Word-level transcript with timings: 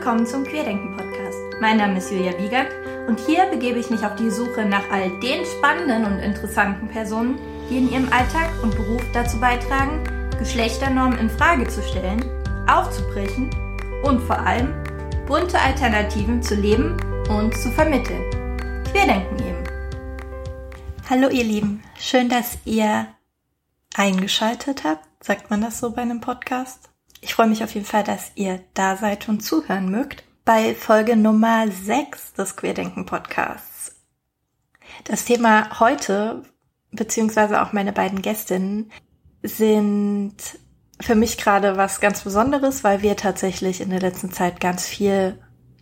willkommen 0.00 0.26
zum 0.26 0.44
Querdenken 0.44 0.96
Podcast. 0.96 1.36
Mein 1.60 1.76
Name 1.76 1.98
ist 1.98 2.10
Julia 2.10 2.32
Wiegand 2.38 2.70
und 3.06 3.20
hier 3.20 3.44
begebe 3.50 3.78
ich 3.78 3.90
mich 3.90 4.02
auf 4.02 4.14
die 4.14 4.30
Suche 4.30 4.64
nach 4.64 4.90
all 4.90 5.10
den 5.20 5.44
spannenden 5.44 6.06
und 6.06 6.20
interessanten 6.20 6.88
Personen, 6.88 7.38
die 7.68 7.76
in 7.76 7.92
ihrem 7.92 8.10
Alltag 8.10 8.48
und 8.62 8.74
Beruf 8.74 9.02
dazu 9.12 9.38
beitragen, 9.38 10.02
Geschlechternormen 10.38 11.18
in 11.18 11.28
Frage 11.28 11.68
zu 11.68 11.82
stellen, 11.82 12.24
aufzubrechen 12.66 13.50
und 14.02 14.20
vor 14.22 14.38
allem 14.38 14.72
bunte 15.26 15.60
Alternativen 15.60 16.42
zu 16.42 16.54
leben 16.54 16.96
und 17.28 17.54
zu 17.58 17.70
vermitteln. 17.70 18.24
Querdenken 18.90 19.38
eben. 19.38 19.64
Hallo 21.10 21.28
ihr 21.28 21.44
Lieben, 21.44 21.82
schön, 21.98 22.30
dass 22.30 22.56
ihr 22.64 23.06
eingeschaltet 23.94 24.82
habt. 24.82 25.06
Sagt 25.22 25.50
man 25.50 25.60
das 25.60 25.78
so 25.78 25.90
bei 25.90 26.00
einem 26.00 26.22
Podcast? 26.22 26.88
Ich 27.22 27.34
freue 27.34 27.48
mich 27.48 27.62
auf 27.62 27.74
jeden 27.74 27.86
Fall, 27.86 28.02
dass 28.02 28.32
ihr 28.34 28.60
da 28.72 28.96
seid 28.96 29.28
und 29.28 29.40
zuhören 29.40 29.90
mögt 29.90 30.24
bei 30.46 30.74
Folge 30.74 31.16
Nummer 31.16 31.66
6 31.70 32.32
des 32.32 32.56
Querdenken 32.56 33.04
Podcasts. 33.04 33.94
Das 35.04 35.26
Thema 35.26 35.80
heute, 35.80 36.42
beziehungsweise 36.92 37.60
auch 37.60 37.74
meine 37.74 37.92
beiden 37.92 38.22
Gästinnen, 38.22 38.90
sind 39.42 40.34
für 40.98 41.14
mich 41.14 41.36
gerade 41.36 41.76
was 41.76 42.00
ganz 42.00 42.22
Besonderes, 42.22 42.84
weil 42.84 43.02
wir 43.02 43.16
tatsächlich 43.16 43.82
in 43.82 43.90
der 43.90 44.00
letzten 44.00 44.32
Zeit 44.32 44.58
ganz 44.58 44.86
viel 44.86 45.38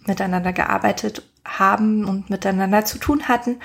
miteinander 0.06 0.52
gearbeitet 0.52 1.23
haben 1.45 2.05
und 2.05 2.30
miteinander 2.30 2.84
zu 2.84 2.98
tun 2.98 3.28
hatten. 3.28 3.61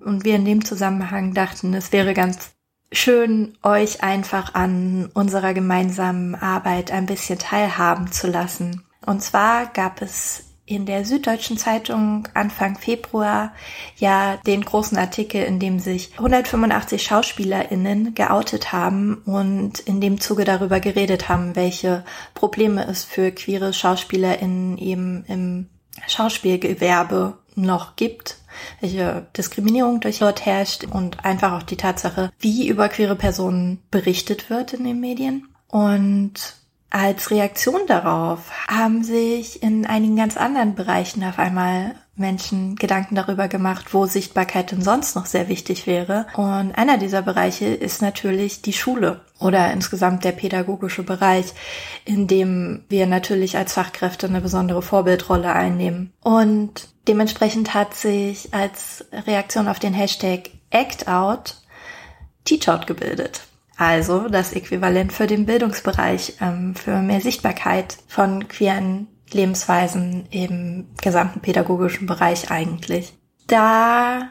Und 0.00 0.24
wir 0.24 0.36
in 0.36 0.44
dem 0.44 0.64
Zusammenhang 0.64 1.32
dachten, 1.32 1.72
es 1.72 1.92
wäre 1.92 2.12
ganz 2.12 2.52
schön, 2.92 3.56
euch 3.62 4.02
einfach 4.02 4.54
an 4.54 5.10
unserer 5.14 5.54
gemeinsamen 5.54 6.34
Arbeit 6.34 6.90
ein 6.90 7.06
bisschen 7.06 7.38
teilhaben 7.38 8.12
zu 8.12 8.26
lassen. 8.26 8.84
Und 9.06 9.22
zwar 9.22 9.66
gab 9.66 10.02
es 10.02 10.44
in 10.66 10.86
der 10.86 11.04
Süddeutschen 11.04 11.58
Zeitung 11.58 12.28
Anfang 12.34 12.78
Februar 12.78 13.52
ja 13.96 14.36
den 14.46 14.64
großen 14.64 14.96
Artikel, 14.96 15.42
in 15.42 15.58
dem 15.58 15.80
sich 15.80 16.12
185 16.12 17.02
SchauspielerInnen 17.02 18.14
geoutet 18.14 18.72
haben 18.72 19.20
und 19.24 19.80
in 19.80 20.00
dem 20.00 20.20
Zuge 20.20 20.44
darüber 20.44 20.78
geredet 20.78 21.28
haben, 21.28 21.56
welche 21.56 22.04
Probleme 22.34 22.86
es 22.86 23.02
für 23.02 23.32
queere 23.32 23.72
SchauspielerInnen 23.72 24.78
eben 24.78 25.24
im 25.26 25.68
Schauspielgewerbe 26.06 27.36
noch 27.56 27.96
gibt 27.96 28.39
welche 28.80 29.26
Diskriminierung 29.36 30.00
durch 30.00 30.18
dort 30.18 30.44
herrscht 30.44 30.84
und 30.84 31.24
einfach 31.24 31.52
auch 31.52 31.62
die 31.62 31.76
Tatsache, 31.76 32.30
wie 32.38 32.68
über 32.68 32.88
queere 32.88 33.16
Personen 33.16 33.82
berichtet 33.90 34.50
wird 34.50 34.72
in 34.72 34.84
den 34.84 35.00
Medien. 35.00 35.48
Und 35.68 36.56
als 36.90 37.30
Reaktion 37.30 37.86
darauf 37.86 38.50
haben 38.66 39.04
sich 39.04 39.62
in 39.62 39.86
einigen 39.86 40.16
ganz 40.16 40.36
anderen 40.36 40.74
Bereichen 40.74 41.22
auf 41.22 41.38
einmal 41.38 41.94
Menschen 42.20 42.76
Gedanken 42.76 43.16
darüber 43.16 43.48
gemacht, 43.48 43.92
wo 43.92 44.06
Sichtbarkeit 44.06 44.70
denn 44.70 44.82
sonst 44.82 45.16
noch 45.16 45.26
sehr 45.26 45.48
wichtig 45.48 45.86
wäre. 45.86 46.26
Und 46.36 46.72
einer 46.72 46.98
dieser 46.98 47.22
Bereiche 47.22 47.66
ist 47.66 48.02
natürlich 48.02 48.62
die 48.62 48.72
Schule 48.72 49.22
oder 49.40 49.72
insgesamt 49.72 50.22
der 50.24 50.32
pädagogische 50.32 51.02
Bereich, 51.02 51.46
in 52.04 52.26
dem 52.26 52.84
wir 52.88 53.06
natürlich 53.06 53.56
als 53.56 53.72
Fachkräfte 53.72 54.28
eine 54.28 54.40
besondere 54.40 54.82
Vorbildrolle 54.82 55.52
einnehmen. 55.52 56.12
Und 56.22 56.88
dementsprechend 57.08 57.74
hat 57.74 57.94
sich 57.94 58.54
als 58.54 59.04
Reaktion 59.26 59.66
auf 59.66 59.78
den 59.78 59.94
Hashtag 59.94 60.50
ActOut 60.70 61.54
Teachout 62.44 62.86
gebildet. 62.86 63.42
Also 63.76 64.28
das 64.28 64.52
Äquivalent 64.52 65.12
für 65.12 65.26
den 65.26 65.46
Bildungsbereich, 65.46 66.34
ähm, 66.40 66.74
für 66.74 67.00
mehr 67.00 67.20
Sichtbarkeit 67.20 67.96
von 68.08 68.46
queeren 68.46 69.08
Lebensweisen 69.34 70.26
im 70.30 70.88
gesamten 71.00 71.40
pädagogischen 71.40 72.06
Bereich 72.06 72.50
eigentlich. 72.50 73.12
Da 73.46 74.28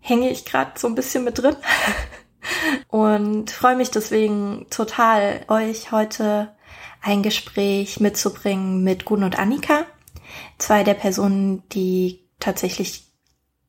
hänge 0.00 0.30
ich 0.30 0.44
gerade 0.44 0.72
so 0.76 0.88
ein 0.88 0.94
bisschen 0.94 1.24
mit 1.24 1.38
drin 1.38 1.56
und 2.88 3.50
freue 3.50 3.76
mich 3.76 3.90
deswegen 3.90 4.66
total, 4.70 5.44
euch 5.48 5.92
heute 5.92 6.54
ein 7.02 7.22
Gespräch 7.22 8.00
mitzubringen 8.00 8.82
mit 8.82 9.04
Gun 9.04 9.24
und 9.24 9.38
Annika, 9.38 9.86
zwei 10.58 10.84
der 10.84 10.94
Personen, 10.94 11.62
die 11.70 12.28
tatsächlich 12.40 13.04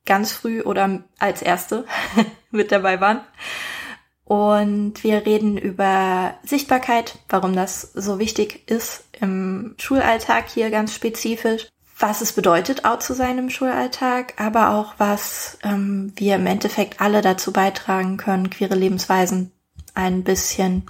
ganz 0.06 0.32
früh 0.32 0.62
oder 0.62 1.04
als 1.20 1.42
erste 1.42 1.86
mit 2.52 2.72
dabei 2.72 3.00
waren 3.00 3.22
und 4.26 5.04
wir 5.04 5.26
reden 5.26 5.58
über 5.58 6.36
Sichtbarkeit, 6.44 7.20
warum 7.30 7.56
das 7.56 7.82
so 7.82 8.20
wichtig 8.20 8.70
ist 8.70 9.04
im 9.20 9.76
Schulalltag 9.78 10.50
hier 10.50 10.70
ganz 10.70 10.94
spezifisch, 10.94 11.68
was 12.00 12.22
es 12.22 12.34
bedeutet, 12.34 12.86
out 12.86 13.04
zu 13.04 13.14
sein 13.14 13.38
im 13.38 13.50
Schulalltag, 13.50 14.34
aber 14.42 14.72
auch 14.72 14.96
was 14.98 15.60
ähm, 15.64 16.14
wir 16.16 16.36
im 16.36 16.48
Endeffekt 16.48 17.00
alle 17.00 17.22
dazu 17.22 17.52
beitragen 17.52 18.18
können, 18.18 18.50
queere 18.50 18.76
Lebensweisen 18.76 19.52
ein 19.94 20.24
bisschen 20.24 20.86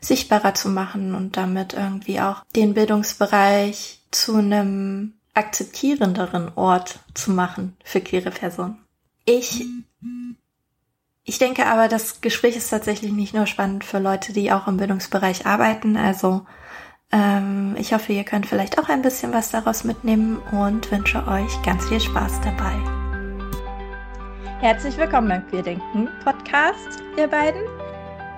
sichtbarer 0.00 0.54
zu 0.54 0.68
machen 0.68 1.14
und 1.14 1.36
damit 1.36 1.72
irgendwie 1.72 2.20
auch 2.20 2.44
den 2.54 2.74
Bildungsbereich 2.74 4.00
zu 4.10 4.36
einem 4.36 5.14
akzeptierenderen 5.34 6.52
Ort 6.54 7.00
zu 7.14 7.32
machen 7.32 7.76
für 7.84 8.00
queere 8.00 8.30
Personen. 8.30 8.78
Ich 9.24 9.64
ich 11.24 11.38
denke 11.38 11.66
aber, 11.66 11.88
das 11.88 12.20
Gespräch 12.20 12.54
ist 12.54 12.68
tatsächlich 12.68 13.10
nicht 13.12 13.34
nur 13.34 13.46
spannend 13.46 13.82
für 13.82 13.98
Leute, 13.98 14.34
die 14.34 14.52
auch 14.52 14.68
im 14.68 14.76
Bildungsbereich 14.76 15.46
arbeiten. 15.46 15.96
Also 15.96 16.44
ähm, 17.10 17.74
ich 17.78 17.94
hoffe, 17.94 18.12
ihr 18.12 18.24
könnt 18.24 18.46
vielleicht 18.46 18.78
auch 18.78 18.90
ein 18.90 19.00
bisschen 19.00 19.32
was 19.32 19.50
daraus 19.50 19.84
mitnehmen 19.84 20.36
und 20.52 20.90
wünsche 20.92 21.26
euch 21.26 21.62
ganz 21.62 21.88
viel 21.88 22.00
Spaß 22.00 22.42
dabei. 22.42 22.74
Herzlich 24.60 24.98
willkommen 24.98 25.28
beim 25.28 25.46
Queerdenken 25.48 26.08
Podcast, 26.22 27.02
ihr 27.16 27.26
beiden. 27.26 27.62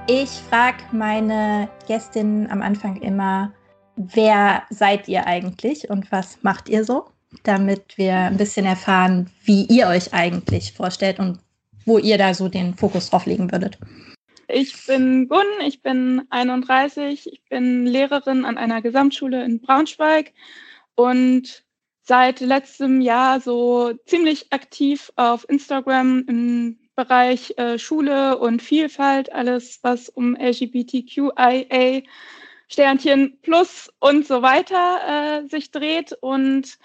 Ich 0.07 0.31
frage 0.49 0.79
meine 0.93 1.69
Gästinnen 1.89 2.49
am 2.49 2.63
Anfang 2.63 3.03
immer, 3.03 3.53
wer 3.97 4.63
seid 4.71 5.09
ihr 5.09 5.27
eigentlich 5.27 5.91
und 5.91 6.13
was 6.13 6.39
macht 6.43 6.69
ihr 6.69 6.85
so? 6.85 7.07
Damit 7.43 7.99
wir 7.99 8.15
ein 8.15 8.37
bisschen 8.37 8.65
erfahren, 8.65 9.29
wie 9.43 9.65
ihr 9.65 9.89
euch 9.89 10.15
eigentlich 10.15 10.73
vorstellt 10.73 11.19
und 11.19 11.41
wo 11.87 11.99
ihr 11.99 12.19
da 12.19 12.35
so 12.35 12.49
den 12.49 12.75
Fokus 12.75 13.09
drauf 13.09 13.25
legen 13.25 13.51
würdet. 13.51 13.79
Ich 14.49 14.87
bin 14.87 15.29
Gunn, 15.29 15.47
ich 15.67 15.83
bin 15.83 16.23
31, 16.31 17.33
ich 17.33 17.43
bin 17.49 17.87
Lehrerin 17.87 18.45
an 18.45 18.59
einer 18.59 18.83
Gesamtschule 18.83 19.45
in 19.45 19.61
Braunschweig 19.61 20.33
und 20.95 21.65
seit 22.03 22.41
letztem 22.41 23.01
Jahr 23.01 23.41
so 23.41 23.93
ziemlich 24.07 24.53
aktiv 24.53 25.13
auf 25.17 25.49
Instagram 25.49 26.25
im 26.29 26.79
Bereich 26.95 27.55
äh, 27.59 27.79
Schule 27.79 28.39
und 28.39 28.63
Vielfalt, 28.63 29.33
alles 29.33 29.81
was 29.83 30.09
um 30.09 30.37
LGBTQIA, 30.37 32.03
Sternchen 32.69 33.39
plus 33.43 33.93
und 33.99 34.27
so 34.27 34.43
weiter 34.43 35.43
äh, 35.45 35.49
sich 35.49 35.73
dreht. 35.73 36.13
Und 36.21 36.79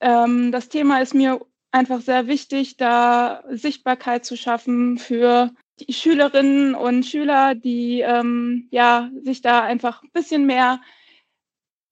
ähm, 0.00 0.52
das 0.52 0.68
Thema 0.68 1.02
ist 1.02 1.14
mir 1.14 1.40
einfach 1.72 2.00
sehr 2.00 2.26
wichtig, 2.26 2.76
da 2.76 3.42
Sichtbarkeit 3.50 4.24
zu 4.24 4.36
schaffen 4.36 4.98
für 4.98 5.50
die 5.80 5.92
Schülerinnen 5.92 6.74
und 6.74 7.04
Schüler, 7.04 7.54
die 7.54 8.00
ähm, 8.00 8.68
ja, 8.70 9.10
sich 9.24 9.42
da 9.42 9.62
einfach 9.62 10.02
ein 10.02 10.10
bisschen 10.12 10.46
mehr 10.46 10.80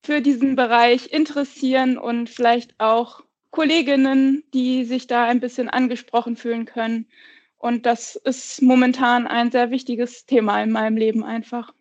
für 0.04 0.20
diesen 0.20 0.54
Bereich 0.54 1.12
interessieren 1.12 1.98
und 1.98 2.30
vielleicht 2.30 2.78
auch 2.78 3.22
Kolleginnen, 3.50 4.44
die 4.54 4.84
sich 4.84 5.06
da 5.06 5.24
ein 5.24 5.40
bisschen 5.40 5.68
angesprochen 5.68 6.36
fühlen 6.36 6.66
können. 6.66 7.06
Und 7.58 7.84
das 7.84 8.16
ist 8.16 8.62
momentan 8.62 9.26
ein 9.26 9.50
sehr 9.50 9.70
wichtiges 9.70 10.24
Thema 10.24 10.62
in 10.62 10.70
meinem 10.70 10.96
Leben 10.96 11.24
einfach. 11.24 11.74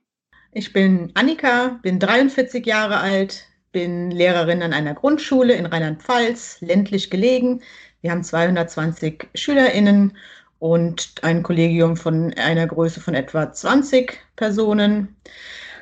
Ich 0.51 0.73
bin 0.73 1.11
Annika, 1.13 1.79
bin 1.83 1.99
43 1.99 2.65
Jahre 2.65 2.97
alt, 2.97 3.45
bin 3.71 4.09
Lehrerin 4.09 4.63
an 4.63 4.73
einer 4.73 4.95
Grundschule 4.95 5.53
in 5.53 5.67
Rheinland-Pfalz, 5.67 6.59
ländlich 6.61 7.11
gelegen, 7.11 7.61
wir 8.01 8.11
haben 8.11 8.23
220 8.23 9.27
SchülerInnen 9.35 10.15
und 10.59 11.13
ein 11.21 11.43
Kollegium 11.43 11.97
von 11.97 12.33
einer 12.33 12.67
Größe 12.67 12.99
von 12.99 13.13
etwa 13.13 13.51
20 13.51 14.19
Personen. 14.35 15.15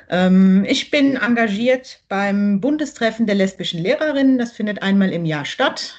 Ähm, 0.08 0.64
ich 0.68 0.90
bin 0.90 1.16
engagiert 1.16 2.00
beim 2.08 2.60
Bundestreffen 2.60 3.26
der 3.26 3.34
lesbischen 3.34 3.82
Lehrerinnen. 3.82 4.38
Das 4.38 4.52
findet 4.52 4.82
einmal 4.82 5.12
im 5.12 5.24
Jahr 5.24 5.44
statt. 5.44 5.94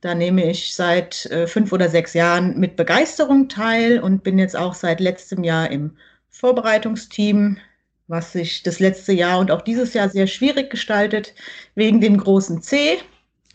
Da 0.00 0.14
nehme 0.14 0.50
ich 0.50 0.74
seit 0.74 1.26
äh, 1.26 1.46
fünf 1.46 1.72
oder 1.72 1.88
sechs 1.88 2.14
Jahren 2.14 2.58
mit 2.58 2.76
Begeisterung 2.76 3.48
teil 3.48 4.00
und 4.00 4.24
bin 4.24 4.38
jetzt 4.38 4.56
auch 4.56 4.74
seit 4.74 4.98
letztem 4.98 5.44
Jahr 5.44 5.70
im 5.70 5.96
Vorbereitungsteam, 6.28 7.58
was 8.08 8.32
sich 8.32 8.62
das 8.64 8.80
letzte 8.80 9.12
Jahr 9.12 9.38
und 9.38 9.50
auch 9.50 9.62
dieses 9.62 9.94
Jahr 9.94 10.08
sehr 10.08 10.26
schwierig 10.26 10.70
gestaltet, 10.70 11.34
wegen 11.74 12.00
dem 12.00 12.16
großen 12.16 12.62
C. 12.62 12.98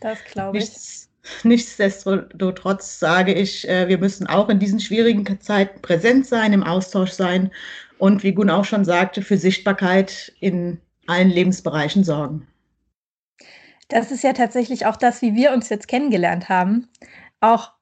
Das 0.00 0.24
glaube 0.24 0.56
ich. 0.56 0.64
Nichts, 0.64 1.07
Nichtsdestotrotz 1.42 2.98
sage 2.98 3.32
ich, 3.32 3.68
äh, 3.68 3.88
wir 3.88 3.98
müssen 3.98 4.26
auch 4.26 4.48
in 4.48 4.58
diesen 4.58 4.80
schwierigen 4.80 5.40
Zeiten 5.40 5.80
präsent 5.82 6.26
sein, 6.26 6.52
im 6.52 6.62
Austausch 6.62 7.10
sein 7.10 7.50
und 7.98 8.22
wie 8.22 8.32
Gun 8.32 8.50
auch 8.50 8.64
schon 8.64 8.84
sagte, 8.84 9.22
für 9.22 9.36
Sichtbarkeit 9.36 10.32
in 10.40 10.80
allen 11.06 11.30
Lebensbereichen 11.30 12.04
sorgen. 12.04 12.46
Das 13.88 14.10
ist 14.10 14.22
ja 14.22 14.34
tatsächlich 14.34 14.86
auch 14.86 14.96
das, 14.96 15.22
wie 15.22 15.34
wir 15.34 15.52
uns 15.52 15.68
jetzt 15.70 15.88
kennengelernt 15.88 16.48
haben. 16.48 16.88
Auch 17.40 17.72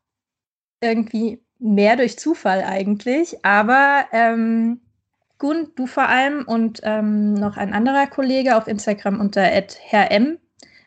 irgendwie 0.80 1.42
mehr 1.58 1.96
durch 1.96 2.18
Zufall 2.18 2.62
eigentlich. 2.62 3.44
Aber 3.44 4.06
ähm, 4.12 4.80
Gun, 5.38 5.72
du 5.74 5.86
vor 5.86 6.08
allem 6.08 6.44
und 6.46 6.80
ähm, 6.84 7.34
noch 7.34 7.56
ein 7.56 7.72
anderer 7.72 8.06
Kollege 8.06 8.56
auf 8.56 8.68
Instagram 8.68 9.20
unter 9.20 9.42
herrm 9.42 10.38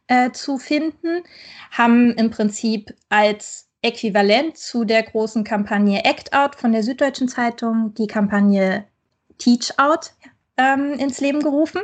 äh, 0.09 0.31
zu 0.31 0.57
finden, 0.57 1.23
haben 1.71 2.13
im 2.15 2.31
Prinzip 2.31 2.93
als 3.07 3.69
Äquivalent 3.81 4.57
zu 4.57 4.83
der 4.83 5.03
großen 5.03 5.43
Kampagne 5.45 6.03
Act 6.03 6.33
Out 6.33 6.55
von 6.55 6.73
der 6.73 6.83
Süddeutschen 6.83 7.29
Zeitung 7.29 7.93
die 7.93 8.07
Kampagne 8.07 8.85
Teach 9.37 9.71
Out 9.77 10.11
ähm, 10.57 10.93
ins 10.93 11.21
Leben 11.21 11.39
gerufen. 11.41 11.81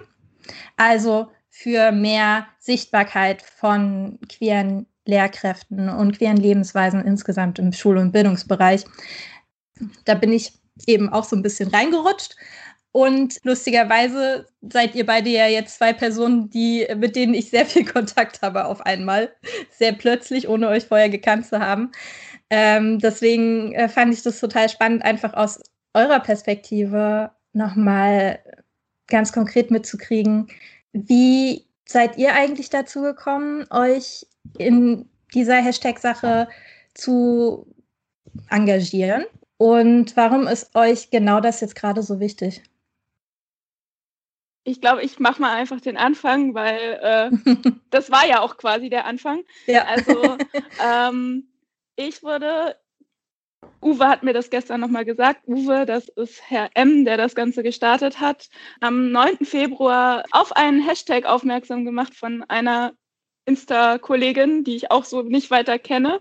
Also 0.76 1.32
für 1.50 1.92
mehr 1.94 2.48
Sichtbarkeit 2.60 3.42
von 3.42 4.20
queeren 4.28 4.88
Lehrkräften 5.06 5.88
und 5.88 6.18
queeren 6.18 6.38
Lebensweisen 6.38 7.06
insgesamt 7.06 7.60
im 7.60 7.72
Schul- 7.72 7.98
und 7.98 8.12
Bildungsbereich. 8.12 8.84
Da 10.04 10.16
bin 10.16 10.34
ich 10.34 10.54
eben 10.88 11.10
auch 11.10 11.24
so 11.24 11.36
ein 11.36 11.44
bisschen 11.44 11.70
reingerutscht. 11.70 12.36
Und 12.96 13.42
lustigerweise 13.44 14.46
seid 14.62 14.96
ihr 14.96 15.06
beide 15.06 15.30
ja 15.30 15.48
jetzt 15.48 15.80
zwei 15.80 15.92
Personen, 15.92 16.50
die, 16.50 16.88
mit 16.96 17.18
denen 17.18 17.34
ich 17.34 17.50
sehr 17.50 17.66
viel 17.66 17.84
Kontakt 17.94 18.42
habe 18.42 18.64
auf 18.64 18.86
einmal. 18.86 19.34
Sehr 19.70 19.92
plötzlich, 19.92 20.48
ohne 20.48 20.70
euch 20.70 20.86
vorher 20.86 21.10
gekannt 21.10 21.46
zu 21.46 21.60
haben. 21.60 21.92
Ähm, 22.50 23.00
deswegen 23.00 23.74
äh, 23.74 23.90
fand 23.90 24.14
ich 24.14 24.24
das 24.24 24.40
total 24.40 24.70
spannend, 24.70 25.04
einfach 25.04 25.34
aus 25.34 25.60
eurer 25.94 26.22
Perspektive 26.22 27.32
nochmal 27.52 28.40
ganz 29.08 29.34
konkret 29.34 29.72
mitzukriegen, 29.72 30.48
wie 30.94 31.66
seid 31.84 32.18
ihr 32.18 32.34
eigentlich 32.34 32.70
dazu 32.70 33.02
gekommen, 33.02 33.66
euch 33.72 34.26
in 34.58 35.10
dieser 35.34 35.58
Hashtag-Sache 35.58 36.48
zu 36.94 37.68
engagieren? 38.50 39.26
Und 39.58 40.16
warum 40.16 40.48
ist 40.48 40.74
euch 40.76 41.10
genau 41.10 41.42
das 41.42 41.60
jetzt 41.60 41.76
gerade 41.76 42.02
so 42.02 42.22
wichtig? 42.22 42.64
Ich 44.66 44.82
glaube, 44.82 45.04
ich 45.04 45.20
mache 45.20 45.42
mal 45.42 45.54
einfach 45.56 45.80
den 45.80 45.96
Anfang, 45.96 46.54
weil 46.54 47.00
äh, 47.02 47.32
das 47.92 48.12
war 48.12 48.28
ja 48.28 48.42
auch 48.42 48.58
quasi 48.58 48.90
der 48.90 49.06
Anfang. 49.06 49.44
Ja. 49.68 49.86
Also 49.86 50.38
ähm, 50.86 51.48
ich 51.96 52.22
wurde 52.24 52.76
Uwe 53.82 54.08
hat 54.08 54.24
mir 54.24 54.34
das 54.34 54.50
gestern 54.50 54.82
nochmal 54.82 55.06
gesagt. 55.06 55.48
Uwe, 55.48 55.86
das 55.86 56.10
ist 56.10 56.42
Herr 56.50 56.70
M., 56.74 57.06
der 57.06 57.18
das 57.18 57.36
Ganze 57.36 57.64
gestartet 57.64 58.20
hat, 58.20 58.50
am 58.82 59.12
9. 59.12 59.46
Februar 59.46 60.24
auf 60.32 60.56
einen 60.56 60.82
Hashtag 60.82 61.26
aufmerksam 61.26 61.86
gemacht 61.86 62.16
von 62.16 62.44
einer 62.44 62.94
Insta-Kollegin, 63.46 64.64
die 64.64 64.76
ich 64.76 64.92
auch 64.92 65.06
so 65.06 65.22
nicht 65.22 65.52
weiter 65.52 65.78
kenne, 65.78 66.20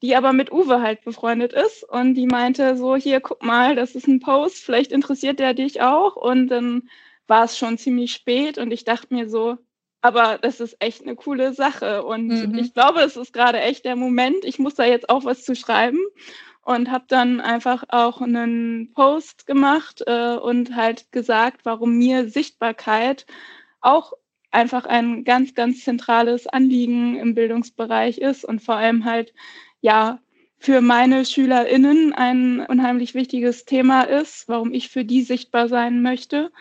die 0.00 0.16
aber 0.16 0.32
mit 0.32 0.50
Uwe 0.50 0.80
halt 0.80 1.04
befreundet 1.04 1.52
ist. 1.52 1.84
Und 1.84 2.14
die 2.14 2.26
meinte 2.26 2.76
so, 2.76 2.96
hier, 2.96 3.20
guck 3.20 3.42
mal, 3.42 3.76
das 3.76 3.94
ist 3.94 4.08
ein 4.08 4.20
Post, 4.20 4.64
vielleicht 4.64 4.90
interessiert 4.90 5.38
der 5.38 5.54
dich 5.54 5.82
auch. 5.82 6.16
Und 6.16 6.48
dann 6.48 6.88
war 7.26 7.44
es 7.44 7.56
schon 7.58 7.78
ziemlich 7.78 8.12
spät 8.12 8.58
und 8.58 8.70
ich 8.72 8.84
dachte 8.84 9.14
mir 9.14 9.28
so, 9.28 9.58
aber 10.00 10.38
das 10.38 10.60
ist 10.60 10.76
echt 10.80 11.02
eine 11.02 11.14
coole 11.14 11.54
Sache. 11.54 12.02
Und 12.02 12.26
mhm. 12.26 12.58
ich 12.58 12.74
glaube, 12.74 13.00
es 13.00 13.16
ist 13.16 13.32
gerade 13.32 13.60
echt 13.60 13.84
der 13.84 13.94
Moment. 13.94 14.44
Ich 14.44 14.58
muss 14.58 14.74
da 14.74 14.84
jetzt 14.84 15.08
auch 15.08 15.24
was 15.24 15.44
zu 15.44 15.54
schreiben 15.54 16.00
und 16.64 16.90
habe 16.90 17.04
dann 17.08 17.40
einfach 17.40 17.84
auch 17.88 18.20
einen 18.20 18.92
Post 18.94 19.46
gemacht 19.46 20.02
äh, 20.06 20.36
und 20.36 20.74
halt 20.74 21.10
gesagt, 21.12 21.64
warum 21.64 21.98
mir 21.98 22.28
Sichtbarkeit 22.28 23.26
auch 23.80 24.12
einfach 24.50 24.84
ein 24.84 25.24
ganz, 25.24 25.54
ganz 25.54 25.82
zentrales 25.82 26.46
Anliegen 26.46 27.16
im 27.16 27.34
Bildungsbereich 27.34 28.18
ist 28.18 28.44
und 28.44 28.60
vor 28.60 28.76
allem 28.76 29.04
halt 29.04 29.32
ja 29.80 30.20
für 30.58 30.80
meine 30.80 31.24
SchülerInnen 31.24 32.12
ein 32.12 32.60
unheimlich 32.60 33.14
wichtiges 33.14 33.64
Thema 33.64 34.02
ist, 34.02 34.48
warum 34.48 34.72
ich 34.72 34.88
für 34.88 35.04
die 35.04 35.22
sichtbar 35.22 35.68
sein 35.68 36.02
möchte. 36.02 36.52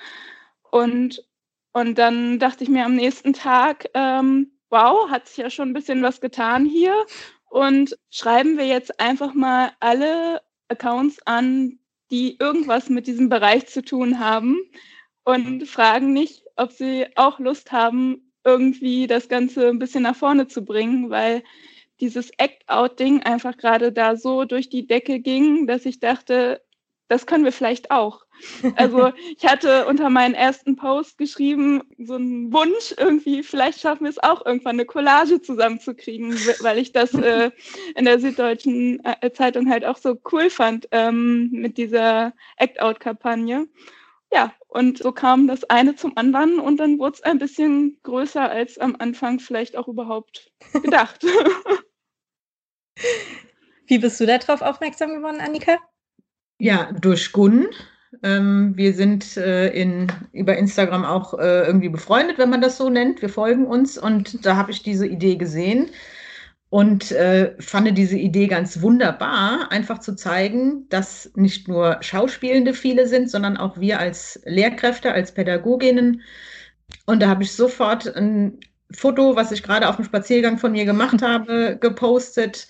Und, 0.71 1.23
und 1.73 1.97
dann 1.97 2.39
dachte 2.39 2.63
ich 2.63 2.69
mir 2.69 2.85
am 2.85 2.95
nächsten 2.95 3.33
Tag, 3.33 3.89
ähm, 3.93 4.51
wow, 4.69 5.09
hat 5.09 5.27
sich 5.27 5.37
ja 5.37 5.49
schon 5.49 5.69
ein 5.69 5.73
bisschen 5.73 6.01
was 6.01 6.21
getan 6.21 6.65
hier. 6.65 7.05
Und 7.49 7.97
schreiben 8.09 8.57
wir 8.57 8.65
jetzt 8.65 8.99
einfach 8.99 9.33
mal 9.33 9.73
alle 9.79 10.41
Accounts 10.69 11.19
an, 11.25 11.77
die 12.09 12.37
irgendwas 12.39 12.89
mit 12.89 13.07
diesem 13.07 13.29
Bereich 13.29 13.67
zu 13.67 13.83
tun 13.83 14.19
haben 14.19 14.57
und 15.23 15.67
fragen 15.67 16.13
nicht, 16.13 16.43
ob 16.55 16.71
sie 16.71 17.05
auch 17.15 17.39
Lust 17.39 17.71
haben, 17.71 18.31
irgendwie 18.43 19.07
das 19.07 19.29
Ganze 19.29 19.67
ein 19.67 19.79
bisschen 19.79 20.03
nach 20.03 20.15
vorne 20.15 20.47
zu 20.47 20.65
bringen, 20.65 21.09
weil 21.09 21.43
dieses 21.99 22.31
Act-Out-Ding 22.37 23.21
einfach 23.23 23.57
gerade 23.57 23.91
da 23.91 24.15
so 24.15 24.45
durch 24.45 24.69
die 24.69 24.87
Decke 24.87 25.19
ging, 25.19 25.67
dass 25.67 25.85
ich 25.85 25.99
dachte, 25.99 26.61
das 27.11 27.25
können 27.25 27.43
wir 27.43 27.51
vielleicht 27.51 27.91
auch. 27.91 28.25
Also 28.77 29.11
ich 29.37 29.45
hatte 29.45 29.85
unter 29.85 30.09
meinen 30.09 30.33
ersten 30.33 30.77
Post 30.77 31.17
geschrieben, 31.17 31.83
so 31.99 32.13
einen 32.15 32.53
Wunsch 32.53 32.95
irgendwie, 32.97 33.43
vielleicht 33.43 33.81
schaffen 33.81 34.05
wir 34.05 34.09
es 34.09 34.23
auch 34.23 34.45
irgendwann 34.45 34.77
eine 34.77 34.85
Collage 34.85 35.41
zusammenzukriegen, 35.41 36.33
weil 36.61 36.77
ich 36.77 36.93
das 36.93 37.13
äh, 37.13 37.51
in 37.95 38.05
der 38.05 38.19
Süddeutschen 38.19 39.03
äh, 39.03 39.31
Zeitung 39.33 39.69
halt 39.69 39.83
auch 39.83 39.97
so 39.97 40.17
cool 40.31 40.49
fand 40.49 40.87
ähm, 40.91 41.49
mit 41.51 41.77
dieser 41.77 42.33
Act-Out-Kampagne. 42.55 43.67
Ja, 44.31 44.53
und 44.69 44.99
so 44.99 45.11
kam 45.11 45.47
das 45.47 45.65
eine 45.65 45.97
zum 45.97 46.15
anderen 46.17 46.61
und 46.61 46.77
dann 46.77 46.97
wurde 46.97 47.15
es 47.15 47.23
ein 47.23 47.39
bisschen 47.39 47.99
größer 48.03 48.49
als 48.49 48.77
am 48.77 48.95
Anfang 48.97 49.41
vielleicht 49.41 49.75
auch 49.75 49.89
überhaupt 49.89 50.49
gedacht. 50.81 51.25
Wie 53.87 53.97
bist 53.99 54.17
du 54.21 54.25
darauf 54.25 54.61
aufmerksam 54.61 55.13
geworden, 55.13 55.41
Annika? 55.41 55.77
Ja, 56.61 56.91
durch 56.91 57.31
Gun. 57.31 57.69
Ähm, 58.21 58.73
wir 58.77 58.93
sind 58.93 59.35
äh, 59.35 59.69
in, 59.69 60.05
über 60.31 60.55
Instagram 60.57 61.03
auch 61.05 61.33
äh, 61.39 61.65
irgendwie 61.65 61.89
befreundet, 61.89 62.37
wenn 62.37 62.51
man 62.51 62.61
das 62.61 62.77
so 62.77 62.87
nennt. 62.87 63.23
Wir 63.23 63.29
folgen 63.29 63.65
uns 63.65 63.97
und 63.97 64.45
da 64.45 64.57
habe 64.57 64.69
ich 64.69 64.83
diese 64.83 65.07
Idee 65.07 65.37
gesehen 65.37 65.89
und 66.69 67.11
äh, 67.13 67.55
fand 67.59 67.97
diese 67.97 68.15
Idee 68.15 68.45
ganz 68.45 68.79
wunderbar, 68.79 69.71
einfach 69.71 70.01
zu 70.01 70.15
zeigen, 70.15 70.87
dass 70.89 71.31
nicht 71.33 71.67
nur 71.67 71.97
Schauspielende 72.01 72.75
viele 72.75 73.07
sind, 73.07 73.31
sondern 73.31 73.57
auch 73.57 73.79
wir 73.79 73.99
als 73.99 74.39
Lehrkräfte, 74.45 75.13
als 75.13 75.33
Pädagoginnen. 75.33 76.21
Und 77.07 77.23
da 77.23 77.27
habe 77.27 77.41
ich 77.41 77.53
sofort 77.53 78.05
ein 78.15 78.59
Foto, 78.93 79.35
was 79.35 79.51
ich 79.51 79.63
gerade 79.63 79.89
auf 79.89 79.95
dem 79.95 80.05
Spaziergang 80.05 80.59
von 80.59 80.73
mir 80.73 80.85
gemacht 80.85 81.21
habe, 81.23 81.79
gepostet 81.81 82.67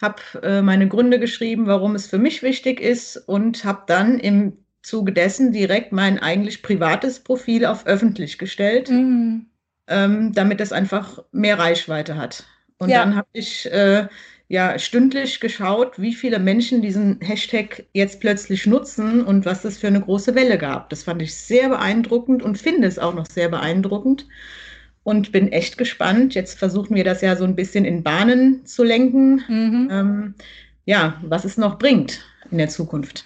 habe 0.00 0.22
äh, 0.42 0.62
meine 0.62 0.88
Gründe 0.88 1.18
geschrieben, 1.18 1.66
warum 1.66 1.94
es 1.94 2.06
für 2.06 2.18
mich 2.18 2.42
wichtig 2.42 2.80
ist 2.80 3.16
und 3.16 3.64
habe 3.64 3.82
dann 3.86 4.18
im 4.18 4.56
Zuge 4.82 5.12
dessen 5.12 5.52
direkt 5.52 5.92
mein 5.92 6.18
eigentlich 6.18 6.62
privates 6.62 7.20
Profil 7.20 7.66
auf 7.66 7.86
öffentlich 7.86 8.38
gestellt, 8.38 8.88
mhm. 8.88 9.46
ähm, 9.88 10.32
damit 10.32 10.60
es 10.60 10.72
einfach 10.72 11.22
mehr 11.32 11.58
Reichweite 11.58 12.16
hat. 12.16 12.44
Und 12.78 12.88
ja. 12.88 13.04
dann 13.04 13.14
habe 13.14 13.28
ich 13.34 13.70
äh, 13.70 14.08
ja 14.48 14.78
stündlich 14.78 15.38
geschaut, 15.38 16.00
wie 16.00 16.14
viele 16.14 16.38
Menschen 16.38 16.80
diesen 16.80 17.20
Hashtag 17.20 17.84
jetzt 17.92 18.20
plötzlich 18.20 18.66
nutzen 18.66 19.22
und 19.22 19.44
was 19.44 19.64
es 19.64 19.78
für 19.78 19.88
eine 19.88 20.00
große 20.00 20.34
Welle 20.34 20.56
gab. 20.56 20.88
Das 20.88 21.02
fand 21.02 21.20
ich 21.20 21.34
sehr 21.34 21.68
beeindruckend 21.68 22.42
und 22.42 22.56
finde 22.56 22.88
es 22.88 22.98
auch 22.98 23.14
noch 23.14 23.26
sehr 23.26 23.50
beeindruckend 23.50 24.26
und 25.02 25.32
bin 25.32 25.50
echt 25.52 25.78
gespannt. 25.78 26.34
Jetzt 26.34 26.58
versuchen 26.58 26.94
wir 26.94 27.04
das 27.04 27.20
ja 27.20 27.36
so 27.36 27.44
ein 27.44 27.56
bisschen 27.56 27.84
in 27.84 28.02
Bahnen 28.02 28.64
zu 28.66 28.84
lenken. 28.84 29.42
Mhm. 29.48 29.88
Ähm, 29.90 30.34
ja, 30.84 31.20
was 31.22 31.44
es 31.44 31.56
noch 31.56 31.78
bringt 31.78 32.20
in 32.50 32.58
der 32.58 32.68
Zukunft. 32.68 33.24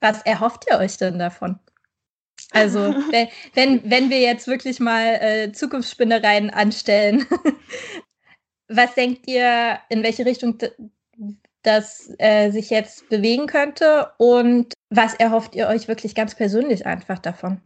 Was 0.00 0.22
erhofft 0.22 0.66
ihr 0.70 0.78
euch 0.78 0.96
denn 0.96 1.18
davon? 1.18 1.58
Also, 2.52 2.78
wenn, 3.10 3.28
wenn, 3.54 3.90
wenn 3.90 4.10
wir 4.10 4.20
jetzt 4.20 4.46
wirklich 4.46 4.80
mal 4.80 5.18
äh, 5.20 5.52
Zukunftsspinnereien 5.52 6.50
anstellen, 6.50 7.26
was 8.68 8.94
denkt 8.94 9.26
ihr, 9.26 9.78
in 9.88 10.02
welche 10.02 10.24
Richtung 10.24 10.58
das 11.62 12.14
äh, 12.18 12.50
sich 12.50 12.70
jetzt 12.70 13.08
bewegen 13.08 13.46
könnte 13.46 14.12
und 14.18 14.74
was 14.90 15.14
erhofft 15.14 15.54
ihr 15.54 15.68
euch 15.68 15.88
wirklich 15.88 16.14
ganz 16.14 16.34
persönlich 16.34 16.86
einfach 16.86 17.18
davon? 17.18 17.60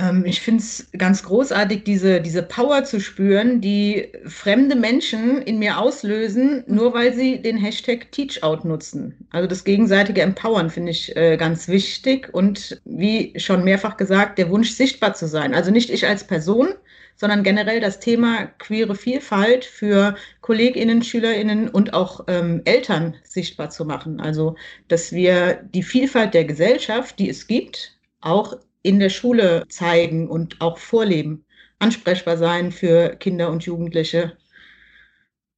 Ähm, 0.00 0.24
ich 0.24 0.40
finde 0.40 0.62
es 0.62 0.88
ganz 0.96 1.22
großartig, 1.22 1.84
diese, 1.84 2.20
diese 2.20 2.42
Power 2.42 2.84
zu 2.84 3.00
spüren, 3.00 3.60
die 3.60 4.08
fremde 4.26 4.76
Menschen 4.76 5.42
in 5.42 5.58
mir 5.58 5.78
auslösen, 5.78 6.64
nur 6.66 6.94
weil 6.94 7.12
sie 7.12 7.42
den 7.42 7.56
Hashtag 7.56 8.10
Teachout 8.12 8.66
nutzen. 8.66 9.26
Also 9.30 9.46
das 9.46 9.64
gegenseitige 9.64 10.22
Empowern 10.22 10.70
finde 10.70 10.92
ich 10.92 11.14
äh, 11.16 11.36
ganz 11.36 11.68
wichtig 11.68 12.32
und 12.32 12.80
wie 12.84 13.38
schon 13.38 13.64
mehrfach 13.64 13.96
gesagt, 13.96 14.38
der 14.38 14.50
Wunsch 14.50 14.70
sichtbar 14.70 15.14
zu 15.14 15.26
sein. 15.26 15.54
Also 15.54 15.70
nicht 15.70 15.90
ich 15.90 16.06
als 16.06 16.26
Person, 16.26 16.68
sondern 17.16 17.42
generell 17.42 17.80
das 17.80 18.00
Thema 18.00 18.46
queere 18.58 18.94
Vielfalt 18.94 19.66
für 19.66 20.14
KollegInnen, 20.40 21.02
SchülerInnen 21.02 21.68
und 21.68 21.92
auch 21.92 22.24
ähm, 22.28 22.62
Eltern 22.64 23.14
sichtbar 23.24 23.68
zu 23.68 23.84
machen. 23.84 24.20
Also, 24.20 24.56
dass 24.88 25.12
wir 25.12 25.60
die 25.74 25.82
Vielfalt 25.82 26.32
der 26.32 26.46
Gesellschaft, 26.46 27.18
die 27.18 27.28
es 27.28 27.46
gibt, 27.46 27.98
auch 28.22 28.56
in 28.82 28.98
der 28.98 29.10
Schule 29.10 29.66
zeigen 29.68 30.28
und 30.28 30.60
auch 30.60 30.78
vorleben. 30.78 31.44
ansprechbar 31.78 32.36
sein 32.36 32.72
für 32.72 33.16
Kinder 33.16 33.50
und 33.50 33.64
Jugendliche 33.64 34.36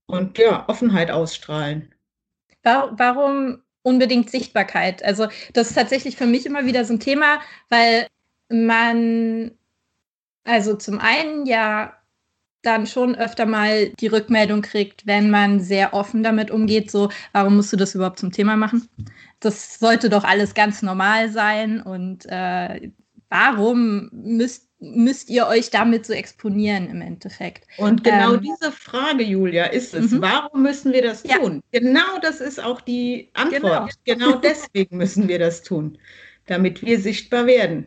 und 0.07 0.39
ja, 0.39 0.69
Offenheit 0.69 1.11
ausstrahlen. 1.11 1.95
Warum 2.63 3.63
unbedingt 3.83 4.31
Sichtbarkeit? 4.31 5.05
Also 5.05 5.29
das 5.53 5.71
ist 5.71 5.75
tatsächlich 5.75 6.17
für 6.17 6.27
mich 6.27 6.47
immer 6.47 6.65
wieder 6.67 6.85
so 6.85 6.95
ein 6.95 7.01
Thema, 7.01 7.41
weil 7.69 8.07
man 8.49 9.53
also 10.45 10.75
zum 10.77 10.99
einen 10.99 11.47
ja 11.47 11.95
dann 12.63 12.87
schon 12.87 13.17
öfter 13.17 13.47
mal 13.47 13.91
die 13.95 14.07
Rückmeldung 14.07 14.63
kriegt, 14.63 15.07
wenn 15.07 15.31
man 15.31 15.61
sehr 15.61 15.95
offen 15.95 16.23
damit 16.23 16.51
umgeht, 16.51 16.91
so, 16.91 17.11
warum 17.33 17.57
musst 17.57 17.73
du 17.73 17.77
das 17.77 17.95
überhaupt 17.95 18.21
zum 18.21 18.31
Thema 18.33 18.57
machen? 18.57 18.89
Das 19.41 19.79
sollte 19.81 20.09
doch 20.09 20.23
alles 20.25 20.55
ganz 20.55 20.83
normal 20.83 21.31
sein 21.31 21.83
und 21.83 22.25
äh, 22.29 22.93
warum 23.33 24.11
müsst, 24.13 24.69
müsst 24.79 25.31
ihr 25.31 25.47
euch 25.47 25.71
damit 25.71 26.05
so 26.05 26.13
exponieren 26.13 26.91
im 26.91 27.01
Endeffekt? 27.01 27.67
Und 27.79 28.05
genau 28.05 28.35
ähm, 28.35 28.43
diese 28.43 28.71
Frage, 28.71 29.25
Julia, 29.25 29.65
ist 29.65 29.95
es. 29.95 30.11
Mhm. 30.11 30.21
Warum 30.21 30.63
müssen 30.63 30.93
wir 30.93 31.03
das 31.03 31.23
tun? 31.23 31.63
Ja. 31.73 31.81
Genau 31.81 32.19
das 32.21 32.41
ist 32.41 32.63
auch 32.63 32.83
die 32.83 33.31
Antwort. 33.33 33.93
Genau. 34.05 34.27
genau 34.27 34.39
deswegen 34.43 34.99
müssen 34.99 35.29
wir 35.29 35.39
das 35.39 35.63
tun, 35.63 35.99
damit 36.47 36.83
wir 36.85 37.01
sichtbar 37.01 37.47
werden. 37.47 37.87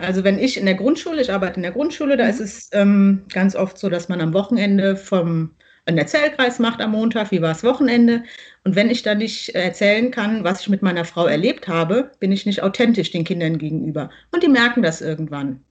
Also 0.00 0.24
wenn 0.24 0.40
ich 0.40 0.56
in 0.56 0.66
der 0.66 0.74
Grundschule, 0.74 1.22
ich 1.22 1.32
arbeite 1.32 1.56
in 1.56 1.62
der 1.62 1.70
Grundschule, 1.70 2.16
da 2.16 2.24
mhm. 2.24 2.30
ist 2.30 2.40
es 2.40 2.68
ähm, 2.72 3.24
ganz 3.32 3.54
oft 3.54 3.78
so, 3.78 3.88
dass 3.88 4.08
man 4.08 4.20
am 4.20 4.34
Wochenende 4.34 4.96
vom 4.96 5.54
einen 5.86 5.98
Erzählkreis 5.98 6.58
macht 6.58 6.80
am 6.80 6.92
Montag, 6.92 7.30
wie 7.30 7.42
war 7.42 7.52
es 7.52 7.62
Wochenende. 7.62 8.24
Und 8.64 8.74
wenn 8.74 8.90
ich 8.90 9.02
dann 9.02 9.18
nicht 9.18 9.50
erzählen 9.50 10.10
kann, 10.10 10.44
was 10.44 10.62
ich 10.62 10.68
mit 10.68 10.82
meiner 10.82 11.04
Frau 11.04 11.26
erlebt 11.26 11.68
habe, 11.68 12.10
bin 12.20 12.32
ich 12.32 12.46
nicht 12.46 12.62
authentisch 12.62 13.10
den 13.10 13.24
Kindern 13.24 13.58
gegenüber. 13.58 14.10
Und 14.32 14.42
die 14.42 14.48
merken 14.48 14.82
das 14.82 15.02
irgendwann. 15.02 15.62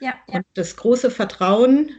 Ja, 0.00 0.14
ja. 0.28 0.36
Und 0.36 0.46
das 0.54 0.76
große 0.76 1.10
Vertrauen, 1.10 1.90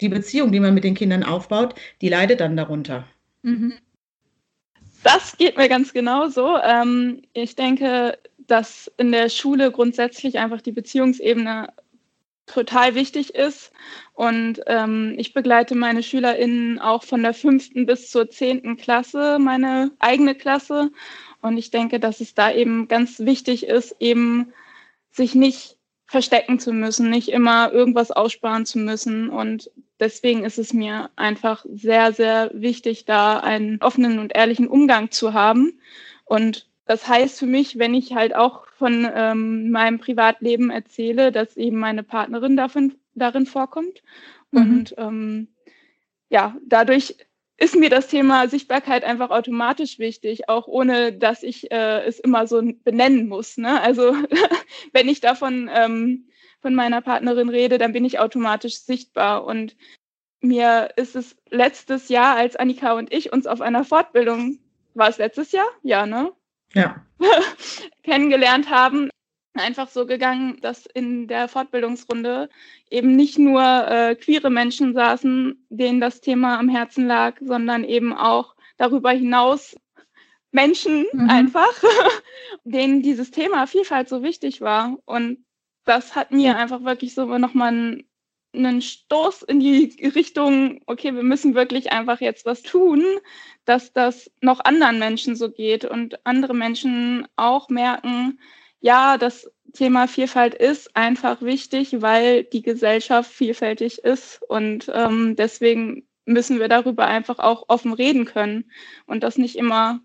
die 0.00 0.08
Beziehung, 0.08 0.52
die 0.52 0.60
man 0.60 0.74
mit 0.74 0.84
den 0.84 0.94
Kindern 0.94 1.22
aufbaut, 1.22 1.74
die 2.00 2.08
leidet 2.08 2.40
dann 2.40 2.56
darunter. 2.56 3.06
Mhm. 3.42 3.74
Das 5.02 5.36
geht 5.36 5.56
mir 5.56 5.68
ganz 5.68 5.92
genauso. 5.92 6.56
Ähm, 6.64 7.22
ich 7.32 7.54
denke, 7.54 8.18
dass 8.46 8.90
in 8.96 9.12
der 9.12 9.28
Schule 9.28 9.70
grundsätzlich 9.70 10.38
einfach 10.38 10.62
die 10.62 10.72
Beziehungsebene 10.72 11.68
total 12.46 12.94
wichtig 12.94 13.34
ist. 13.34 13.72
Und 14.14 14.60
ähm, 14.66 15.14
ich 15.18 15.34
begleite 15.34 15.74
meine 15.74 16.02
SchülerInnen 16.02 16.78
auch 16.78 17.02
von 17.02 17.22
der 17.22 17.34
fünften 17.34 17.86
bis 17.86 18.10
zur 18.10 18.30
zehnten 18.30 18.76
Klasse, 18.76 19.38
meine 19.38 19.90
eigene 19.98 20.34
Klasse. 20.34 20.90
Und 21.42 21.58
ich 21.58 21.70
denke, 21.70 22.00
dass 22.00 22.20
es 22.20 22.34
da 22.34 22.50
eben 22.52 22.88
ganz 22.88 23.20
wichtig 23.20 23.66
ist, 23.66 23.96
eben 24.00 24.52
sich 25.10 25.34
nicht 25.34 25.76
verstecken 26.06 26.58
zu 26.58 26.72
müssen, 26.72 27.10
nicht 27.10 27.28
immer 27.28 27.72
irgendwas 27.72 28.10
aussparen 28.10 28.64
zu 28.64 28.78
müssen. 28.78 29.28
Und 29.28 29.70
deswegen 29.98 30.44
ist 30.44 30.58
es 30.58 30.72
mir 30.72 31.10
einfach 31.16 31.64
sehr, 31.68 32.12
sehr 32.12 32.50
wichtig, 32.54 33.04
da 33.04 33.38
einen 33.40 33.80
offenen 33.82 34.18
und 34.18 34.34
ehrlichen 34.34 34.68
Umgang 34.68 35.10
zu 35.10 35.34
haben. 35.34 35.80
Und 36.24 36.68
das 36.86 37.08
heißt 37.08 37.38
für 37.38 37.46
mich, 37.46 37.78
wenn 37.78 37.94
ich 37.94 38.14
halt 38.14 38.34
auch 38.34 38.65
von 38.78 39.08
ähm, 39.14 39.70
meinem 39.70 39.98
Privatleben 39.98 40.70
erzähle, 40.70 41.32
dass 41.32 41.56
eben 41.56 41.78
meine 41.78 42.02
Partnerin 42.02 42.56
davon, 42.56 42.94
darin 43.14 43.46
vorkommt. 43.46 44.02
Mhm. 44.50 44.60
Und 44.60 44.94
ähm, 44.98 45.48
ja, 46.28 46.56
dadurch 46.66 47.16
ist 47.58 47.74
mir 47.74 47.88
das 47.88 48.08
Thema 48.08 48.48
Sichtbarkeit 48.48 49.02
einfach 49.04 49.30
automatisch 49.30 49.98
wichtig, 49.98 50.48
auch 50.48 50.66
ohne 50.66 51.12
dass 51.12 51.42
ich 51.42 51.70
äh, 51.72 52.04
es 52.04 52.20
immer 52.20 52.46
so 52.46 52.60
benennen 52.84 53.28
muss. 53.28 53.56
Ne? 53.56 53.80
Also 53.80 54.14
wenn 54.92 55.08
ich 55.08 55.20
davon 55.20 55.70
ähm, 55.72 56.28
von 56.60 56.74
meiner 56.74 57.00
Partnerin 57.00 57.48
rede, 57.48 57.78
dann 57.78 57.92
bin 57.92 58.04
ich 58.04 58.18
automatisch 58.18 58.80
sichtbar. 58.80 59.46
Und 59.46 59.74
mir 60.40 60.90
ist 60.96 61.16
es 61.16 61.34
letztes 61.48 62.10
Jahr, 62.10 62.36
als 62.36 62.56
Annika 62.56 62.92
und 62.92 63.12
ich 63.12 63.32
uns 63.32 63.46
auf 63.46 63.62
einer 63.62 63.84
Fortbildung, 63.84 64.58
war 64.92 65.08
es 65.08 65.16
letztes 65.18 65.52
Jahr? 65.52 65.68
Ja, 65.82 66.04
ne? 66.04 66.32
Ja. 66.74 67.04
kennengelernt 68.02 68.70
haben, 68.70 69.10
einfach 69.54 69.88
so 69.88 70.06
gegangen, 70.06 70.58
dass 70.60 70.86
in 70.86 71.28
der 71.28 71.48
Fortbildungsrunde 71.48 72.48
eben 72.90 73.16
nicht 73.16 73.38
nur 73.38 73.62
äh, 73.62 74.14
queere 74.14 74.50
Menschen 74.50 74.94
saßen, 74.94 75.66
denen 75.70 76.00
das 76.00 76.20
Thema 76.20 76.58
am 76.58 76.68
Herzen 76.68 77.06
lag, 77.06 77.36
sondern 77.40 77.84
eben 77.84 78.12
auch 78.12 78.54
darüber 78.76 79.10
hinaus 79.10 79.74
Menschen 80.52 81.06
mhm. 81.12 81.30
einfach, 81.30 81.82
denen 82.64 83.02
dieses 83.02 83.30
Thema 83.30 83.66
Vielfalt 83.66 84.08
so 84.08 84.22
wichtig 84.22 84.60
war. 84.60 84.96
Und 85.04 85.44
das 85.84 86.14
hat 86.16 86.32
mir 86.32 86.56
einfach 86.56 86.82
wirklich 86.82 87.14
so 87.14 87.38
nochmal 87.38 87.68
einen, 87.68 88.08
einen 88.56 88.82
Stoß 88.82 89.42
in 89.42 89.60
die 89.60 90.10
Richtung, 90.14 90.80
okay, 90.86 91.14
wir 91.14 91.22
müssen 91.22 91.54
wirklich 91.54 91.92
einfach 91.92 92.20
jetzt 92.20 92.46
was 92.46 92.62
tun, 92.62 93.04
dass 93.64 93.92
das 93.92 94.30
noch 94.40 94.60
anderen 94.64 94.98
Menschen 94.98 95.36
so 95.36 95.50
geht 95.50 95.84
und 95.84 96.24
andere 96.24 96.54
Menschen 96.54 97.26
auch 97.36 97.68
merken, 97.68 98.38
ja, 98.80 99.18
das 99.18 99.50
Thema 99.72 100.06
Vielfalt 100.08 100.54
ist 100.54 100.96
einfach 100.96 101.42
wichtig, 101.42 102.00
weil 102.00 102.44
die 102.44 102.62
Gesellschaft 102.62 103.30
vielfältig 103.30 103.98
ist 103.98 104.40
und 104.48 104.90
ähm, 104.94 105.36
deswegen 105.36 106.06
müssen 106.24 106.58
wir 106.60 106.68
darüber 106.68 107.06
einfach 107.06 107.38
auch 107.38 107.64
offen 107.68 107.92
reden 107.92 108.24
können 108.24 108.70
und 109.06 109.22
das 109.22 109.38
nicht 109.38 109.56
immer 109.56 110.00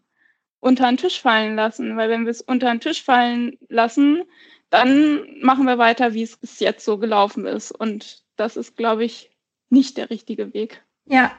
unter 0.60 0.88
den 0.88 0.98
Tisch 0.98 1.20
fallen 1.22 1.55
lassen, 1.55 1.98
weil 1.98 2.10
wenn 2.10 2.25
wir 2.25 2.31
es 2.31 2.41
unter 2.41 2.70
den 2.70 2.79
Tisch 2.79 3.03
fallen 3.03 3.58
lassen, 3.70 4.24
dann 4.70 5.41
machen 5.41 5.65
wir 5.65 5.77
weiter, 5.77 6.13
wie 6.13 6.24
es 6.24 6.38
bis 6.38 6.60
jetzt 6.60 6.86
so 6.86 6.98
gelaufen 6.98 7.46
ist 7.46 7.72
und 7.72 8.21
das 8.36 8.58
ist, 8.58 8.76
glaube 8.78 9.04
ich, 9.04 9.32
nicht 9.70 9.98
der 9.98 10.10
richtige 10.10 10.54
Weg. 10.54 10.84
Ja, 11.06 11.32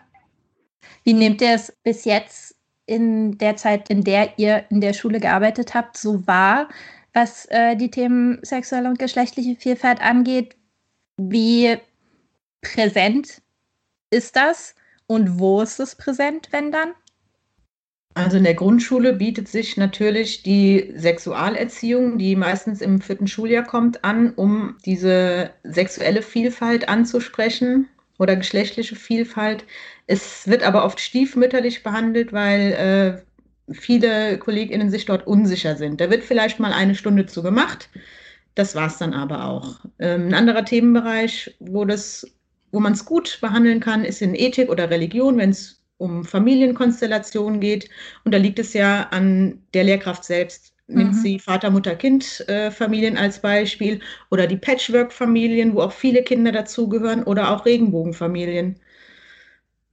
wie 1.05 1.15
nehmt 1.15 1.41
ihr 1.41 1.55
es 1.55 1.73
bis 1.83 2.05
jetzt 2.05 2.57
in 2.87 3.39
der 3.39 3.57
Zeit, 3.57 3.91
in 3.91 4.03
der 4.05 4.39
ihr 4.39 4.65
in 4.71 4.81
der 4.81 4.93
Schule 4.93 5.21
gearbeitet 5.21 5.75
habt, 5.75 5.97
so 5.97 6.27
wahr, 6.27 6.69
was 7.13 7.47
äh, 7.47 7.77
die 7.77 7.91
Themen 7.91 8.39
sexuelle 8.43 8.89
und 8.89 8.99
geschlechtliche 8.99 9.57
Vielfalt 9.57 10.01
angeht? 10.01 10.57
Wie 11.17 11.77
präsent 12.61 13.43
ist 14.11 14.37
das 14.37 14.75
und 15.07 15.39
wo 15.39 15.61
ist 15.61 15.79
es 15.79 15.95
präsent, 15.95 16.49
wenn 16.51 16.73
dann? 16.73 16.95
Also 18.14 18.37
in 18.37 18.45
der 18.45 18.54
Grundschule 18.54 19.14
bietet 19.14 19.49
sich 19.49 19.76
natürlich 19.76 20.42
die 20.42 20.92
Sexualerziehung, 20.97 22.19
die 22.19 22.37
meistens 22.37 22.83
im 22.83 23.00
vierten 23.00 23.26
Schuljahr 23.26 23.64
kommt, 23.64 24.04
an, 24.04 24.33
um 24.35 24.76
diese 24.85 25.50
sexuelle 25.64 26.21
Vielfalt 26.23 26.88
anzusprechen 26.88 27.88
oder 28.19 28.37
geschlechtliche 28.37 28.97
Vielfalt. 28.97 29.64
Es 30.07 30.47
wird 30.47 30.62
aber 30.62 30.85
oft 30.85 31.00
stiefmütterlich 31.00 31.83
behandelt, 31.83 32.33
weil 32.33 33.23
äh, 33.69 33.73
viele 33.73 34.38
KollegInnen 34.38 34.90
sich 34.90 35.07
dort 35.07 35.26
unsicher 35.26 35.76
sind. 35.76 36.00
Da 36.00 36.11
wird 36.11 36.23
vielleicht 36.23 36.61
mal 36.61 36.73
eine 36.73 36.95
Stunde 36.95 37.26
zu 37.26 37.42
gemacht. 37.42 37.88
Das 38.54 38.75
war 38.75 38.88
es 38.88 38.99
dann 38.99 39.14
aber 39.14 39.47
auch. 39.47 39.81
Ähm, 39.99 40.28
ein 40.28 40.35
anderer 40.35 40.64
Themenbereich, 40.66 41.57
wo, 41.61 41.87
wo 41.87 42.81
man 42.81 42.92
es 42.92 43.04
gut 43.07 43.38
behandeln 43.40 43.81
kann, 43.81 44.04
ist 44.04 44.21
in 44.21 44.35
Ethik 44.35 44.69
oder 44.69 44.90
Religion, 44.90 45.38
wenn 45.38 45.50
es 45.50 45.82
um 46.03 46.25
Familienkonstellationen 46.25 47.61
geht. 47.61 47.89
Und 48.25 48.35
da 48.35 48.39
liegt 48.39 48.59
es 48.59 48.73
ja 48.75 49.09
an 49.11 49.63
der 49.73 49.85
Lehrkraft 49.85 50.25
selbst. 50.25 50.75
Nimmt 50.89 51.15
mhm. 51.15 51.19
sie 51.19 51.39
Vater, 51.39 51.71
Mutter, 51.71 51.95
Kind 51.95 52.47
äh, 52.49 52.71
Familien 52.71 53.17
als 53.17 53.41
Beispiel 53.41 54.01
oder 54.31 54.47
die 54.47 54.57
Patchwork-Familien, 54.57 55.75
wo 55.75 55.83
auch 55.83 55.93
viele 55.93 56.23
Kinder 56.23 56.51
dazugehören 56.51 57.23
oder 57.23 57.51
auch 57.51 57.65
Regenbogenfamilien. 57.65 58.77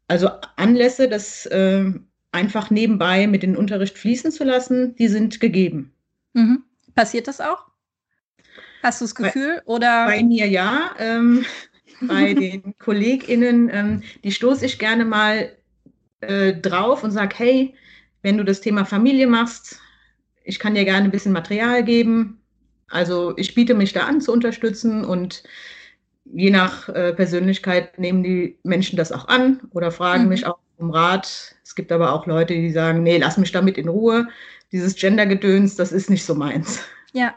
Also 0.08 0.30
Anlässe, 0.56 1.08
das 1.08 1.46
äh, 1.46 1.86
einfach 2.32 2.72
nebenbei 2.72 3.28
mit 3.28 3.44
dem 3.44 3.56
Unterricht 3.56 3.98
fließen 3.98 4.32
zu 4.32 4.44
lassen, 4.44 4.96
die 4.96 5.08
sind 5.08 5.39
gegeben. 5.39 5.94
Mhm. 6.34 6.63
Passiert 6.96 7.28
das 7.28 7.39
auch? 7.39 7.68
Hast 8.82 9.01
du 9.01 9.06
das 9.06 9.16
Gefühl? 9.16 9.62
Bei, 9.66 9.74
oder? 9.74 10.06
bei 10.08 10.24
mir 10.24 10.48
ja. 10.48 10.92
Ähm, 10.98 11.46
bei 12.01 12.34
den 12.34 12.75
KollegInnen, 12.80 13.70
ähm, 13.72 14.04
die 14.24 14.32
stoße 14.32 14.66
ich 14.66 14.80
gerne 14.80 15.06
mal 15.06 15.51
äh, 16.21 16.53
drauf 16.53 17.03
und 17.03 17.11
sage, 17.11 17.35
hey, 17.38 17.75
wenn 18.21 18.38
du 18.38 18.43
das 18.43 18.61
Thema 18.61 18.85
Familie 18.85 19.27
machst, 19.27 19.79
ich 20.43 20.59
kann 20.59 20.75
dir 20.75 20.85
gerne 20.85 21.05
ein 21.05 21.11
bisschen 21.11 21.31
Material 21.31 21.83
geben. 21.83 22.41
Also 22.89 23.38
ich 23.38 23.53
biete 23.53 23.75
mich 23.75 23.93
da 23.93 24.01
an 24.01 24.19
zu 24.19 24.33
unterstützen 24.33 25.05
und 25.05 25.43
je 26.25 26.49
nach 26.49 26.89
äh, 26.89 27.13
Persönlichkeit 27.13 27.97
nehmen 27.99 28.23
die 28.23 28.57
Menschen 28.63 28.97
das 28.97 29.11
auch 29.11 29.27
an 29.27 29.61
oder 29.71 29.91
fragen 29.91 30.23
mhm. 30.23 30.29
mich 30.29 30.45
auch 30.45 30.59
um 30.77 30.91
Rat. 30.91 31.55
Es 31.63 31.75
gibt 31.75 31.91
aber 31.91 32.13
auch 32.13 32.25
Leute, 32.25 32.53
die 32.53 32.71
sagen, 32.71 33.03
nee, 33.03 33.17
lass 33.17 33.38
mich 33.38 33.51
damit 33.51 33.77
in 33.77 33.89
Ruhe. 33.89 34.27
Dieses 34.71 34.95
Gender-Gedöns, 34.95 35.75
das 35.75 35.91
ist 35.91 36.09
nicht 36.09 36.25
so 36.25 36.35
meins. 36.35 36.81
Ja, 37.13 37.35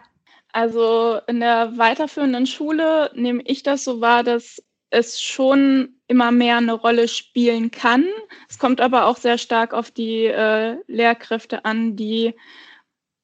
also 0.52 1.18
in 1.26 1.40
der 1.40 1.76
weiterführenden 1.76 2.46
Schule 2.46 3.10
nehme 3.14 3.42
ich 3.44 3.62
das 3.62 3.84
so 3.84 4.00
wahr, 4.00 4.22
dass 4.22 4.62
es 4.92 5.20
schon 5.20 5.94
immer 6.06 6.30
mehr 6.30 6.58
eine 6.58 6.74
Rolle 6.74 7.08
spielen 7.08 7.70
kann. 7.70 8.06
Es 8.48 8.58
kommt 8.58 8.80
aber 8.80 9.06
auch 9.06 9.16
sehr 9.16 9.38
stark 9.38 9.72
auf 9.72 9.90
die 9.90 10.26
äh, 10.26 10.76
Lehrkräfte 10.86 11.64
an, 11.64 11.96
die 11.96 12.34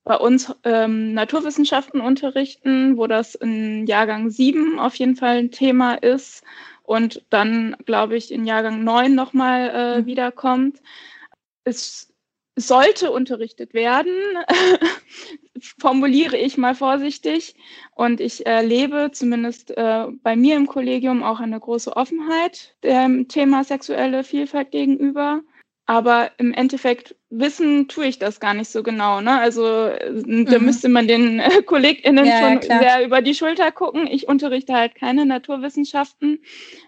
bei 0.05 0.17
uns 0.17 0.55
ähm, 0.65 1.13
Naturwissenschaften 1.13 2.01
unterrichten, 2.01 2.97
wo 2.97 3.07
das 3.07 3.35
in 3.35 3.87
Jahrgang 3.87 4.31
7 4.31 4.79
auf 4.79 4.95
jeden 4.95 5.17
Fall 5.17 5.37
ein 5.37 5.51
Thema 5.51 5.95
ist 5.95 6.43
und 6.83 7.23
dann, 7.29 7.77
glaube 7.85 8.17
ich, 8.17 8.33
in 8.33 8.47
Jahrgang 8.47 8.83
9 8.83 9.15
nochmal 9.15 9.69
äh, 9.69 10.01
mhm. 10.01 10.07
wiederkommt. 10.07 10.81
Es 11.65 12.08
sollte 12.59 13.11
unterrichtet 13.11 13.73
werden, 13.73 14.13
formuliere 15.79 16.37
ich 16.37 16.59
mal 16.59 16.75
vorsichtig. 16.75 17.55
Und 17.95 18.21
ich 18.21 18.47
erlebe 18.47 19.11
zumindest 19.13 19.77
äh, 19.77 20.07
bei 20.23 20.37
mir 20.37 20.57
im 20.57 20.67
Kollegium 20.67 21.23
auch 21.23 21.41
eine 21.41 21.59
große 21.59 21.97
Offenheit 21.97 22.75
dem 22.83 23.29
Thema 23.29 23.65
sexuelle 23.65 24.25
Vielfalt 24.25 24.71
gegenüber. 24.71 25.41
Aber 25.87 26.33
im 26.37 26.53
Endeffekt 26.53 27.17
wissen 27.31 27.89
tue 27.89 28.07
ich 28.07 28.19
das 28.19 28.41
gar 28.41 28.53
nicht 28.53 28.69
so 28.69 28.83
genau. 28.83 29.23
Ne? 29.23 29.41
Also 29.41 29.91
mhm. 30.27 30.45
da 30.45 30.59
müsste 30.59 30.91
man 30.91 31.09
den 31.09 31.41
äh, 31.41 31.63
KollegInnen 31.63 32.27
ja, 32.27 32.41
schon 32.41 32.61
klar. 32.61 32.81
sehr 32.81 33.07
über 33.07 33.23
die 33.23 33.35
Schulter 33.35 33.73
gucken. 33.73 34.07
Ich 34.07 34.29
unterrichte 34.29 34.75
halt 34.75 34.95
keine 34.95 35.25
Naturwissenschaften, 35.25 36.41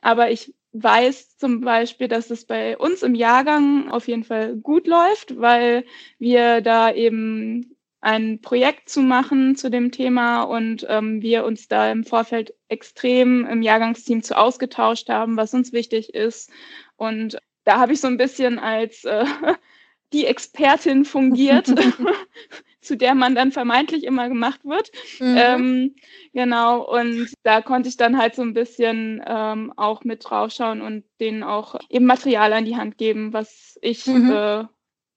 aber 0.02 0.30
ich 0.30 0.52
weiß 0.72 1.36
zum 1.36 1.60
Beispiel, 1.62 2.08
dass 2.08 2.30
es 2.30 2.46
bei 2.46 2.78
uns 2.78 3.02
im 3.02 3.14
Jahrgang 3.14 3.90
auf 3.90 4.08
jeden 4.08 4.24
Fall 4.24 4.56
gut 4.56 4.86
läuft, 4.86 5.38
weil 5.40 5.84
wir 6.18 6.60
da 6.60 6.92
eben 6.92 7.76
ein 8.00 8.40
Projekt 8.40 8.88
zu 8.88 9.02
machen 9.02 9.56
zu 9.56 9.70
dem 9.70 9.92
Thema 9.92 10.42
und 10.42 10.86
ähm, 10.88 11.20
wir 11.20 11.44
uns 11.44 11.68
da 11.68 11.90
im 11.90 12.04
Vorfeld 12.04 12.54
extrem 12.68 13.46
im 13.46 13.62
Jahrgangsteam 13.62 14.22
zu 14.22 14.38
ausgetauscht 14.38 15.08
haben, 15.10 15.36
was 15.36 15.52
uns 15.52 15.72
wichtig 15.72 16.14
ist. 16.14 16.50
Und 16.96 17.38
da 17.64 17.78
habe 17.78 17.92
ich 17.92 18.00
so 18.00 18.06
ein 18.06 18.16
bisschen 18.16 18.58
als 18.58 19.04
äh, 19.04 19.24
die 20.12 20.26
Expertin 20.26 21.04
fungiert, 21.04 21.68
zu 22.80 22.96
der 22.96 23.14
man 23.14 23.34
dann 23.34 23.52
vermeintlich 23.52 24.04
immer 24.04 24.28
gemacht 24.28 24.64
wird. 24.64 24.90
Mhm. 25.18 25.36
Ähm, 25.36 25.94
genau, 26.32 26.82
und 26.82 27.32
da 27.42 27.60
konnte 27.60 27.88
ich 27.88 27.96
dann 27.96 28.18
halt 28.18 28.34
so 28.34 28.42
ein 28.42 28.54
bisschen 28.54 29.22
ähm, 29.26 29.72
auch 29.76 30.04
mit 30.04 30.24
draufschauen 30.28 30.80
und 30.80 31.04
denen 31.20 31.42
auch 31.42 31.76
eben 31.88 32.06
Material 32.06 32.52
an 32.52 32.64
die 32.64 32.76
Hand 32.76 32.98
geben, 32.98 33.32
was 33.32 33.78
ich 33.82 34.06
mhm. 34.06 34.30
äh, 34.30 34.64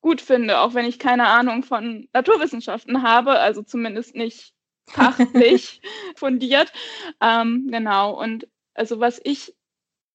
gut 0.01 0.21
finde, 0.21 0.59
auch 0.59 0.73
wenn 0.73 0.85
ich 0.85 0.99
keine 0.99 1.27
Ahnung 1.27 1.63
von 1.63 2.07
Naturwissenschaften 2.13 3.01
habe, 3.01 3.39
also 3.39 3.63
zumindest 3.63 4.15
nicht 4.15 4.53
fachlich 4.85 5.81
fundiert. 6.15 6.71
Ähm, 7.21 7.69
genau, 7.71 8.19
und 8.19 8.47
also 8.73 8.99
was 8.99 9.21
ich 9.23 9.55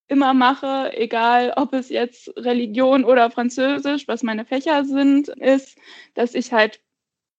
immer 0.08 0.34
mache, 0.34 0.92
egal 0.96 1.52
ob 1.56 1.72
es 1.74 1.90
jetzt 1.90 2.32
Religion 2.36 3.04
oder 3.04 3.30
Französisch, 3.30 4.08
was 4.08 4.22
meine 4.22 4.44
Fächer 4.44 4.84
sind, 4.84 5.28
ist, 5.28 5.78
dass 6.14 6.34
ich 6.34 6.52
halt 6.52 6.80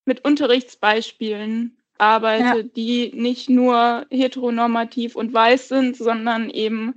mit 0.09 0.25
Unterrichtsbeispielen 0.25 1.77
arbeite, 1.99 2.57
ja. 2.57 2.63
die 2.63 3.11
nicht 3.13 3.47
nur 3.47 4.07
heteronormativ 4.09 5.15
und 5.15 5.31
weiß 5.31 5.67
sind, 5.67 5.95
sondern 5.95 6.49
eben 6.49 6.95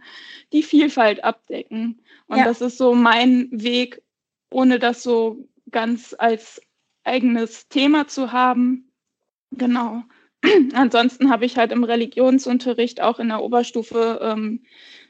die 0.54 0.62
Vielfalt 0.62 1.22
abdecken. 1.22 2.00
Und 2.26 2.38
ja. 2.38 2.44
das 2.44 2.62
ist 2.62 2.78
so 2.78 2.94
mein 2.94 3.48
Weg, 3.50 4.00
ohne 4.50 4.78
das 4.78 5.02
so 5.02 5.46
ganz 5.70 6.16
als 6.18 6.62
eigenes 7.04 7.68
Thema 7.68 8.08
zu 8.08 8.32
haben. 8.32 8.90
Genau. 9.50 10.04
Ansonsten 10.72 11.28
habe 11.28 11.44
ich 11.44 11.58
halt 11.58 11.70
im 11.70 11.84
Religionsunterricht 11.84 13.02
auch 13.02 13.18
in 13.18 13.28
der 13.28 13.42
Oberstufe 13.42 14.20
ähm, 14.22 14.64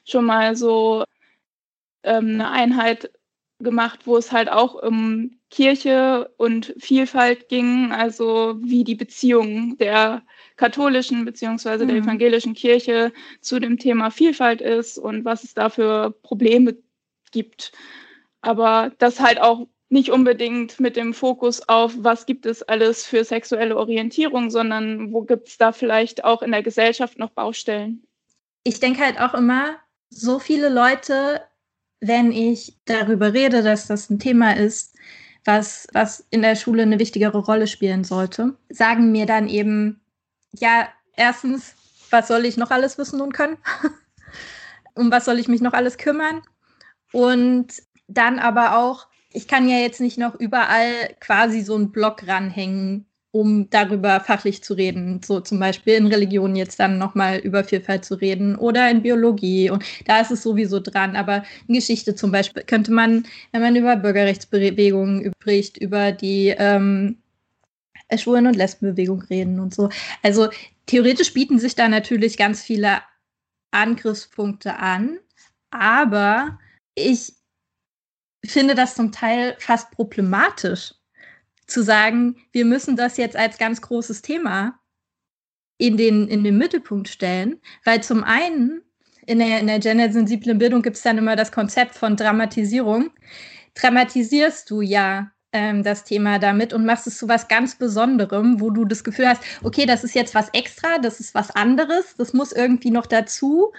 schon 0.04 0.25
mal 0.25 0.56
so 0.56 1.04
ähm, 2.02 2.40
eine 2.40 2.50
Einheit 2.50 3.12
gemacht, 3.62 4.00
wo 4.07 4.16
es 4.16 4.33
halt 4.33 4.50
auch 4.50 4.75
um 4.75 5.38
Kirche 5.50 6.31
und 6.37 6.75
Vielfalt 6.78 7.49
ging, 7.49 7.92
also 7.92 8.57
wie 8.61 8.85
die 8.85 8.95
Beziehung 8.95 9.76
der 9.78 10.23
katholischen 10.57 11.25
beziehungsweise 11.25 11.87
der 11.87 11.96
mhm. 11.96 12.05
evangelischen 12.05 12.55
Kirche 12.55 13.12
zu 13.40 13.59
dem 13.59 13.79
Thema 13.79 14.11
Vielfalt 14.11 14.61
ist 14.61 14.98
und 14.98 15.25
was 15.25 15.44
es 15.44 15.55
da 15.55 15.68
für 15.68 16.11
Probleme 16.22 16.77
gibt. 17.33 17.72
Aber 18.40 18.92
das 18.98 19.20
halt 19.20 19.40
auch 19.40 19.66
nicht 19.88 20.11
unbedingt 20.11 20.81
mit 20.81 20.96
dem 20.96 21.12
Fokus 21.12 21.68
auf, 21.68 21.92
was 21.98 22.25
gibt 22.25 22.46
es 22.46 22.62
alles 22.62 23.05
für 23.05 23.25
sexuelle 23.25 23.77
Orientierung, 23.77 24.51
sondern 24.51 25.12
wo 25.12 25.22
gibt 25.22 25.48
es 25.48 25.59
da 25.59 25.72
vielleicht 25.72 26.25
auch 26.25 26.40
in 26.40 26.51
der 26.51 26.62
Gesellschaft 26.62 27.18
noch 27.18 27.31
Baustellen. 27.31 28.07
Ich 28.64 28.81
denke 28.81 29.03
halt 29.03 29.20
auch 29.20 29.35
immer, 29.35 29.77
so 30.09 30.38
viele 30.38 30.70
Leute, 30.70 31.42
wenn 32.03 32.33
ich 32.33 32.77
darüber 32.85 33.33
rede, 33.33 33.62
dass 33.62 33.87
das 33.87 34.11
ein 34.11 34.19
Thema 34.19 34.57
ist, 34.57 34.97
was, 35.45 35.87
was 35.93 36.27
in 36.31 36.43
der 36.43 36.57
Schule 36.57 36.83
eine 36.83 36.99
wichtigere 36.99 37.38
Rolle 37.38 37.69
spielen 37.69 38.03
sollte, 38.03 38.57
sagen 38.69 39.12
mir 39.12 39.25
dann 39.25 39.49
eben, 39.49 40.01
ja, 40.53 40.88
erstens, 41.17 41.75
was 42.11 42.27
soll 42.27 42.45
ich 42.45 42.57
noch 42.57 42.73
alles 42.73 42.99
wissen 42.99 43.21
und 43.21 43.33
können? 43.33 43.57
um 44.95 45.12
was 45.12 45.25
soll 45.25 45.38
ich 45.38 45.47
mich 45.47 45.61
noch 45.61 45.75
alles 45.75 45.97
kümmern? 45.97 46.43
Und 47.12 47.69
dann 48.09 48.41
aber 48.41 48.79
auch, 48.79 49.07
ich 49.33 49.47
kann 49.47 49.69
ja 49.69 49.79
jetzt 49.79 50.01
nicht 50.01 50.19
noch 50.19 50.35
überall 50.35 51.15
quasi 51.21 51.62
so 51.62 51.77
einen 51.77 51.93
Blog 51.93 52.27
ranhängen, 52.27 53.07
um 53.33 53.68
darüber 53.71 54.21
fachlich 54.21 54.62
zu 54.62 54.75
reden. 54.75 55.21
So 55.25 55.40
zum 55.40 55.59
Beispiel 55.59 55.95
in 55.95 56.07
Religion 56.07 56.55
jetzt 56.55 56.79
dann 56.79 56.99
nochmal 56.99 57.38
über 57.38 57.64
Vielfalt 57.64 58.05
zu 58.05 58.14
reden 58.14 58.57
oder 58.57 58.90
in 58.90 59.03
Biologie. 59.03 59.71
Und 59.71 59.83
da 60.07 60.21
ist 60.21 60.31
es 60.31 60.42
sowieso 60.42 60.81
dran. 60.81 61.16
Aber 61.16 61.42
in 61.66 61.75
Geschichte 61.75 62.14
zum 62.14 62.31
Beispiel 62.31 62.62
könnte 62.62 62.92
man, 62.92 63.25
wenn 63.51 63.62
man 63.62 63.75
über 63.75 63.97
Bürgerrechtsbewegungen 63.97 65.33
spricht, 65.40 65.79
über 65.79 66.12
die 66.12 66.55
ähm, 66.57 67.16
Schwulen- 68.16 68.47
und 68.47 68.57
Lesbenbewegung 68.57 69.23
reden 69.23 69.61
und 69.61 69.75
so. 69.75 69.88
Also 70.23 70.51
theoretisch 70.85 71.33
bieten 71.33 71.59
sich 71.59 71.75
da 71.75 71.88
natürlich 71.88 72.37
ganz 72.37 72.62
viele 72.62 73.01
Angriffspunkte 73.71 74.77
an. 74.77 75.18
Aber 75.71 76.59
ich 76.95 77.33
finde 78.45 78.75
das 78.75 78.95
zum 78.95 79.11
Teil 79.11 79.57
fast 79.59 79.90
problematisch 79.92 80.92
zu 81.72 81.82
sagen, 81.82 82.37
wir 82.52 82.64
müssen 82.64 82.96
das 82.96 83.16
jetzt 83.16 83.37
als 83.37 83.58
ganz 83.58 83.80
großes 83.80 84.22
Thema 84.22 84.78
in 85.78 85.96
den, 85.96 86.28
in 86.28 86.44
den 86.44 86.58
Mittelpunkt 86.58 87.08
stellen, 87.08 87.61
weil 87.85 88.02
zum 88.02 88.22
einen 88.22 88.82
in 89.26 89.38
der, 89.38 89.61
in 89.61 89.66
der 89.66 89.78
gendersensiblen 89.78 90.58
Bildung 90.58 90.82
gibt 90.82 90.96
es 90.96 91.02
dann 91.02 91.18
immer 91.18 91.37
das 91.37 91.52
Konzept 91.52 91.94
von 91.94 92.16
Dramatisierung. 92.16 93.11
Dramatisierst 93.74 94.68
du 94.70 94.80
ja 94.80 95.30
ähm, 95.52 95.82
das 95.82 96.04
Thema 96.04 96.38
damit 96.38 96.72
und 96.72 96.85
machst 96.85 97.06
es 97.06 97.18
zu 97.18 97.28
was 97.28 97.48
ganz 97.48 97.76
Besonderem, 97.76 98.61
wo 98.61 98.70
du 98.70 98.85
das 98.85 99.04
Gefühl 99.04 99.28
hast, 99.28 99.42
okay, 99.62 99.87
das 99.87 100.02
ist 100.02 100.14
jetzt 100.14 100.35
was 100.35 100.48
extra, 100.52 100.98
das 100.98 101.20
ist 101.20 101.35
was 101.35 101.50
anderes, 101.50 102.14
das 102.16 102.32
muss 102.32 102.52
irgendwie 102.52 102.90
noch 102.90 103.06
dazu 103.06 103.72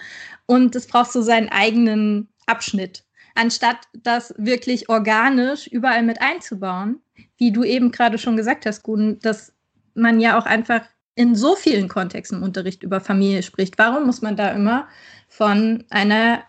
und 0.46 0.74
das 0.74 0.86
braucht 0.86 1.12
so 1.12 1.20
seinen 1.20 1.48
eigenen 1.48 2.28
Abschnitt, 2.46 3.04
anstatt 3.34 3.78
das 3.92 4.34
wirklich 4.36 4.88
organisch 4.88 5.66
überall 5.66 6.02
mit 6.02 6.20
einzubauen 6.20 7.00
wie 7.38 7.52
du 7.52 7.64
eben 7.64 7.90
gerade 7.90 8.18
schon 8.18 8.36
gesagt 8.36 8.66
hast, 8.66 8.82
Guden, 8.82 9.18
dass 9.20 9.52
man 9.94 10.20
ja 10.20 10.38
auch 10.38 10.46
einfach 10.46 10.82
in 11.14 11.34
so 11.34 11.54
vielen 11.54 11.88
Kontexten 11.88 12.38
im 12.38 12.44
Unterricht 12.44 12.82
über 12.82 13.00
Familie 13.00 13.42
spricht. 13.42 13.78
Warum 13.78 14.06
muss 14.06 14.22
man 14.22 14.36
da 14.36 14.50
immer 14.50 14.88
von 15.28 15.84
einer 15.90 16.42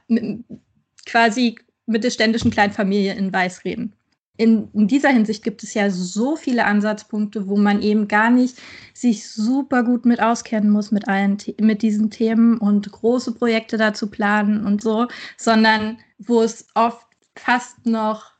quasi 1.05 1.57
mittelständischen 1.85 2.49
Kleinfamilie 2.51 3.13
in 3.13 3.31
Weiß 3.31 3.63
reden? 3.63 3.93
In, 4.37 4.67
in, 4.73 4.87
dieser 4.87 5.09
Hinsicht 5.09 5.43
gibt 5.43 5.63
es 5.63 5.73
ja 5.75 5.89
so 5.89 6.35
viele 6.35 6.65
Ansatzpunkte, 6.65 7.47
wo 7.47 7.55
man 7.55 7.81
eben 7.81 8.09
gar 8.09 8.29
nicht 8.29 8.57
sich 8.93 9.29
super 9.31 9.83
gut 9.83 10.05
mit 10.05 10.21
auskennen 10.21 10.69
muss 10.69 10.91
mit 10.91 11.07
allen 11.07 11.37
mit 11.61 11.81
diesen 11.81 12.09
Themen 12.09 12.57
und 12.57 12.91
große 12.91 13.33
Projekte 13.33 13.77
dazu 13.77 14.09
planen 14.09 14.65
und 14.65 14.81
so, 14.81 15.07
sondern 15.37 15.99
wo 16.17 16.41
es 16.41 16.67
oft 16.75 17.07
fast 17.35 17.85
noch 17.85 18.31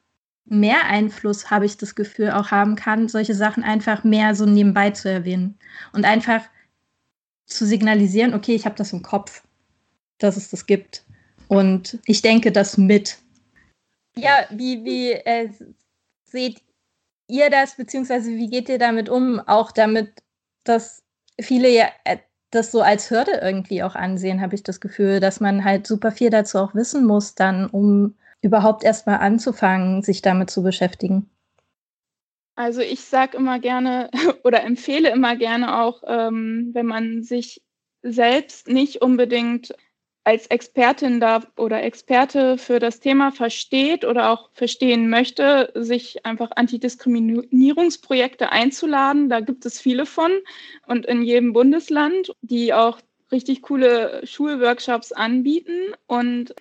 mehr 0.45 0.85
Einfluss, 0.85 1.49
habe 1.49 1.65
ich 1.65 1.77
das 1.77 1.95
Gefühl, 1.95 2.31
auch 2.31 2.51
haben 2.51 2.75
kann, 2.75 3.07
solche 3.07 3.33
Sachen 3.33 3.63
einfach 3.63 4.03
mehr 4.03 4.35
so 4.35 4.45
nebenbei 4.45 4.91
zu 4.91 5.09
erwähnen 5.09 5.57
und 5.91 6.05
einfach 6.05 6.41
zu 7.45 7.65
signalisieren, 7.65 8.33
okay, 8.33 8.55
ich 8.55 8.65
habe 8.65 8.75
das 8.75 8.93
im 8.93 9.01
Kopf, 9.01 9.43
dass 10.19 10.38
es 10.38 10.49
das 10.49 10.65
gibt 10.65 11.03
und 11.47 11.99
ich 12.05 12.21
denke 12.21 12.51
das 12.51 12.77
mit. 12.77 13.17
Ja, 14.15 14.45
wie, 14.49 14.83
wie 14.85 15.11
äh, 15.11 15.49
seht 16.25 16.61
ihr 17.27 17.49
das, 17.49 17.75
beziehungsweise 17.75 18.29
wie 18.31 18.49
geht 18.49 18.69
ihr 18.69 18.79
damit 18.79 19.09
um, 19.09 19.39
auch 19.39 19.71
damit, 19.71 20.13
dass 20.63 21.03
viele 21.39 21.69
ja 21.69 21.88
äh, 22.03 22.17
das 22.51 22.71
so 22.71 22.81
als 22.81 23.10
Hürde 23.10 23.39
irgendwie 23.41 23.84
auch 23.84 23.95
ansehen, 23.95 24.41
habe 24.41 24.55
ich 24.55 24.63
das 24.63 24.79
Gefühl, 24.79 25.19
dass 25.19 25.39
man 25.39 25.63
halt 25.65 25.88
super 25.88 26.12
viel 26.12 26.29
dazu 26.29 26.60
auch 26.60 26.75
wissen 26.75 27.05
muss, 27.05 27.36
dann 27.36 27.67
um 27.67 28.15
überhaupt 28.41 28.84
erstmal 28.84 29.17
anzufangen, 29.17 30.03
sich 30.03 30.21
damit 30.21 30.49
zu 30.49 30.63
beschäftigen? 30.63 31.29
Also 32.55 32.81
ich 32.81 33.01
sage 33.01 33.38
immer 33.38 33.60
gerne 33.60 34.10
oder 34.43 34.63
empfehle 34.63 35.10
immer 35.10 35.36
gerne 35.36 35.81
auch, 35.81 36.03
ähm, 36.08 36.69
wenn 36.73 36.86
man 36.86 37.23
sich 37.23 37.62
selbst 38.01 38.67
nicht 38.67 39.01
unbedingt 39.01 39.73
als 40.25 40.47
Expertin 40.47 41.19
da 41.19 41.43
oder 41.55 41.83
Experte 41.83 42.57
für 42.57 42.79
das 42.79 42.99
Thema 42.99 43.31
versteht 43.31 44.03
oder 44.03 44.31
auch 44.31 44.49
verstehen 44.53 45.07
möchte, 45.07 45.71
sich 45.75 46.25
einfach 46.25 46.49
Antidiskriminierungsprojekte 46.55 48.51
einzuladen. 48.51 49.29
Da 49.29 49.39
gibt 49.39 49.67
es 49.67 49.79
viele 49.79 50.07
von 50.07 50.31
und 50.88 51.05
in 51.05 51.21
jedem 51.21 51.53
Bundesland, 51.53 52.35
die 52.41 52.73
auch 52.73 52.99
richtig 53.31 53.61
coole 53.61 54.21
Schulworkshops 54.25 55.11
anbieten. 55.11 55.93
Und 56.07 56.55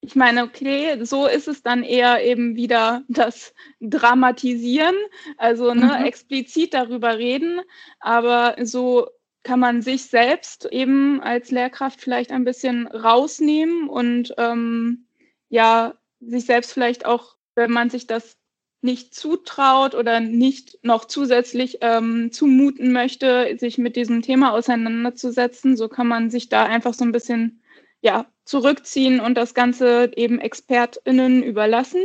ich 0.00 0.14
meine, 0.14 0.44
okay, 0.44 1.04
so 1.04 1.26
ist 1.26 1.48
es 1.48 1.64
dann 1.64 1.82
eher 1.82 2.24
eben 2.24 2.54
wieder 2.54 3.02
das 3.08 3.52
Dramatisieren, 3.80 4.94
also 5.36 5.74
ne, 5.74 5.96
mhm. 5.98 6.04
explizit 6.04 6.74
darüber 6.74 7.18
reden, 7.18 7.60
aber 7.98 8.54
so 8.62 9.08
kann 9.42 9.60
man 9.60 9.82
sich 9.82 10.04
selbst 10.04 10.66
eben 10.70 11.20
als 11.22 11.50
Lehrkraft 11.50 12.00
vielleicht 12.00 12.30
ein 12.30 12.44
bisschen 12.44 12.86
rausnehmen 12.86 13.88
und 13.88 14.34
ähm, 14.38 15.06
ja, 15.48 15.94
sich 16.20 16.44
selbst 16.44 16.72
vielleicht 16.72 17.06
auch, 17.06 17.36
wenn 17.54 17.70
man 17.70 17.90
sich 17.90 18.06
das 18.06 18.36
nicht 18.82 19.14
zutraut 19.14 19.94
oder 19.94 20.20
nicht 20.20 20.78
noch 20.82 21.04
zusätzlich 21.04 21.78
ähm, 21.82 22.32
zumuten 22.32 22.92
möchte, 22.92 23.56
sich 23.58 23.76
mit 23.78 23.96
diesem 23.96 24.22
Thema 24.22 24.52
auseinanderzusetzen, 24.52 25.76
so 25.76 25.88
kann 25.88 26.06
man 26.06 26.30
sich 26.30 26.48
da 26.48 26.64
einfach 26.64 26.94
so 26.94 27.04
ein 27.04 27.12
bisschen 27.12 27.60
ja, 28.00 28.26
zurückziehen 28.44 29.20
und 29.20 29.34
das 29.34 29.54
Ganze 29.54 30.10
eben 30.16 30.40
ExpertInnen 30.40 31.42
überlassen. 31.42 32.02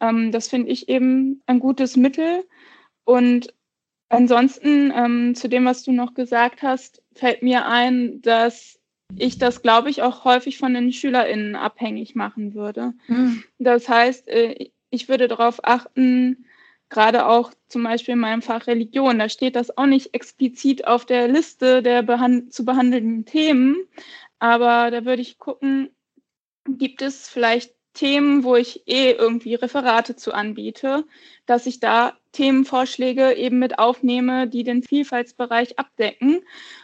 Ähm, 0.00 0.32
das 0.32 0.48
finde 0.48 0.70
ich 0.70 0.88
eben 0.88 1.42
ein 1.46 1.60
gutes 1.60 1.96
Mittel. 1.96 2.44
Und 3.04 3.52
Ansonsten 4.10 4.92
ähm, 4.94 5.34
zu 5.36 5.48
dem, 5.48 5.64
was 5.64 5.84
du 5.84 5.92
noch 5.92 6.14
gesagt 6.14 6.62
hast, 6.62 7.00
fällt 7.14 7.42
mir 7.42 7.66
ein, 7.66 8.20
dass 8.22 8.80
ich 9.16 9.38
das, 9.38 9.62
glaube 9.62 9.88
ich, 9.88 10.02
auch 10.02 10.24
häufig 10.24 10.58
von 10.58 10.74
den 10.74 10.92
SchülerInnen 10.92 11.54
abhängig 11.54 12.14
machen 12.16 12.54
würde. 12.54 12.92
Mhm. 13.06 13.44
Das 13.58 13.88
heißt, 13.88 14.28
äh, 14.28 14.70
ich 14.90 15.08
würde 15.08 15.28
darauf 15.28 15.64
achten, 15.64 16.44
gerade 16.88 17.26
auch 17.26 17.52
zum 17.68 17.84
Beispiel 17.84 18.14
in 18.14 18.20
meinem 18.20 18.42
Fach 18.42 18.66
Religion, 18.66 19.20
da 19.20 19.28
steht 19.28 19.54
das 19.54 19.76
auch 19.78 19.86
nicht 19.86 20.12
explizit 20.12 20.88
auf 20.88 21.06
der 21.06 21.28
Liste 21.28 21.80
der 21.80 22.02
behand 22.02 22.52
zu 22.52 22.64
behandelnden 22.64 23.24
Themen, 23.24 23.76
aber 24.40 24.90
da 24.90 25.04
würde 25.04 25.22
ich 25.22 25.38
gucken, 25.38 25.90
gibt 26.66 27.00
es 27.00 27.28
vielleicht 27.28 27.74
Themen, 27.94 28.44
wo 28.44 28.56
ich 28.56 28.86
eh 28.86 29.12
irgendwie 29.12 29.54
Referate 29.54 30.16
zu 30.16 30.32
anbiete, 30.32 31.04
dass 31.46 31.66
ich 31.66 31.80
da 31.80 32.14
Themenvorschläge 32.32 33.34
eben 33.34 33.58
mit 33.58 33.78
aufnehme, 33.78 34.46
die 34.46 34.62
den 34.62 34.82
Vielfaltsbereich 34.82 35.78
abdecken. 35.78 36.40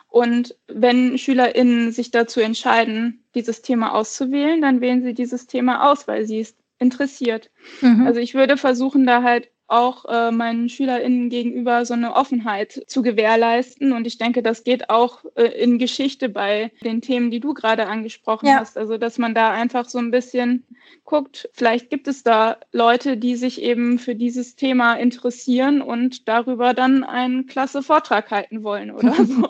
Und 0.09 0.57
wenn 0.67 1.19
SchülerInnen 1.19 1.93
sich 1.93 2.11
dazu 2.11 2.41
entscheiden, 2.41 3.25
dieses 3.35 3.63
Thema 3.63 3.95
auszuwählen, 3.95 4.61
dann 4.61 4.81
wählen 4.81 5.03
sie 5.03 5.15
dieses 5.15 5.47
Thema 5.47 5.91
aus, 5.91 6.09
weil 6.09 6.27
sie 6.27 6.41
es 6.41 6.57
interessiert. 6.79 7.51
Mhm. 7.81 8.07
Also 8.07 8.21
ich 8.21 8.35
würde 8.35 8.57
versuchen, 8.57 9.07
da 9.07 9.23
halt 9.23 9.49
auch 9.69 10.05
äh, 10.05 10.31
meinen 10.31 10.69
SchülerInnen 10.69 11.29
gegenüber 11.29 11.85
so 11.85 11.95
eine 11.95 12.15
Offenheit 12.15 12.85
zu 12.87 13.03
gewährleisten. 13.03 13.93
Und 13.93 14.07
ich 14.07 14.19
denke, 14.19 14.43
das 14.43 14.63
geht 14.65 14.91
auch 14.91 15.25
äh, 15.35 15.45
in 15.45 15.79
Geschichte 15.79 16.29
bei 16.29 16.71
den 16.85 17.01
Themen, 17.01 17.31
die 17.31 17.41
du 17.41 17.53
gerade 17.53 17.87
angesprochen 17.87 18.47
ja. 18.47 18.61
hast. 18.61 18.79
Also, 18.79 18.97
dass 18.97 19.19
man 19.19 19.35
da 19.35 19.51
einfach 19.51 19.89
so 19.89 19.99
ein 19.99 20.11
bisschen 20.11 20.65
guckt, 21.05 21.49
vielleicht 21.53 21.91
gibt 21.91 22.07
es 22.07 22.23
da 22.23 22.59
Leute, 22.73 23.17
die 23.17 23.35
sich 23.35 23.61
eben 23.61 23.99
für 23.99 24.15
dieses 24.15 24.55
Thema 24.55 24.95
interessieren 24.95 25.83
und 25.83 26.29
darüber 26.29 26.73
dann 26.73 27.03
einen 27.03 27.47
klasse 27.47 27.83
Vortrag 27.83 28.31
halten 28.31 28.63
wollen 28.63 28.93
oder 28.93 29.15
so. 29.25 29.49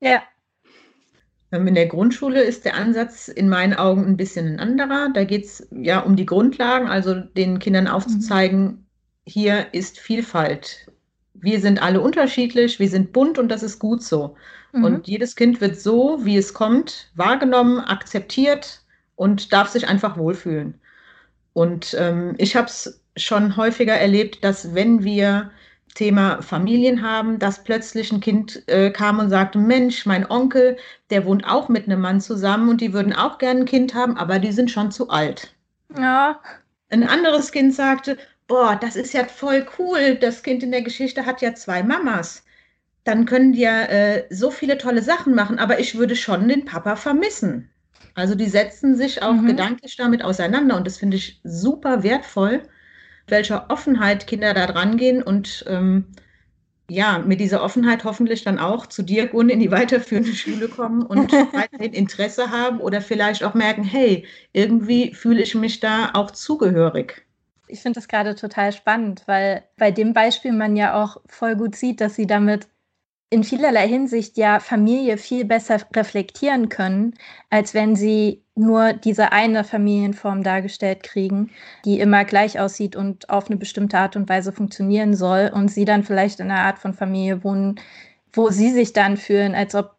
Ja. 0.00 0.22
Ähm, 1.52 1.66
in 1.66 1.74
der 1.74 1.86
Grundschule 1.86 2.42
ist 2.42 2.64
der 2.64 2.76
Ansatz 2.76 3.28
in 3.28 3.48
meinen 3.48 3.74
Augen 3.74 4.06
ein 4.06 4.16
bisschen 4.16 4.46
ein 4.46 4.60
anderer. 4.60 5.10
Da 5.12 5.24
geht 5.24 5.44
es 5.44 5.68
ja 5.70 6.00
um 6.00 6.16
die 6.16 6.26
Grundlagen, 6.26 6.88
also 6.88 7.14
den 7.14 7.58
Kindern 7.58 7.88
aufzuzeigen, 7.88 8.62
mhm 8.62 8.87
hier 9.28 9.72
ist 9.72 9.98
Vielfalt. 9.98 10.90
Wir 11.34 11.60
sind 11.60 11.80
alle 11.80 12.00
unterschiedlich, 12.00 12.80
wir 12.80 12.88
sind 12.88 13.12
bunt 13.12 13.38
und 13.38 13.48
das 13.48 13.62
ist 13.62 13.78
gut 13.78 14.02
so. 14.02 14.36
Mhm. 14.72 14.84
Und 14.84 15.08
jedes 15.08 15.36
Kind 15.36 15.60
wird 15.60 15.80
so, 15.80 16.24
wie 16.24 16.36
es 16.36 16.54
kommt, 16.54 17.10
wahrgenommen, 17.14 17.78
akzeptiert 17.80 18.82
und 19.16 19.52
darf 19.52 19.68
sich 19.68 19.86
einfach 19.86 20.16
wohlfühlen. 20.16 20.74
Und 21.52 21.94
ähm, 21.98 22.34
ich 22.38 22.56
habe 22.56 22.66
es 22.66 23.00
schon 23.16 23.56
häufiger 23.56 23.94
erlebt, 23.94 24.42
dass 24.42 24.74
wenn 24.74 25.04
wir 25.04 25.50
Thema 25.94 26.40
Familien 26.42 27.02
haben, 27.02 27.38
dass 27.38 27.64
plötzlich 27.64 28.12
ein 28.12 28.20
Kind 28.20 28.62
äh, 28.68 28.90
kam 28.90 29.18
und 29.18 29.30
sagte, 29.30 29.58
Mensch, 29.58 30.06
mein 30.06 30.30
Onkel, 30.30 30.76
der 31.10 31.24
wohnt 31.24 31.44
auch 31.44 31.68
mit 31.68 31.86
einem 31.86 32.00
Mann 32.00 32.20
zusammen 32.20 32.68
und 32.68 32.80
die 32.80 32.92
würden 32.92 33.12
auch 33.12 33.38
gerne 33.38 33.60
ein 33.60 33.66
Kind 33.66 33.94
haben, 33.94 34.16
aber 34.16 34.38
die 34.38 34.52
sind 34.52 34.70
schon 34.70 34.92
zu 34.92 35.08
alt. 35.08 35.52
Ja. 35.98 36.40
Ein 36.90 37.02
anderes 37.02 37.50
Kind 37.50 37.74
sagte, 37.74 38.16
boah, 38.48 38.76
das 38.80 38.96
ist 38.96 39.12
ja 39.12 39.24
voll 39.26 39.66
cool, 39.78 40.16
das 40.16 40.42
Kind 40.42 40.62
in 40.62 40.72
der 40.72 40.82
Geschichte 40.82 41.26
hat 41.26 41.42
ja 41.42 41.54
zwei 41.54 41.82
Mamas. 41.82 42.44
Dann 43.04 43.26
können 43.26 43.52
die 43.52 43.60
ja 43.60 43.82
äh, 43.84 44.26
so 44.30 44.50
viele 44.50 44.78
tolle 44.78 45.02
Sachen 45.02 45.34
machen, 45.34 45.58
aber 45.58 45.78
ich 45.78 45.96
würde 45.96 46.16
schon 46.16 46.48
den 46.48 46.64
Papa 46.64 46.96
vermissen. 46.96 47.70
Also 48.14 48.34
die 48.34 48.48
setzen 48.48 48.96
sich 48.96 49.22
auch 49.22 49.34
mhm. 49.34 49.46
gedanklich 49.46 49.96
damit 49.96 50.24
auseinander 50.24 50.76
und 50.76 50.86
das 50.86 50.98
finde 50.98 51.16
ich 51.18 51.40
super 51.44 52.02
wertvoll, 52.02 52.62
welcher 53.28 53.70
Offenheit 53.70 54.26
Kinder 54.26 54.54
da 54.54 54.66
dran 54.66 54.96
gehen 54.96 55.22
und 55.22 55.64
ähm, 55.68 56.06
ja, 56.90 57.18
mit 57.18 57.38
dieser 57.40 57.62
Offenheit 57.62 58.04
hoffentlich 58.04 58.44
dann 58.44 58.58
auch 58.58 58.86
zu 58.86 59.02
dir, 59.02 59.26
Gunn, 59.26 59.50
in 59.50 59.60
die 59.60 59.70
weiterführende 59.70 60.34
Schule 60.34 60.68
kommen 60.68 61.02
und 61.02 61.30
weiterhin 61.52 61.92
Interesse 61.92 62.50
haben 62.50 62.80
oder 62.80 63.02
vielleicht 63.02 63.44
auch 63.44 63.54
merken, 63.54 63.84
hey, 63.84 64.26
irgendwie 64.54 65.14
fühle 65.14 65.42
ich 65.42 65.54
mich 65.54 65.80
da 65.80 66.10
auch 66.14 66.30
zugehörig. 66.30 67.27
Ich 67.68 67.80
finde 67.80 68.00
das 68.00 68.08
gerade 68.08 68.34
total 68.34 68.72
spannend, 68.72 69.22
weil 69.26 69.64
bei 69.76 69.90
dem 69.90 70.12
Beispiel 70.12 70.52
man 70.52 70.76
ja 70.76 71.02
auch 71.02 71.18
voll 71.26 71.56
gut 71.56 71.76
sieht, 71.76 72.00
dass 72.00 72.14
sie 72.14 72.26
damit 72.26 72.68
in 73.30 73.44
vielerlei 73.44 73.86
Hinsicht 73.86 74.38
ja 74.38 74.58
Familie 74.58 75.18
viel 75.18 75.44
besser 75.44 75.78
reflektieren 75.94 76.70
können, 76.70 77.14
als 77.50 77.74
wenn 77.74 77.94
sie 77.94 78.42
nur 78.54 78.94
diese 78.94 79.32
eine 79.32 79.64
Familienform 79.64 80.42
dargestellt 80.42 81.02
kriegen, 81.02 81.50
die 81.84 82.00
immer 82.00 82.24
gleich 82.24 82.58
aussieht 82.58 82.96
und 82.96 83.28
auf 83.28 83.48
eine 83.48 83.56
bestimmte 83.58 83.98
Art 83.98 84.16
und 84.16 84.28
Weise 84.28 84.52
funktionieren 84.52 85.14
soll 85.14 85.50
und 85.54 85.68
sie 85.68 85.84
dann 85.84 86.04
vielleicht 86.04 86.40
in 86.40 86.50
einer 86.50 86.62
Art 86.62 86.78
von 86.78 86.94
Familie 86.94 87.44
wohnen, 87.44 87.78
wo 88.32 88.50
sie 88.50 88.70
sich 88.72 88.94
dann 88.94 89.16
fühlen, 89.18 89.54
als 89.54 89.74
ob 89.74 89.97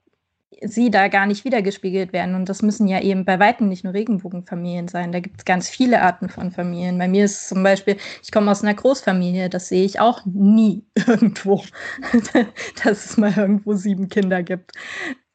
sie 0.62 0.92
da 0.92 1.08
gar 1.08 1.26
nicht 1.26 1.46
wiedergespiegelt 1.46 2.14
werden. 2.14 2.36
Und 2.36 2.50
das 2.50 2.62
müssen 2.62 2.88
ja 2.88 3.02
eben 3.02 3.26
bei 3.26 3.40
weitem 3.40 3.70
nicht 3.70 3.84
nur 3.84 3.94
Regenbogenfamilien 3.94 4.88
sein. 4.88 5.12
Da 5.12 5.20
gibt 5.20 5.40
es 5.40 5.46
ganz 5.46 5.70
viele 5.70 6.02
Arten 6.02 6.30
von 6.30 6.52
Familien. 6.52 6.98
Bei 6.98 7.08
mir 7.08 7.26
ist 7.26 7.50
zum 7.50 7.64
Beispiel, 7.64 7.98
ich 8.24 8.32
komme 8.32 8.52
aus 8.52 8.64
einer 8.64 8.74
Großfamilie, 8.74 9.50
das 9.50 9.70
sehe 9.70 9.86
ich 9.86 10.00
auch 10.00 10.26
nie 10.26 10.86
irgendwo, 11.08 11.64
dass 12.84 13.06
es 13.06 13.18
mal 13.18 13.34
irgendwo 13.36 13.74
sieben 13.74 14.10
Kinder 14.10 14.44
gibt. 14.44 14.72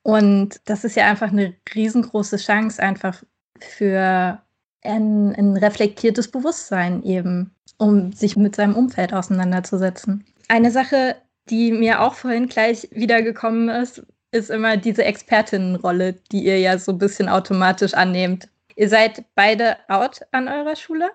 Und 0.03 0.61
das 0.67 0.85
ist 0.85 0.97
ja 0.97 1.09
einfach 1.09 1.33
eine 1.33 1.55
riesengroße 1.75 2.37
Chance, 2.37 2.83
einfach 2.83 3.23
für 3.61 4.43
ein, 4.83 5.35
ein 5.35 5.57
reflektiertes 5.57 6.31
Bewusstsein 6.31 7.03
eben, 7.03 7.55
um 7.79 8.13
sich 8.13 8.37
mit 8.37 8.55
seinem 8.55 8.77
Umfeld 8.77 9.15
auseinanderzusetzen. 9.15 10.27
Eine 10.49 10.71
Sache, 10.71 11.17
die 11.49 11.73
mir 11.73 12.03
auch 12.03 12.15
vorhin 12.15 12.49
gleich 12.49 12.89
wiedergekommen 12.93 13.71
ist, 13.71 14.03
ist 14.35 14.51
immer 14.51 14.77
diese 14.77 15.05
Expertinnenrolle, 15.05 16.15
die 16.33 16.45
ihr 16.45 16.59
ja 16.59 16.77
so 16.77 16.93
ein 16.93 16.99
bisschen 16.99 17.29
automatisch 17.29 17.95
annehmt. 17.95 18.49
Ihr 18.75 18.89
seid 18.89 19.25
beide 19.37 19.77
out 19.89 20.23
an 20.33 20.49
eurer 20.49 20.75
Schule? 20.75 21.11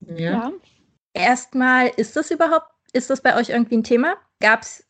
Ja. 0.00 0.14
ja. 0.16 0.52
Erstmal, 1.14 1.88
ist 1.96 2.14
das 2.14 2.30
überhaupt, 2.30 2.66
ist 2.92 3.08
das 3.08 3.22
bei 3.22 3.36
euch 3.36 3.48
irgendwie 3.48 3.78
ein 3.78 3.84
Thema? 3.84 4.16
Gab 4.40 4.62
es 4.62 4.84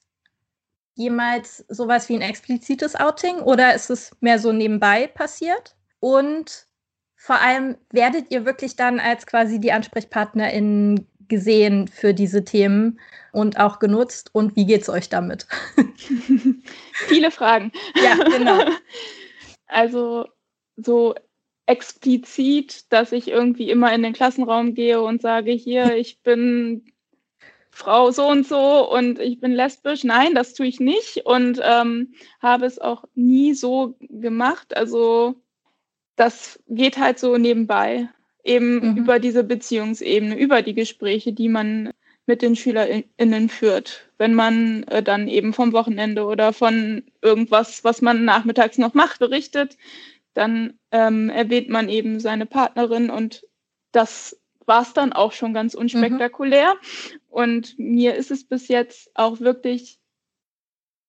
jemals 0.94 1.64
sowas 1.68 2.08
wie 2.08 2.16
ein 2.16 2.22
explizites 2.22 2.96
Outing 2.96 3.38
oder 3.38 3.74
ist 3.74 3.90
es 3.90 4.10
mehr 4.20 4.40
so 4.40 4.52
nebenbei 4.52 5.06
passiert? 5.06 5.76
Und 6.00 6.66
vor 7.14 7.40
allem, 7.40 7.76
werdet 7.90 8.32
ihr 8.32 8.44
wirklich 8.44 8.74
dann 8.74 8.98
als 8.98 9.26
quasi 9.26 9.60
die 9.60 9.70
AnsprechpartnerInnen 9.70 11.06
gesehen 11.32 11.88
für 11.88 12.12
diese 12.12 12.44
Themen 12.44 13.00
und 13.32 13.58
auch 13.58 13.78
genutzt 13.78 14.28
und 14.34 14.54
wie 14.54 14.66
geht 14.66 14.82
es 14.82 14.90
euch 14.90 15.08
damit? 15.08 15.46
Viele 16.92 17.30
Fragen. 17.30 17.72
Ja, 18.02 18.22
genau. 18.22 18.64
Also 19.74 20.26
so 20.76 21.14
explizit, 21.64 22.92
dass 22.92 23.12
ich 23.12 23.28
irgendwie 23.28 23.70
immer 23.70 23.90
in 23.94 24.02
den 24.02 24.12
Klassenraum 24.12 24.74
gehe 24.74 25.00
und 25.00 25.22
sage, 25.22 25.52
hier, 25.52 25.96
ich 25.96 26.20
bin 26.20 26.84
Frau 27.70 28.10
so 28.10 28.28
und 28.28 28.46
so 28.46 28.92
und 28.92 29.18
ich 29.18 29.40
bin 29.40 29.52
lesbisch. 29.52 30.04
Nein, 30.04 30.34
das 30.34 30.52
tue 30.52 30.66
ich 30.66 30.78
nicht 30.78 31.24
und 31.24 31.58
ähm, 31.62 32.12
habe 32.42 32.66
es 32.66 32.78
auch 32.78 33.04
nie 33.14 33.54
so 33.54 33.96
gemacht. 34.00 34.76
Also 34.76 35.36
das 36.16 36.62
geht 36.68 36.98
halt 36.98 37.18
so 37.18 37.38
nebenbei 37.38 38.10
eben 38.44 38.92
mhm. 38.92 38.96
über 38.96 39.18
diese 39.18 39.44
Beziehungsebene, 39.44 40.36
über 40.36 40.62
die 40.62 40.74
Gespräche, 40.74 41.32
die 41.32 41.48
man 41.48 41.90
mit 42.26 42.42
den 42.42 42.54
SchülerInnen 42.54 43.48
führt, 43.48 44.08
wenn 44.18 44.34
man 44.34 44.84
äh, 44.84 45.02
dann 45.02 45.28
eben 45.28 45.52
vom 45.52 45.72
Wochenende 45.72 46.24
oder 46.24 46.52
von 46.52 47.02
irgendwas, 47.20 47.82
was 47.84 48.00
man 48.00 48.24
nachmittags 48.24 48.78
noch 48.78 48.94
macht, 48.94 49.18
berichtet, 49.18 49.76
dann 50.34 50.74
ähm, 50.92 51.30
erwähnt 51.30 51.68
man 51.68 51.88
eben 51.88 52.20
seine 52.20 52.46
Partnerin 52.46 53.10
und 53.10 53.44
das 53.90 54.38
war 54.66 54.82
es 54.82 54.92
dann 54.92 55.12
auch 55.12 55.32
schon 55.32 55.52
ganz 55.52 55.74
unspektakulär. 55.74 56.74
Mhm. 56.74 57.20
Und 57.28 57.78
mir 57.78 58.14
ist 58.14 58.30
es 58.30 58.44
bis 58.44 58.68
jetzt 58.68 59.10
auch 59.14 59.40
wirklich 59.40 59.98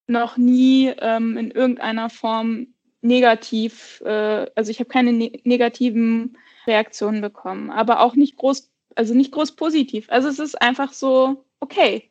noch 0.07 0.37
nie 0.37 0.91
ähm, 0.99 1.37
in 1.37 1.51
irgendeiner 1.51 2.09
Form 2.09 2.67
negativ, 3.01 4.01
äh, 4.05 4.47
also 4.55 4.71
ich 4.71 4.79
habe 4.79 4.89
keine 4.89 5.13
ne 5.13 5.31
negativen 5.43 6.37
Reaktionen 6.67 7.21
bekommen, 7.21 7.69
aber 7.69 8.01
auch 8.01 8.15
nicht 8.15 8.37
groß, 8.37 8.71
also 8.95 9.13
nicht 9.13 9.31
groß 9.31 9.53
positiv. 9.53 10.07
Also 10.09 10.27
es 10.29 10.39
ist 10.39 10.61
einfach 10.61 10.93
so 10.93 11.45
okay. 11.59 12.09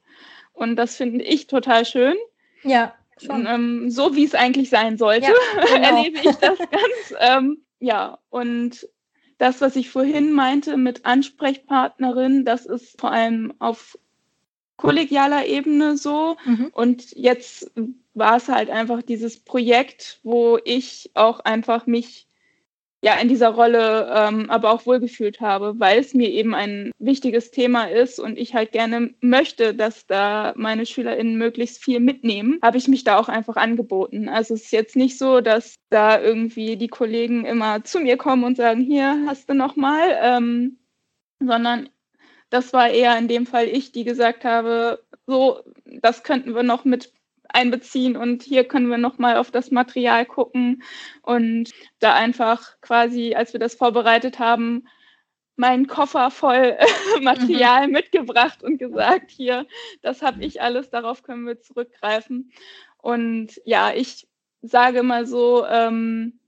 Und 0.53 0.77
das 0.77 0.97
finde 0.97 1.25
ich 1.25 1.47
total 1.47 1.85
schön. 1.85 2.17
Ja. 2.63 2.95
Schon. 3.19 3.47
Ähm, 3.47 3.91
so 3.91 4.17
wie 4.17 4.25
es 4.25 4.35
eigentlich 4.35 4.71
sein 4.71 4.99
sollte, 4.99 5.27
ja, 5.27 5.65
genau. 5.67 5.97
erlebe 5.97 6.19
ich 6.19 6.37
das 6.37 6.59
ganz. 6.59 7.15
Ähm, 7.21 7.59
ja, 7.79 8.19
und 8.31 8.89
das, 9.39 9.61
was 9.61 9.77
ich 9.77 9.91
vorhin 9.91 10.33
meinte 10.33 10.77
mit 10.77 11.05
Ansprechpartnerin, 11.05 12.45
das 12.45 12.65
ist 12.67 13.01
vor 13.01 13.13
allem 13.13 13.53
auf 13.59 13.99
kollegialer 14.77 15.47
Ebene 15.47 15.97
so. 15.97 16.37
Mhm. 16.45 16.71
Und 16.73 17.13
jetzt 17.13 17.71
war 18.15 18.37
es 18.37 18.49
halt 18.49 18.71
einfach 18.71 19.03
dieses 19.03 19.39
Projekt, 19.39 20.21
wo 20.23 20.59
ich 20.65 21.11
auch 21.15 21.41
einfach 21.41 21.87
mich 21.87 22.27
ja 23.03 23.15
in 23.17 23.29
dieser 23.29 23.49
Rolle 23.49 24.11
ähm, 24.15 24.49
aber 24.49 24.71
auch 24.71 24.87
wohlgefühlt 24.87 25.41
habe, 25.41 25.75
weil 25.79 25.99
es 25.99 26.15
mir 26.15 26.31
eben 26.31 26.55
ein 26.55 26.93
wichtiges 26.99 27.51
Thema 27.51 27.85
ist 27.91 28.21
und 28.21 28.39
ich 28.39 28.55
halt 28.55 28.71
gerne 28.73 29.13
möchte, 29.21 29.75
dass 29.75 30.07
da 30.07 30.55
meine 30.57 30.87
SchülerInnen 30.87 31.37
möglichst 31.37 31.83
viel 31.83 31.99
mitnehmen, 31.99 32.59
habe 32.63 32.79
ich 32.79 32.87
mich 32.87 33.03
da 33.03 33.19
auch 33.19 33.29
einfach 33.29 33.57
angeboten. 33.57 34.29
Also 34.29 34.55
es 34.55 34.65
ist 34.65 34.73
jetzt 34.73 34.97
nicht 34.97 35.19
so, 35.19 35.41
dass 35.41 35.75
da 35.91 36.21
irgendwie 36.21 36.77
die 36.77 36.89
Kollegen 36.89 37.45
immer 37.45 37.83
zu 37.83 37.99
mir 37.99 38.17
kommen 38.17 38.45
und 38.45 38.57
sagen, 38.57 38.81
hier 38.81 39.25
hast 39.27 39.51
du 39.51 39.55
noch 39.55 39.75
mal, 39.75 40.17
ähm, 40.23 40.79
sondern 41.41 41.89
das 42.51 42.73
war 42.73 42.89
eher 42.89 43.19
in 43.19 43.29
dem 43.29 43.47
Fall 43.47 43.67
ich, 43.67 43.91
die 43.91 44.05
gesagt 44.05 44.45
habe, 44.45 45.03
so, 45.27 45.61
das 45.87 46.23
könnten 46.23 46.55
wir 46.55 46.63
noch 46.63 46.85
mit 46.85 47.13
einbeziehen 47.53 48.17
und 48.17 48.43
hier 48.43 48.65
können 48.65 48.89
wir 48.89 48.99
nochmal 48.99 49.37
auf 49.37 49.51
das 49.51 49.71
Material 49.71 50.27
gucken 50.27 50.83
und 51.23 51.71
da 51.99 52.15
einfach 52.15 52.81
quasi, 52.81 53.35
als 53.35 53.53
wir 53.53 53.61
das 53.61 53.75
vorbereitet 53.75 54.39
haben, 54.39 54.85
meinen 55.57 55.87
Koffer 55.87 56.31
voll 56.31 56.77
Material 57.23 57.87
mhm. 57.87 57.93
mitgebracht 57.93 58.63
und 58.63 58.79
gesagt, 58.79 59.31
hier, 59.31 59.67
das 60.01 60.23
habe 60.23 60.45
ich 60.45 60.63
alles, 60.63 60.91
darauf 60.91 61.23
können 61.23 61.47
wir 61.47 61.61
zurückgreifen. 61.61 62.53
Und 62.99 63.61
ja, 63.65 63.93
ich 63.95 64.29
sage 64.63 65.03
mal 65.03 65.27
so, 65.27 65.67
ähm, 65.67 66.41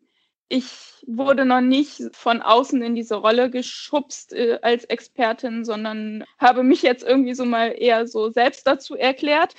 ich 0.49 0.95
wurde 1.07 1.45
noch 1.45 1.61
nicht 1.61 2.03
von 2.13 2.43
außen 2.43 2.83
in 2.83 2.95
diese 2.95 3.17
Rolle 3.17 3.51
geschubst 3.51 4.33
äh, 4.33 4.59
als 4.63 4.85
Expertin, 4.85 5.65
sondern 5.65 6.25
habe 6.39 6.63
mich 6.63 6.83
jetzt 6.83 7.05
irgendwie 7.05 7.35
so 7.35 7.45
mal 7.45 7.75
eher 7.77 8.07
so 8.07 8.31
selbst 8.31 8.67
dazu 8.67 8.95
erklärt 8.95 9.55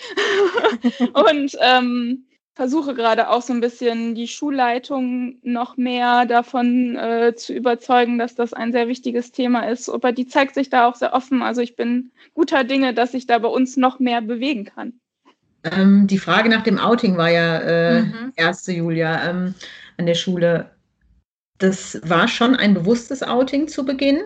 und 1.14 1.58
ähm, 1.60 2.26
versuche 2.56 2.94
gerade 2.94 3.30
auch 3.30 3.42
so 3.42 3.54
ein 3.54 3.60
bisschen 3.60 4.16
die 4.16 4.28
Schulleitung 4.28 5.40
noch 5.44 5.76
mehr 5.76 6.26
davon 6.26 6.96
äh, 6.96 7.36
zu 7.36 7.54
überzeugen, 7.54 8.18
dass 8.18 8.36
das 8.36 8.54
ein 8.54 8.72
sehr 8.72 8.88
wichtiges 8.88 9.32
Thema 9.32 9.68
ist. 9.68 9.90
Aber 9.90 10.14
die 10.14 10.26
zeigt 10.26 10.56
sich 10.56 10.70
da 10.70 10.88
auch 10.88 10.96
sehr 10.96 11.14
offen. 11.14 11.42
Also 11.42 11.62
ich 11.62 11.76
bin 11.76 12.12
guter 12.34 12.64
Dinge, 12.64 12.94
dass 12.94 13.12
sich 13.12 13.28
da 13.28 13.40
bei 13.40 13.50
uns 13.50 13.76
noch 13.76 14.00
mehr 14.00 14.22
bewegen 14.22 14.66
kann. 14.66 14.94
Ähm, 15.64 16.08
die 16.08 16.18
Frage 16.18 16.48
nach 16.48 16.64
dem 16.64 16.80
Outing 16.80 17.18
war 17.18 17.30
ja 17.30 17.60
äh, 17.60 18.02
mhm. 18.04 18.34
erste 18.36 18.72
Julia 18.72 19.30
ähm, 19.30 19.54
an 19.98 20.06
der 20.06 20.16
Schule. 20.16 20.72
Das 21.58 22.00
war 22.04 22.28
schon 22.28 22.56
ein 22.56 22.74
bewusstes 22.74 23.24
Outing 23.24 23.68
zu 23.68 23.86
Beginn. 23.86 24.22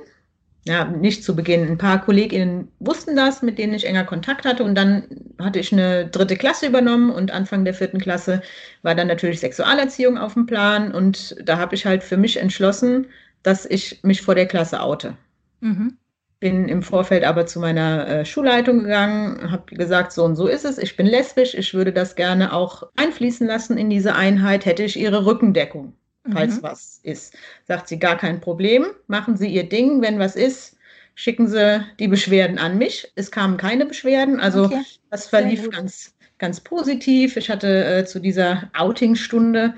Ja, 0.66 0.86
nicht 0.86 1.24
zu 1.24 1.36
Beginn. 1.36 1.68
Ein 1.68 1.78
paar 1.78 2.04
KollegInnen 2.04 2.68
wussten 2.80 3.16
das, 3.16 3.42
mit 3.42 3.58
denen 3.58 3.74
ich 3.74 3.86
enger 3.86 4.04
Kontakt 4.04 4.46
hatte. 4.46 4.64
Und 4.64 4.76
dann 4.76 5.04
hatte 5.40 5.60
ich 5.60 5.72
eine 5.72 6.08
dritte 6.08 6.36
Klasse 6.36 6.68
übernommen 6.68 7.12
und 7.12 7.32
Anfang 7.32 7.66
der 7.66 7.74
vierten 7.74 8.00
Klasse 8.00 8.42
war 8.82 8.94
dann 8.94 9.08
natürlich 9.08 9.40
Sexualerziehung 9.40 10.18
auf 10.18 10.34
dem 10.34 10.46
Plan. 10.46 10.92
Und 10.94 11.36
da 11.44 11.58
habe 11.58 11.76
ich 11.76 11.86
halt 11.86 12.04
für 12.04 12.18
mich 12.18 12.38
entschlossen, 12.38 13.08
dass 13.44 13.66
ich 13.66 14.00
mich 14.04 14.22
vor 14.22 14.36
der 14.36 14.48
Klasse 14.48 14.82
oute. 14.82 15.16
Mhm. 15.62 15.98
Bin 16.40 16.68
im 16.70 16.84
Vorfeld 16.84 17.24
aber 17.24 17.46
zu 17.46 17.60
meiner 17.60 18.08
äh, 18.08 18.26
Schulleitung 18.26 18.82
gegangen, 18.84 19.52
habe 19.52 19.76
gesagt, 19.76 20.14
so 20.14 20.24
und 20.24 20.36
so 20.36 20.48
ist 20.48 20.66
es, 20.66 20.78
ich 20.78 20.96
bin 20.96 21.06
lesbisch, 21.06 21.54
ich 21.54 21.74
würde 21.74 21.92
das 21.92 22.16
gerne 22.16 22.54
auch 22.54 22.84
einfließen 22.96 23.46
lassen 23.46 23.78
in 23.78 23.90
diese 23.90 24.16
Einheit, 24.16 24.66
hätte 24.66 24.84
ich 24.84 24.98
ihre 24.98 25.26
Rückendeckung 25.26 25.94
falls 26.32 26.58
mhm. 26.58 26.64
was 26.64 27.00
ist. 27.04 27.36
Sagt 27.68 27.88
sie, 27.88 28.00
gar 28.00 28.18
kein 28.18 28.42
Problem, 28.42 28.88
machen 29.08 29.38
Sie 29.38 29.48
Ihr 29.48 29.68
Ding, 29.68 30.02
wenn 30.02 30.20
was 30.20 30.36
ist, 30.36 30.78
schicken 31.16 31.48
Sie 31.48 31.86
die 32.00 32.08
Beschwerden 32.08 32.58
an 32.58 32.78
mich. 32.78 33.12
Es 33.16 33.32
kamen 33.32 33.58
keine 33.58 33.86
Beschwerden, 33.86 34.40
also 34.40 34.66
okay. 34.66 34.82
das 35.10 35.28
verlief 35.28 35.70
ganz, 35.70 36.14
ganz 36.38 36.60
positiv. 36.60 37.38
Ich 37.38 37.50
hatte 37.50 37.86
äh, 37.86 38.06
zu 38.06 38.20
dieser 38.20 38.70
Outing-Stunde, 38.78 39.74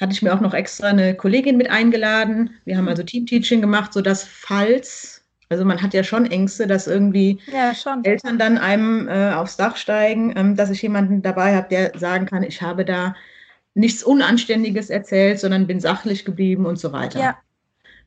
hatte 0.00 0.12
ich 0.12 0.22
mir 0.22 0.34
auch 0.34 0.40
noch 0.40 0.54
extra 0.54 0.88
eine 0.88 1.14
Kollegin 1.14 1.56
mit 1.56 1.70
eingeladen. 1.70 2.50
Wir 2.64 2.76
haben 2.76 2.84
mhm. 2.84 2.90
also 2.90 3.02
Team-Teaching 3.02 3.60
gemacht, 3.60 3.92
sodass 3.92 4.24
falls 4.24 5.20
also 5.52 5.64
man 5.64 5.82
hat 5.82 5.94
ja 5.94 6.04
schon 6.04 6.30
Ängste, 6.30 6.68
dass 6.68 6.86
irgendwie 6.86 7.40
ja, 7.52 7.72
Eltern 8.04 8.38
dann 8.38 8.56
einem 8.56 9.08
äh, 9.08 9.32
aufs 9.32 9.56
Dach 9.56 9.76
steigen, 9.76 10.32
ähm, 10.36 10.54
dass 10.54 10.70
ich 10.70 10.80
jemanden 10.80 11.22
dabei 11.22 11.56
habe, 11.56 11.68
der 11.68 11.98
sagen 11.98 12.26
kann, 12.26 12.44
ich 12.44 12.62
habe 12.62 12.84
da 12.84 13.16
nichts 13.80 14.02
Unanständiges 14.04 14.90
erzählt, 14.90 15.40
sondern 15.40 15.66
bin 15.66 15.80
sachlich 15.80 16.24
geblieben 16.24 16.66
und 16.66 16.78
so 16.78 16.92
weiter. 16.92 17.18
Ja. 17.18 17.38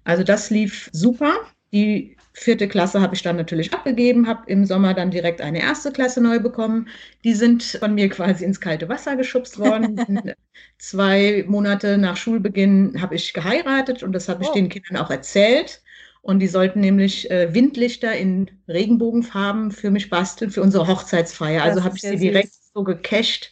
Also 0.03 0.23
das 0.23 0.49
lief 0.49 0.89
super. 0.93 1.33
Die 1.73 2.15
vierte 2.33 2.67
Klasse 2.67 3.01
habe 3.01 3.15
ich 3.15 3.21
dann 3.21 3.35
natürlich 3.35 3.73
abgegeben, 3.73 4.27
habe 4.27 4.43
im 4.47 4.65
Sommer 4.65 4.93
dann 4.93 5.11
direkt 5.11 5.41
eine 5.41 5.61
erste 5.61 5.91
Klasse 5.91 6.21
neu 6.21 6.39
bekommen. 6.39 6.87
Die 7.23 7.33
sind 7.33 7.63
von 7.63 7.93
mir 7.93 8.09
quasi 8.09 8.43
ins 8.43 8.59
kalte 8.59 8.89
Wasser 8.89 9.15
geschubst 9.15 9.59
worden. 9.59 9.99
Zwei 10.77 11.43
Monate 11.47 11.97
nach 11.97 12.17
Schulbeginn 12.17 13.01
habe 13.01 13.15
ich 13.15 13.33
geheiratet 13.33 14.03
und 14.03 14.13
das 14.13 14.29
habe 14.29 14.43
ich 14.43 14.49
oh. 14.49 14.53
den 14.53 14.69
Kindern 14.69 14.97
auch 14.97 15.09
erzählt. 15.09 15.81
Und 16.21 16.39
die 16.39 16.47
sollten 16.47 16.79
nämlich 16.79 17.29
äh, 17.29 17.53
Windlichter 17.53 18.15
in 18.15 18.49
Regenbogenfarben 18.67 19.71
für 19.71 19.91
mich 19.91 20.09
basteln 20.09 20.51
für 20.51 20.61
unsere 20.61 20.87
Hochzeitsfeier. 20.87 21.63
Also 21.63 21.83
habe 21.83 21.95
ich 21.97 22.01
sie 22.01 22.17
direkt 22.17 22.53
so 22.73 22.83
gecasht 22.83 23.51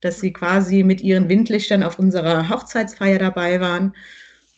dass 0.00 0.20
sie 0.20 0.32
quasi 0.32 0.82
mit 0.82 1.00
ihren 1.00 1.28
Windlichtern 1.28 1.82
auf 1.82 1.98
unserer 1.98 2.48
Hochzeitsfeier 2.48 3.18
dabei 3.18 3.60
waren. 3.60 3.94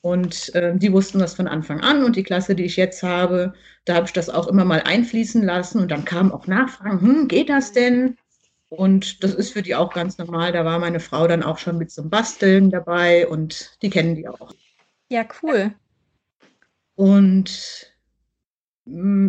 Und 0.03 0.55
äh, 0.55 0.77
die 0.77 0.93
wussten 0.93 1.19
das 1.19 1.35
von 1.35 1.49
Anfang 1.49 1.81
an. 1.81 2.05
Und 2.05 2.17
die 2.17 2.23
Klasse, 2.23 2.55
die 2.55 2.65
ich 2.65 2.77
jetzt 2.77 3.03
habe, 3.03 3.55
da 3.85 3.95
habe 3.97 4.07
ich 4.07 4.13
das 4.13 4.31
auch 4.31 4.49
immer 4.49 4.65
mal 4.65 4.81
einfließen 4.81 5.43
lassen. 5.43 5.81
Und 5.81 5.91
dann 5.91 6.05
kamen 6.05 6.33
auch 6.33 6.47
Nachfragen, 6.47 7.01
hm, 7.01 7.29
geht 7.29 7.49
das 7.49 7.73
denn? 7.73 8.17
Und 8.71 9.25
das 9.25 9.35
ist 9.35 9.53
für 9.53 9.63
die 9.63 9.75
auch 9.75 9.93
ganz 9.93 10.17
normal. 10.17 10.53
Da 10.53 10.65
war 10.65 10.79
meine 10.79 11.01
Frau 11.01 11.27
dann 11.27 11.43
auch 11.43 11.59
schon 11.59 11.77
mit 11.77 11.91
zum 11.91 12.09
Basteln 12.09 12.71
dabei 12.71 13.27
und 13.27 13.77
die 13.83 13.91
kennen 13.91 14.15
die 14.15 14.29
auch. 14.29 14.55
Ja, 15.09 15.25
cool. 15.43 15.75
Und 16.95 17.90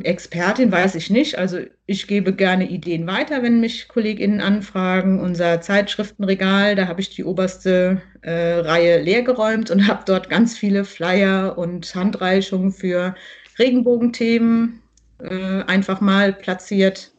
Expertin 0.03 0.71
weiß 0.71 0.95
ich 0.95 1.09
nicht. 1.09 1.37
Also 1.37 1.59
ich 1.85 2.07
gebe 2.07 2.33
gerne 2.33 2.69
Ideen 2.69 3.05
weiter, 3.05 3.43
wenn 3.43 3.59
mich 3.59 3.87
KollegInnen 3.87 4.41
anfragen. 4.41 5.19
Unser 5.19 5.61
Zeitschriftenregal, 5.61 6.75
da 6.75 6.87
habe 6.87 7.01
ich 7.01 7.09
die 7.09 7.23
oberste 7.23 8.01
äh, 8.21 8.59
Reihe 8.59 9.01
leergeräumt 9.01 9.69
und 9.69 9.87
habe 9.87 10.03
dort 10.05 10.29
ganz 10.29 10.57
viele 10.57 10.83
Flyer 10.83 11.57
und 11.57 11.93
Handreichungen 11.93 12.71
für 12.71 13.15
Regenbogenthemen 13.59 14.81
äh, 15.19 15.63
einfach 15.63 16.01
mal 16.01 16.33
platziert, 16.33 17.11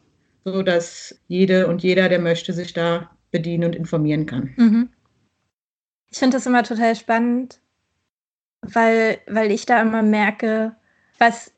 sodass 0.43 1.17
jede 1.27 1.67
und 1.67 1.81
jeder, 1.81 2.09
der 2.09 2.19
möchte, 2.19 2.51
sich 2.51 2.73
da 2.73 3.09
bedienen 3.31 3.63
und 3.63 3.75
informieren 3.75 4.25
kann. 4.25 4.53
Mhm. 4.57 4.89
Ich 6.11 6.19
finde 6.19 6.37
das 6.37 6.45
immer 6.45 6.63
total 6.63 6.95
spannend, 6.95 7.59
weil, 8.61 9.19
weil 9.27 9.51
ich 9.51 9.65
da 9.65 9.81
immer 9.81 10.03
merke, 10.03 10.75
was 11.17 11.52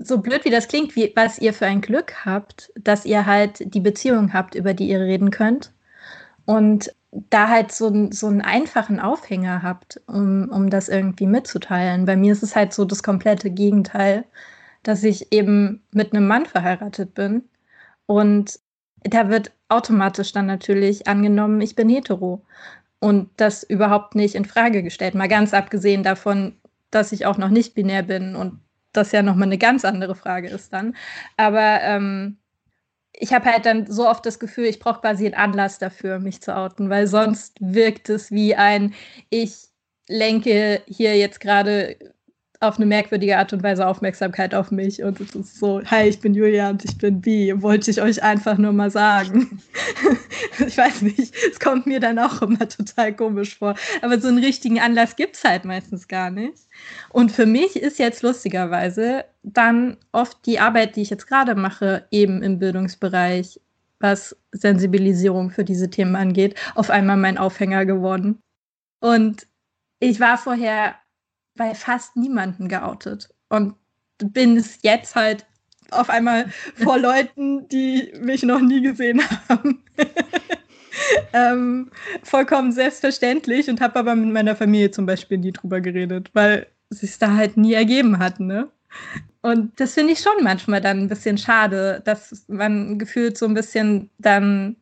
so 0.00 0.18
blöd 0.18 0.44
wie 0.44 0.50
das 0.50 0.68
klingt, 0.68 0.94
wie, 0.96 1.12
was 1.16 1.38
ihr 1.38 1.52
für 1.52 1.66
ein 1.66 1.80
Glück 1.80 2.24
habt, 2.24 2.72
dass 2.76 3.04
ihr 3.04 3.26
halt 3.26 3.74
die 3.74 3.80
Beziehung 3.80 4.32
habt, 4.32 4.54
über 4.54 4.74
die 4.74 4.88
ihr 4.88 5.00
reden 5.00 5.30
könnt. 5.30 5.72
Und 6.44 6.94
da 7.12 7.48
halt 7.48 7.72
so, 7.72 8.10
so 8.10 8.26
einen 8.26 8.40
einfachen 8.40 8.98
Aufhänger 8.98 9.62
habt, 9.62 10.00
um, 10.06 10.48
um 10.48 10.70
das 10.70 10.88
irgendwie 10.88 11.26
mitzuteilen. 11.26 12.06
Bei 12.06 12.16
mir 12.16 12.32
ist 12.32 12.42
es 12.42 12.56
halt 12.56 12.72
so 12.72 12.84
das 12.84 13.02
komplette 13.02 13.50
Gegenteil, 13.50 14.24
dass 14.82 15.04
ich 15.04 15.32
eben 15.32 15.82
mit 15.92 16.12
einem 16.12 16.26
Mann 16.26 16.46
verheiratet 16.46 17.14
bin. 17.14 17.48
Und 18.06 18.60
da 19.04 19.28
wird 19.28 19.52
automatisch 19.68 20.32
dann 20.32 20.46
natürlich 20.46 21.06
angenommen, 21.06 21.60
ich 21.60 21.76
bin 21.76 21.88
hetero. 21.88 22.44
Und 22.98 23.28
das 23.36 23.62
überhaupt 23.62 24.14
nicht 24.14 24.34
in 24.34 24.44
Frage 24.44 24.82
gestellt. 24.82 25.14
Mal 25.14 25.28
ganz 25.28 25.52
abgesehen 25.54 26.02
davon, 26.02 26.56
dass 26.90 27.12
ich 27.12 27.26
auch 27.26 27.36
noch 27.36 27.48
nicht 27.48 27.74
binär 27.74 28.02
bin 28.02 28.36
und 28.36 28.60
das 28.92 29.12
ja 29.12 29.22
nochmal 29.22 29.48
eine 29.48 29.58
ganz 29.58 29.84
andere 29.84 30.14
Frage 30.14 30.48
ist 30.48 30.72
dann. 30.72 30.96
Aber 31.36 31.80
ähm, 31.82 32.38
ich 33.12 33.32
habe 33.32 33.46
halt 33.52 33.66
dann 33.66 33.86
so 33.86 34.08
oft 34.08 34.26
das 34.26 34.38
Gefühl, 34.38 34.66
ich 34.66 34.78
brauche 34.78 35.00
quasi 35.00 35.26
einen 35.26 35.34
Anlass 35.34 35.78
dafür, 35.78 36.18
mich 36.18 36.42
zu 36.42 36.56
outen, 36.56 36.90
weil 36.90 37.06
sonst 37.06 37.56
wirkt 37.60 38.08
es 38.10 38.30
wie 38.30 38.54
ein, 38.54 38.94
ich 39.30 39.68
lenke 40.08 40.82
hier 40.86 41.16
jetzt 41.16 41.40
gerade 41.40 41.96
auf 42.62 42.76
eine 42.76 42.86
merkwürdige 42.86 43.38
Art 43.38 43.52
und 43.52 43.62
Weise 43.62 43.86
Aufmerksamkeit 43.86 44.54
auf 44.54 44.70
mich 44.70 45.02
und 45.02 45.20
es 45.20 45.34
ist 45.34 45.58
so, 45.58 45.82
hi, 45.84 46.08
ich 46.08 46.20
bin 46.20 46.32
Julia 46.32 46.70
und 46.70 46.84
ich 46.84 46.96
bin 46.96 47.20
Bi, 47.20 47.52
wollte 47.60 47.90
ich 47.90 48.00
euch 48.00 48.22
einfach 48.22 48.56
nur 48.56 48.72
mal 48.72 48.90
sagen. 48.90 49.60
ich 50.66 50.78
weiß 50.78 51.02
nicht, 51.02 51.34
es 51.50 51.58
kommt 51.58 51.86
mir 51.86 51.98
dann 51.98 52.18
auch 52.20 52.40
immer 52.40 52.68
total 52.68 53.14
komisch 53.14 53.58
vor, 53.58 53.74
aber 54.00 54.20
so 54.20 54.28
einen 54.28 54.38
richtigen 54.38 54.78
Anlass 54.78 55.16
gibt 55.16 55.36
es 55.36 55.44
halt 55.44 55.64
meistens 55.64 56.06
gar 56.06 56.30
nicht. 56.30 56.68
Und 57.10 57.32
für 57.32 57.46
mich 57.46 57.76
ist 57.76 57.98
jetzt 57.98 58.22
lustigerweise 58.22 59.24
dann 59.42 59.96
oft 60.12 60.46
die 60.46 60.60
Arbeit, 60.60 60.94
die 60.94 61.02
ich 61.02 61.10
jetzt 61.10 61.26
gerade 61.26 61.56
mache, 61.56 62.06
eben 62.12 62.42
im 62.42 62.60
Bildungsbereich, 62.60 63.60
was 63.98 64.36
Sensibilisierung 64.52 65.50
für 65.50 65.64
diese 65.64 65.90
Themen 65.90 66.14
angeht, 66.14 66.54
auf 66.76 66.90
einmal 66.90 67.16
mein 67.16 67.38
Aufhänger 67.38 67.86
geworden. 67.86 68.38
Und 69.00 69.48
ich 69.98 70.20
war 70.20 70.38
vorher 70.38 70.94
bei 71.54 71.74
fast 71.74 72.16
niemanden 72.16 72.68
geoutet 72.68 73.28
und 73.48 73.74
bin 74.18 74.56
es 74.56 74.78
jetzt 74.82 75.14
halt 75.14 75.46
auf 75.90 76.10
einmal 76.10 76.46
vor 76.76 76.98
Leuten, 77.00 77.68
die 77.68 78.12
mich 78.20 78.42
noch 78.42 78.60
nie 78.60 78.82
gesehen 78.82 79.20
haben. 79.48 79.82
ähm, 81.32 81.90
vollkommen 82.22 82.72
selbstverständlich 82.72 83.68
und 83.68 83.80
habe 83.80 83.98
aber 83.98 84.14
mit 84.14 84.32
meiner 84.32 84.56
Familie 84.56 84.90
zum 84.90 85.06
Beispiel 85.06 85.38
nie 85.38 85.52
drüber 85.52 85.80
geredet, 85.80 86.30
weil 86.32 86.66
es 86.90 87.00
sich 87.00 87.18
da 87.18 87.34
halt 87.34 87.56
nie 87.56 87.74
ergeben 87.74 88.18
hat. 88.18 88.40
Ne? 88.40 88.68
Und 89.42 89.78
das 89.80 89.94
finde 89.94 90.12
ich 90.12 90.20
schon 90.20 90.42
manchmal 90.42 90.80
dann 90.80 91.00
ein 91.00 91.08
bisschen 91.08 91.38
schade, 91.38 92.00
dass 92.04 92.44
man 92.48 92.98
gefühlt 92.98 93.36
so 93.36 93.46
ein 93.46 93.54
bisschen 93.54 94.10
dann 94.18 94.76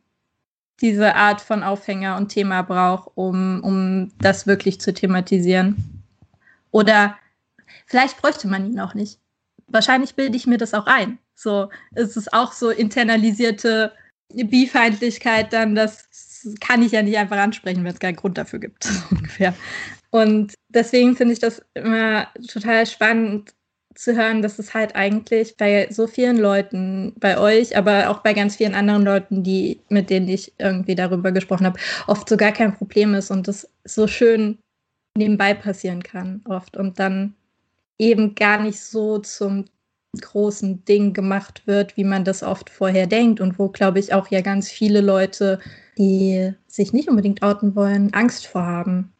diese 0.81 1.15
Art 1.15 1.41
von 1.41 1.63
Aufhänger 1.63 2.17
und 2.17 2.29
Thema 2.29 2.63
braucht, 2.63 3.11
um, 3.15 3.61
um 3.63 4.11
das 4.19 4.47
wirklich 4.47 4.81
zu 4.81 4.93
thematisieren. 4.93 5.90
Oder 6.71 7.17
vielleicht 7.85 8.21
bräuchte 8.21 8.47
man 8.47 8.65
ihn 8.65 8.79
auch 8.79 8.93
nicht. 8.93 9.19
Wahrscheinlich 9.67 10.15
bilde 10.15 10.35
ich 10.37 10.47
mir 10.47 10.57
das 10.57 10.73
auch 10.73 10.87
ein. 10.87 11.19
So, 11.35 11.69
es 11.95 12.17
ist 12.17 12.33
auch 12.33 12.51
so 12.51 12.69
internalisierte 12.69 13.93
Bifeindlichkeit, 14.33 15.53
dann 15.53 15.75
das 15.75 16.07
kann 16.59 16.81
ich 16.81 16.91
ja 16.91 17.01
nicht 17.01 17.17
einfach 17.17 17.37
ansprechen, 17.37 17.83
wenn 17.83 17.93
es 17.93 17.99
keinen 17.99 18.15
Grund 18.15 18.37
dafür 18.37 18.59
gibt, 18.59 18.87
ungefähr. 19.11 19.53
Und 20.09 20.53
deswegen 20.69 21.15
finde 21.15 21.33
ich 21.33 21.39
das 21.39 21.61
immer 21.73 22.27
total 22.47 22.85
spannend 22.85 23.53
zu 23.95 24.15
hören, 24.15 24.41
dass 24.41 24.57
es 24.57 24.73
halt 24.73 24.95
eigentlich 24.95 25.57
bei 25.57 25.87
so 25.89 26.07
vielen 26.07 26.37
Leuten, 26.37 27.13
bei 27.19 27.37
euch, 27.37 27.75
aber 27.77 28.09
auch 28.09 28.19
bei 28.19 28.33
ganz 28.33 28.55
vielen 28.55 28.73
anderen 28.73 29.03
Leuten, 29.03 29.43
die, 29.43 29.81
mit 29.89 30.09
denen 30.09 30.29
ich 30.29 30.53
irgendwie 30.59 30.95
darüber 30.95 31.31
gesprochen 31.31 31.65
habe, 31.65 31.79
oft 32.07 32.27
so 32.27 32.37
gar 32.37 32.51
kein 32.51 32.73
Problem 32.73 33.13
ist 33.13 33.31
und 33.31 33.47
das 33.47 33.69
so 33.83 34.07
schön 34.07 34.57
nebenbei 35.17 35.53
passieren 35.53 36.03
kann 36.03 36.41
oft 36.45 36.77
und 36.77 36.99
dann 36.99 37.35
eben 37.97 38.35
gar 38.35 38.61
nicht 38.61 38.79
so 38.79 39.19
zum 39.19 39.65
großen 40.19 40.83
Ding 40.85 41.13
gemacht 41.13 41.67
wird, 41.67 41.95
wie 41.95 42.03
man 42.03 42.25
das 42.25 42.43
oft 42.43 42.69
vorher 42.69 43.07
denkt 43.07 43.39
und 43.39 43.57
wo, 43.57 43.69
glaube 43.69 43.99
ich, 43.99 44.13
auch 44.13 44.27
ja 44.27 44.41
ganz 44.41 44.69
viele 44.69 45.01
Leute, 45.01 45.59
die 45.97 46.53
sich 46.67 46.91
nicht 46.91 47.09
unbedingt 47.09 47.43
outen 47.43 47.75
wollen, 47.75 48.13
Angst 48.13 48.47
vor 48.47 48.65
haben. 48.65 49.13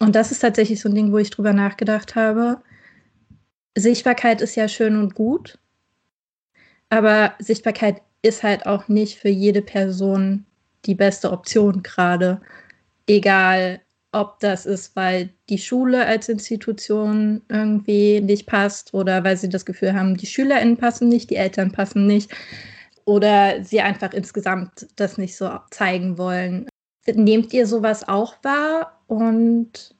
Und 0.00 0.16
das 0.16 0.32
ist 0.32 0.40
tatsächlich 0.40 0.80
so 0.80 0.88
ein 0.88 0.94
Ding, 0.94 1.12
wo 1.12 1.18
ich 1.18 1.30
drüber 1.30 1.52
nachgedacht 1.52 2.16
habe. 2.16 2.60
Sichtbarkeit 3.76 4.40
ist 4.40 4.56
ja 4.56 4.68
schön 4.68 4.96
und 4.96 5.14
gut, 5.14 5.58
aber 6.88 7.34
Sichtbarkeit 7.38 8.02
ist 8.22 8.42
halt 8.42 8.66
auch 8.66 8.88
nicht 8.88 9.18
für 9.18 9.28
jede 9.28 9.62
Person 9.62 10.44
die 10.86 10.94
beste 10.94 11.30
Option 11.30 11.82
gerade. 11.82 12.40
Egal, 13.06 13.80
ob 14.16 14.40
das 14.40 14.64
ist, 14.64 14.96
weil 14.96 15.30
die 15.50 15.58
Schule 15.58 16.06
als 16.06 16.28
Institution 16.28 17.42
irgendwie 17.48 18.20
nicht 18.20 18.46
passt 18.46 18.94
oder 18.94 19.22
weil 19.24 19.36
sie 19.36 19.50
das 19.50 19.66
Gefühl 19.66 19.92
haben, 19.92 20.16
die 20.16 20.26
SchülerInnen 20.26 20.78
passen 20.78 21.08
nicht, 21.08 21.28
die 21.30 21.36
Eltern 21.36 21.70
passen 21.70 22.06
nicht 22.06 22.34
oder 23.04 23.62
sie 23.62 23.82
einfach 23.82 24.12
insgesamt 24.12 24.86
das 24.96 25.18
nicht 25.18 25.36
so 25.36 25.50
zeigen 25.70 26.16
wollen. 26.16 26.66
Nehmt 27.06 27.52
ihr 27.52 27.66
sowas 27.66 28.08
auch 28.08 28.36
wahr 28.42 29.00
und 29.06 29.94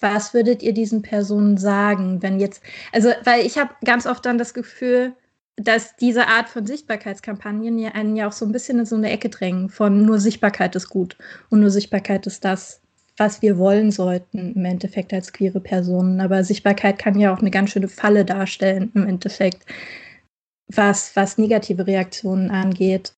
was 0.00 0.32
würdet 0.32 0.62
ihr 0.62 0.72
diesen 0.72 1.02
Personen 1.02 1.58
sagen, 1.58 2.22
wenn 2.22 2.40
jetzt, 2.40 2.62
also, 2.92 3.10
weil 3.24 3.44
ich 3.44 3.58
habe 3.58 3.74
ganz 3.84 4.06
oft 4.06 4.24
dann 4.24 4.38
das 4.38 4.54
Gefühl, 4.54 5.14
dass 5.56 5.96
diese 5.96 6.28
Art 6.28 6.48
von 6.48 6.64
Sichtbarkeitskampagnen 6.66 7.84
einen 7.86 8.16
ja 8.16 8.28
auch 8.28 8.32
so 8.32 8.46
ein 8.46 8.52
bisschen 8.52 8.78
in 8.78 8.86
so 8.86 8.96
eine 8.96 9.10
Ecke 9.10 9.28
drängen 9.28 9.68
von 9.68 10.06
nur 10.06 10.18
Sichtbarkeit 10.18 10.76
ist 10.76 10.88
gut 10.88 11.18
und 11.50 11.60
nur 11.60 11.70
Sichtbarkeit 11.70 12.26
ist 12.26 12.44
das, 12.44 12.80
was 13.18 13.42
wir 13.42 13.58
wollen 13.58 13.90
sollten 13.90 14.54
im 14.54 14.64
Endeffekt 14.64 15.12
als 15.12 15.32
queere 15.32 15.60
Personen. 15.60 16.20
Aber 16.20 16.44
Sichtbarkeit 16.44 16.98
kann 16.98 17.18
ja 17.18 17.34
auch 17.34 17.40
eine 17.40 17.50
ganz 17.50 17.70
schöne 17.70 17.88
Falle 17.88 18.24
darstellen 18.24 18.92
im 18.94 19.06
Endeffekt, 19.06 19.66
was, 20.68 21.14
was 21.16 21.38
negative 21.38 21.86
Reaktionen 21.86 22.50
angeht. 22.50 23.12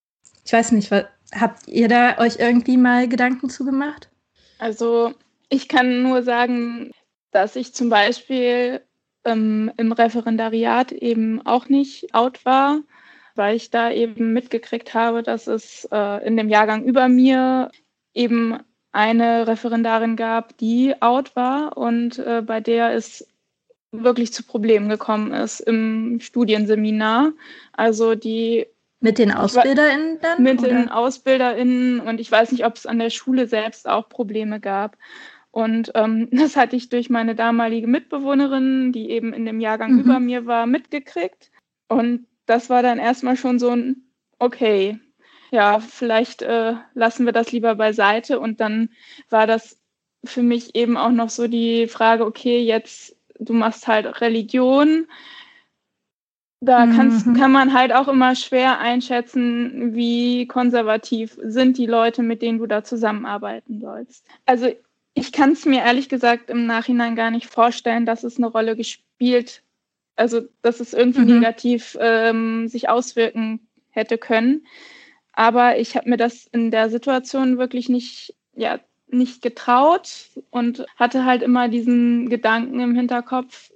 Ich 0.45 0.53
weiß 0.53 0.73
nicht, 0.73 0.91
was, 0.91 1.05
habt 1.33 1.69
ihr 1.69 1.89
da 1.89 2.19
euch 2.19 2.39
irgendwie 2.39 2.77
mal 2.77 3.09
Gedanken 3.09 3.51
zugemacht? 3.51 4.11
Also 4.59 5.13
ich 5.49 5.69
kann 5.69 6.03
nur 6.03 6.23
sagen, 6.23 6.93
dass 7.31 7.57
ich 7.57 7.75
zum 7.75 7.91
Beispiel 7.91 8.81
ähm, 9.25 9.71
im 9.77 9.93
Referendariat 9.93 10.93
eben 10.93 11.45
auch 11.47 11.69
nicht 11.69 12.15
out 12.15 12.45
war, 12.45 12.81
weil 13.35 13.57
ich 13.57 13.71
da 13.71 13.91
eben 13.91 14.33
mitgekriegt 14.33 14.95
habe, 14.95 15.23
dass 15.23 15.47
es 15.47 15.87
äh, 15.93 16.27
in 16.27 16.37
dem 16.37 16.49
Jahrgang 16.49 16.85
über 16.85 17.09
mir 17.09 17.71
eben 18.15 18.59
eine 18.93 19.47
Referendarin 19.47 20.17
gab, 20.17 20.57
die 20.59 21.01
out 21.01 21.37
war 21.37 21.77
und 21.77 22.19
äh, 22.19 22.43
bei 22.45 22.61
der 22.61 22.95
es 22.95 23.27
wirklich 23.93 24.33
zu 24.33 24.45
Problemen 24.45 24.89
gekommen 24.89 25.33
ist 25.33 25.61
im 25.61 26.21
Studienseminar. 26.21 27.33
Also 27.73 28.15
die 28.15 28.67
mit 29.01 29.19
den 29.19 29.33
AusbilderInnen 29.33 30.19
dann? 30.21 30.43
Mit 30.43 30.61
oder? 30.61 30.69
den 30.69 30.89
AusbilderInnen 30.91 32.01
und 32.01 32.21
ich 32.21 32.31
weiß 32.31 32.53
nicht, 32.53 32.67
ob 32.67 32.77
es 32.77 32.87
an 32.87 32.99
der 32.99 33.11
Schule 33.11 33.47
selbst 33.47 33.89
auch 33.89 34.09
Probleme 34.09 34.61
gab. 34.61 34.97
Und 35.51 35.91
ähm, 35.95 36.29
das 36.33 36.57
hatte 36.57 36.77
ich 36.77 36.91
durch 36.91 37.11
meine 37.11 37.35
damalige 37.35 37.87
Mitbewohnerin, 37.87 38.93
die 38.93 39.11
eben 39.11 39.33
in 39.33 39.47
dem 39.47 39.61
Jahrgang 39.61 39.95
mhm. 39.95 40.01
über 40.01 40.21
mir 40.21 40.47
war, 40.47 40.67
mitgekriegt. 40.67 41.51
Und 41.89 42.27
das 42.47 42.69
war 42.69 42.83
dann 42.83 42.99
erstmal 42.99 43.37
schon 43.37 43.59
so 43.59 43.71
ein, 43.71 44.05
okay, 44.39 44.99
ja, 45.51 45.81
vielleicht 45.81 46.43
äh, 46.43 46.75
lassen 46.95 47.27
wir 47.27 47.33
das 47.33 47.53
lieber 47.53 47.75
beiseite. 47.75 48.41
Und 48.41 48.61
dann 48.61 48.91
war 49.29 49.47
das 49.47 49.79
für 50.25 50.43
mich 50.43 50.75
eben 50.75 50.97
auch 50.97 51.11
noch 51.11 51.31
so 51.31 51.49
die 51.49 51.87
Frage, 51.87 52.25
okay, 52.25 52.61
jetzt 52.63 53.17
du 53.41 53.53
machst 53.53 53.89
halt 53.89 54.21
Religion. 54.21 55.07
Da 56.63 56.87
kannst, 56.87 57.27
mhm. 57.27 57.35
kann 57.35 57.53
man 57.53 57.73
halt 57.73 57.91
auch 57.91 58.07
immer 58.07 58.37
schwer 58.37 58.81
einschätzen, 58.81 59.95
wie 59.95 60.47
konservativ 60.47 61.39
sind 61.43 61.79
die 61.79 61.87
Leute, 61.87 62.23
mit 62.23 62.43
denen 62.43 62.59
du 62.59 62.67
da 62.67 62.85
zusammenarbeiten 62.85 63.81
sollst. 63.81 64.27
Also 64.45 64.69
ich 65.15 65.33
kann 65.33 65.53
es 65.53 65.65
mir 65.65 65.81
ehrlich 65.81 66.11
gesagt 66.11 66.51
im 66.51 66.67
Nachhinein 66.67 67.17
gar 67.17 67.31
nicht 67.31 67.47
vorstellen, 67.47 68.05
dass 68.05 68.25
es 68.25 68.37
eine 68.37 68.47
Rolle 68.47 68.77
gespielt, 68.77 69.63
also 70.17 70.43
dass 70.61 70.81
es 70.81 70.93
irgendwie 70.93 71.23
mhm. 71.23 71.41
negativ 71.41 71.97
ähm, 71.99 72.69
sich 72.69 72.91
auswirken 72.91 73.67
hätte 73.89 74.19
können. 74.19 74.67
Aber 75.41 75.79
ich 75.79 75.97
habe 75.97 76.11
mir 76.11 76.19
das 76.19 76.45
in 76.53 76.71
der 76.71 76.91
Situation 76.91 77.57
wirklich 77.57 77.89
nicht, 77.89 78.35
ja, 78.55 78.79
nicht 79.09 79.41
getraut 79.41 80.29
und 80.51 80.85
hatte 80.97 81.25
halt 81.25 81.41
immer 81.41 81.69
diesen 81.69 82.29
Gedanken 82.29 82.79
im 82.79 82.95
Hinterkopf 82.95 83.71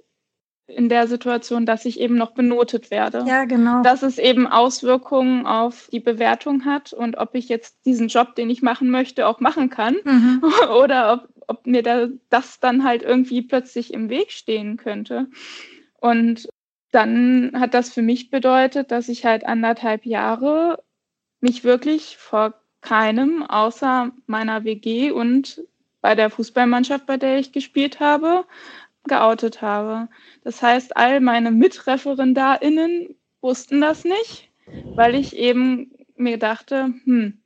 in 0.67 0.89
der 0.89 1.07
Situation, 1.07 1.65
dass 1.65 1.85
ich 1.85 1.99
eben 1.99 2.17
noch 2.17 2.35
benotet 2.35 2.91
werde. 2.91 3.25
Ja, 3.27 3.45
genau. 3.45 3.81
Dass 3.81 4.03
es 4.03 4.19
eben 4.19 4.45
Auswirkungen 4.45 5.47
auf 5.47 5.89
die 5.91 5.99
Bewertung 5.99 6.65
hat 6.65 6.93
und 6.93 7.17
ob 7.17 7.33
ich 7.33 7.49
jetzt 7.49 7.83
diesen 7.87 8.09
Job, 8.09 8.35
den 8.35 8.51
ich 8.51 8.61
machen 8.61 8.91
möchte, 8.91 9.25
auch 9.25 9.39
machen 9.39 9.71
kann 9.71 9.95
mhm. 10.03 10.43
oder 10.79 11.13
ob, 11.13 11.29
ob 11.47 11.65
mir 11.65 11.81
da, 11.81 12.09
das 12.29 12.59
dann 12.59 12.83
halt 12.83 13.01
irgendwie 13.01 13.41
plötzlich 13.41 13.91
im 13.91 14.11
Weg 14.11 14.31
stehen 14.31 14.77
könnte. 14.77 15.29
Und 15.99 16.47
dann 16.91 17.53
hat 17.55 17.73
das 17.73 17.91
für 17.91 18.03
mich 18.03 18.29
bedeutet, 18.29 18.91
dass 18.91 19.09
ich 19.09 19.25
halt 19.25 19.47
anderthalb 19.47 20.05
Jahre 20.05 20.77
mich 21.45 21.63
wirklich 21.63 22.17
vor 22.17 22.55
keinem 22.81 23.43
außer 23.43 24.11
meiner 24.25 24.63
WG 24.63 25.11
und 25.11 25.61
bei 26.01 26.15
der 26.15 26.31
Fußballmannschaft, 26.31 27.05
bei 27.05 27.17
der 27.17 27.37
ich 27.37 27.51
gespielt 27.51 27.99
habe, 27.99 28.45
geoutet 29.03 29.61
habe. 29.61 30.09
Das 30.43 30.63
heißt, 30.63 30.97
all 30.97 31.19
meine 31.21 31.51
MitreferendarInnen 31.51 33.15
wussten 33.41 33.79
das 33.79 34.05
nicht, 34.05 34.49
weil 34.95 35.13
ich 35.13 35.35
eben 35.35 35.91
mir 36.15 36.39
dachte, 36.39 36.93
hm, 37.03 37.39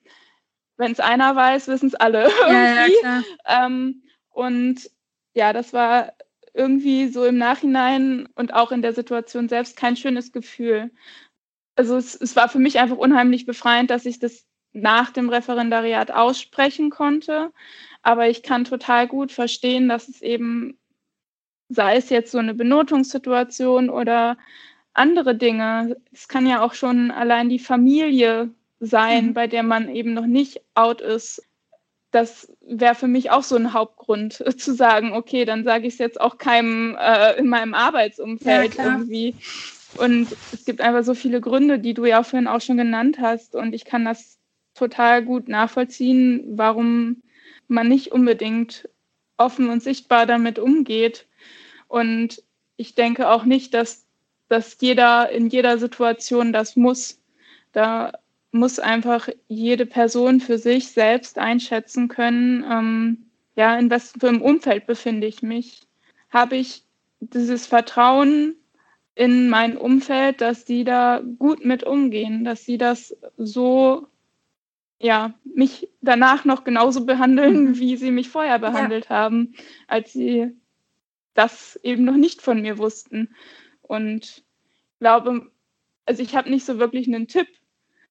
wenn 0.77 0.91
es 0.93 1.01
einer 1.01 1.35
weiß, 1.35 1.67
wissen 1.67 1.87
es 1.87 1.95
alle 1.95 2.23
irgendwie. 2.23 2.95
Ja, 3.03 3.21
ja, 3.47 3.65
ähm, 3.65 4.03
und 4.29 4.89
ja, 5.33 5.51
das 5.51 5.73
war 5.73 6.13
irgendwie 6.53 7.09
so 7.09 7.25
im 7.25 7.37
Nachhinein 7.37 8.29
und 8.35 8.53
auch 8.53 8.71
in 8.71 8.81
der 8.81 8.93
Situation 8.93 9.49
selbst 9.49 9.75
kein 9.75 9.97
schönes 9.97 10.31
Gefühl 10.31 10.89
also 11.79 11.95
es, 11.95 12.13
es 12.13 12.35
war 12.35 12.49
für 12.49 12.59
mich 12.59 12.77
einfach 12.77 12.97
unheimlich 12.97 13.45
befreiend, 13.45 13.89
dass 13.89 14.05
ich 14.05 14.19
das 14.19 14.45
nach 14.73 15.11
dem 15.11 15.29
Referendariat 15.29 16.11
aussprechen 16.11 16.89
konnte. 16.89 17.53
Aber 18.01 18.27
ich 18.27 18.43
kann 18.43 18.65
total 18.65 19.07
gut 19.07 19.31
verstehen, 19.31 19.87
dass 19.87 20.09
es 20.09 20.21
eben, 20.21 20.77
sei 21.69 21.95
es 21.95 22.09
jetzt 22.09 22.33
so 22.33 22.37
eine 22.37 22.53
Benotungssituation 22.53 23.89
oder 23.89 24.37
andere 24.93 25.35
Dinge, 25.35 25.95
es 26.11 26.27
kann 26.27 26.45
ja 26.45 26.61
auch 26.61 26.73
schon 26.73 27.11
allein 27.11 27.47
die 27.47 27.59
Familie 27.59 28.49
sein, 28.81 29.27
mhm. 29.27 29.33
bei 29.33 29.47
der 29.47 29.63
man 29.63 29.87
eben 29.87 30.13
noch 30.13 30.25
nicht 30.25 30.59
out 30.75 30.99
ist. 30.99 31.41
Das 32.11 32.51
wäre 32.59 32.95
für 32.95 33.07
mich 33.07 33.31
auch 33.31 33.43
so 33.43 33.55
ein 33.55 33.71
Hauptgrund 33.71 34.33
zu 34.59 34.73
sagen, 34.73 35.13
okay, 35.13 35.45
dann 35.45 35.63
sage 35.63 35.87
ich 35.87 35.93
es 35.93 35.99
jetzt 35.99 36.19
auch 36.19 36.39
keinem 36.39 36.97
äh, 36.99 37.37
in 37.37 37.47
meinem 37.47 37.73
Arbeitsumfeld 37.73 38.75
ja, 38.75 38.83
irgendwie. 38.83 39.35
Und 39.99 40.27
es 40.53 40.65
gibt 40.65 40.81
einfach 40.81 41.03
so 41.03 41.13
viele 41.13 41.41
Gründe, 41.41 41.79
die 41.79 41.93
du 41.93 42.05
ja 42.05 42.23
vorhin 42.23 42.47
auch 42.47 42.61
schon 42.61 42.77
genannt 42.77 43.17
hast. 43.19 43.55
Und 43.55 43.73
ich 43.73 43.85
kann 43.85 44.05
das 44.05 44.37
total 44.73 45.23
gut 45.23 45.47
nachvollziehen, 45.49 46.43
warum 46.57 47.21
man 47.67 47.87
nicht 47.87 48.11
unbedingt 48.11 48.87
offen 49.37 49.69
und 49.69 49.83
sichtbar 49.83 50.25
damit 50.25 50.57
umgeht. 50.57 51.27
Und 51.87 52.43
ich 52.77 52.95
denke 52.95 53.29
auch 53.29 53.43
nicht, 53.43 53.73
dass, 53.73 54.05
dass 54.47 54.77
jeder 54.79 55.29
in 55.31 55.47
jeder 55.47 55.77
Situation 55.77 56.53
das 56.53 56.75
muss. 56.75 57.19
Da 57.73 58.13
muss 58.51 58.79
einfach 58.79 59.29
jede 59.47 59.85
Person 59.85 60.39
für 60.39 60.57
sich 60.57 60.91
selbst 60.91 61.37
einschätzen 61.37 62.07
können, 62.07 62.65
ähm, 62.69 63.25
ja, 63.55 63.77
in 63.77 63.91
was 63.91 64.13
für 64.17 64.29
einem 64.29 64.41
Umfeld 64.41 64.87
befinde 64.87 65.27
ich 65.27 65.41
mich. 65.41 65.81
Habe 66.29 66.55
ich 66.55 66.83
dieses 67.19 67.67
Vertrauen 67.67 68.55
in 69.19 69.49
mein 69.49 69.75
Umfeld, 69.75 70.39
dass 70.39 70.65
sie 70.65 70.85
da 70.85 71.21
gut 71.39 71.65
mit 71.65 71.83
umgehen, 71.83 72.45
dass 72.45 72.63
sie 72.63 72.77
das 72.77 73.17
so, 73.35 74.07
ja, 74.97 75.33
mich 75.43 75.89
danach 75.99 76.45
noch 76.45 76.63
genauso 76.63 77.05
behandeln, 77.05 77.65
mhm. 77.65 77.79
wie 77.79 77.97
sie 77.97 78.11
mich 78.11 78.29
vorher 78.29 78.59
behandelt 78.59 79.07
ja. 79.09 79.17
haben, 79.17 79.55
als 79.87 80.13
sie 80.13 80.55
das 81.33 81.77
eben 81.83 82.05
noch 82.05 82.15
nicht 82.15 82.41
von 82.41 82.61
mir 82.61 82.77
wussten. 82.77 83.35
Und 83.81 84.45
glaube, 84.99 85.51
also 86.05 86.23
ich 86.23 86.37
habe 86.37 86.49
nicht 86.49 86.65
so 86.65 86.79
wirklich 86.79 87.05
einen 87.07 87.27
Tipp. 87.27 87.49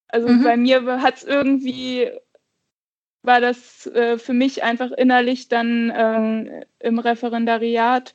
Also 0.09 0.29
mhm. 0.29 0.45
bei 0.45 0.59
mir 0.59 1.01
hat 1.01 1.17
es 1.17 1.25
irgendwie, 1.25 2.11
war 3.23 3.41
das 3.41 3.87
äh, 3.87 4.19
für 4.19 4.35
mich 4.35 4.63
einfach 4.63 4.91
innerlich 4.91 5.49
dann 5.49 5.89
äh, 5.89 6.67
im 6.81 6.99
Referendariat 6.99 8.15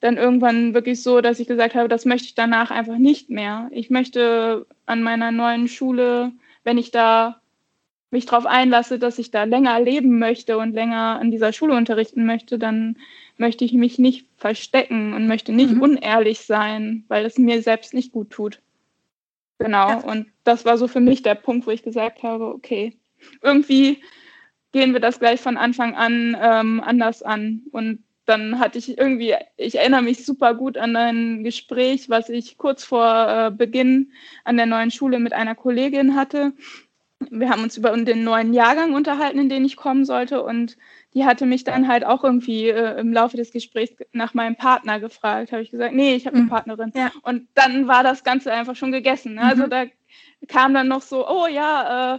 dann 0.00 0.16
irgendwann 0.16 0.74
wirklich 0.74 1.02
so, 1.02 1.20
dass 1.20 1.40
ich 1.40 1.46
gesagt 1.46 1.74
habe, 1.74 1.88
das 1.88 2.04
möchte 2.04 2.26
ich 2.26 2.34
danach 2.34 2.70
einfach 2.70 2.96
nicht 2.96 3.30
mehr. 3.30 3.68
Ich 3.72 3.90
möchte 3.90 4.66
an 4.86 5.02
meiner 5.02 5.30
neuen 5.30 5.68
Schule, 5.68 6.32
wenn 6.64 6.78
ich 6.78 6.90
da 6.90 7.40
mich 8.10 8.26
darauf 8.26 8.46
einlasse, 8.46 8.98
dass 8.98 9.18
ich 9.18 9.30
da 9.30 9.44
länger 9.44 9.78
leben 9.80 10.18
möchte 10.18 10.58
und 10.58 10.72
länger 10.72 11.18
an 11.20 11.30
dieser 11.30 11.52
Schule 11.52 11.76
unterrichten 11.76 12.26
möchte, 12.26 12.58
dann 12.58 12.96
möchte 13.36 13.64
ich 13.64 13.72
mich 13.72 13.98
nicht 13.98 14.26
verstecken 14.36 15.14
und 15.14 15.28
möchte 15.28 15.52
nicht 15.52 15.74
mhm. 15.74 15.82
unehrlich 15.82 16.40
sein, 16.40 17.04
weil 17.08 17.24
es 17.24 17.38
mir 17.38 17.62
selbst 17.62 17.94
nicht 17.94 18.12
gut 18.12 18.30
tut. 18.30 18.60
Genau. 19.58 19.88
Ja. 19.90 19.96
Und 19.98 20.26
das 20.44 20.64
war 20.64 20.76
so 20.76 20.88
für 20.88 21.00
mich 21.00 21.22
der 21.22 21.34
Punkt, 21.34 21.66
wo 21.66 21.70
ich 21.70 21.82
gesagt 21.82 22.22
habe, 22.22 22.46
okay, 22.46 22.96
irgendwie 23.42 24.02
gehen 24.72 24.92
wir 24.92 25.00
das 25.00 25.20
gleich 25.20 25.40
von 25.40 25.56
Anfang 25.56 25.94
an 25.94 26.36
ähm, 26.40 26.80
anders 26.80 27.22
an. 27.22 27.62
Und 27.70 28.02
dann 28.30 28.60
hatte 28.60 28.78
ich 28.78 28.96
irgendwie, 28.96 29.34
ich 29.56 29.76
erinnere 29.76 30.02
mich 30.02 30.24
super 30.24 30.54
gut 30.54 30.78
an 30.78 30.96
ein 30.96 31.44
Gespräch, 31.44 32.08
was 32.08 32.28
ich 32.28 32.56
kurz 32.56 32.84
vor 32.84 33.28
äh, 33.28 33.50
Beginn 33.50 34.12
an 34.44 34.56
der 34.56 34.66
neuen 34.66 34.90
Schule 34.90 35.18
mit 35.18 35.32
einer 35.32 35.54
Kollegin 35.54 36.14
hatte. 36.14 36.52
Wir 37.28 37.50
haben 37.50 37.62
uns 37.62 37.76
über 37.76 37.94
den 37.94 38.24
neuen 38.24 38.54
Jahrgang 38.54 38.94
unterhalten, 38.94 39.38
in 39.38 39.48
den 39.48 39.64
ich 39.64 39.76
kommen 39.76 40.04
sollte. 40.04 40.42
Und 40.42 40.78
die 41.12 41.26
hatte 41.26 41.44
mich 41.44 41.64
dann 41.64 41.88
halt 41.88 42.06
auch 42.06 42.24
irgendwie 42.24 42.68
äh, 42.68 42.98
im 42.98 43.12
Laufe 43.12 43.36
des 43.36 43.50
Gesprächs 43.50 43.92
nach 44.12 44.32
meinem 44.32 44.56
Partner 44.56 45.00
gefragt. 45.00 45.52
Habe 45.52 45.62
ich 45.62 45.70
gesagt, 45.70 45.94
nee, 45.94 46.14
ich 46.14 46.26
habe 46.26 46.36
eine 46.36 46.44
mhm. 46.44 46.50
Partnerin. 46.50 46.92
Ja. 46.94 47.10
Und 47.22 47.48
dann 47.54 47.88
war 47.88 48.02
das 48.04 48.24
Ganze 48.24 48.52
einfach 48.52 48.76
schon 48.76 48.92
gegessen. 48.92 49.34
Ne? 49.34 49.42
Also 49.42 49.64
mhm. 49.64 49.70
da 49.70 49.84
kam 50.48 50.72
dann 50.72 50.88
noch 50.88 51.02
so, 51.02 51.28
oh 51.28 51.46
ja, 51.46 52.14
äh, 52.14 52.18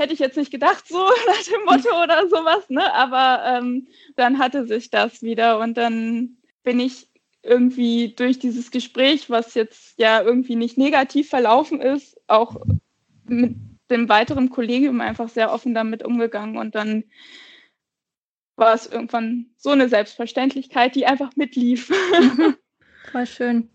hätte 0.00 0.12
ich 0.12 0.18
jetzt 0.18 0.36
nicht 0.36 0.50
gedacht, 0.50 0.88
so 0.88 0.98
nach 1.26 1.42
dem 1.44 1.64
Motto 1.64 2.02
oder 2.02 2.28
sowas, 2.28 2.68
ne? 2.68 2.92
Aber 2.92 3.44
ähm, 3.46 3.86
dann 4.16 4.38
hatte 4.38 4.66
sich 4.66 4.90
das 4.90 5.22
wieder 5.22 5.60
und 5.60 5.76
dann 5.76 6.36
bin 6.64 6.80
ich 6.80 7.08
irgendwie 7.42 8.14
durch 8.14 8.38
dieses 8.38 8.70
Gespräch, 8.70 9.30
was 9.30 9.54
jetzt 9.54 9.98
ja 9.98 10.20
irgendwie 10.20 10.56
nicht 10.56 10.76
negativ 10.76 11.28
verlaufen 11.28 11.80
ist, 11.80 12.20
auch 12.26 12.56
mit 13.24 13.54
dem 13.90 14.08
weiteren 14.08 14.50
Kollegium 14.50 15.00
einfach 15.00 15.28
sehr 15.28 15.52
offen 15.52 15.74
damit 15.74 16.04
umgegangen 16.04 16.58
und 16.58 16.74
dann 16.74 17.04
war 18.56 18.74
es 18.74 18.86
irgendwann 18.86 19.46
so 19.56 19.70
eine 19.70 19.88
Selbstverständlichkeit, 19.88 20.94
die 20.94 21.06
einfach 21.06 21.34
mitlief. 21.36 21.90
Voll 23.12 23.26
schön. 23.26 23.70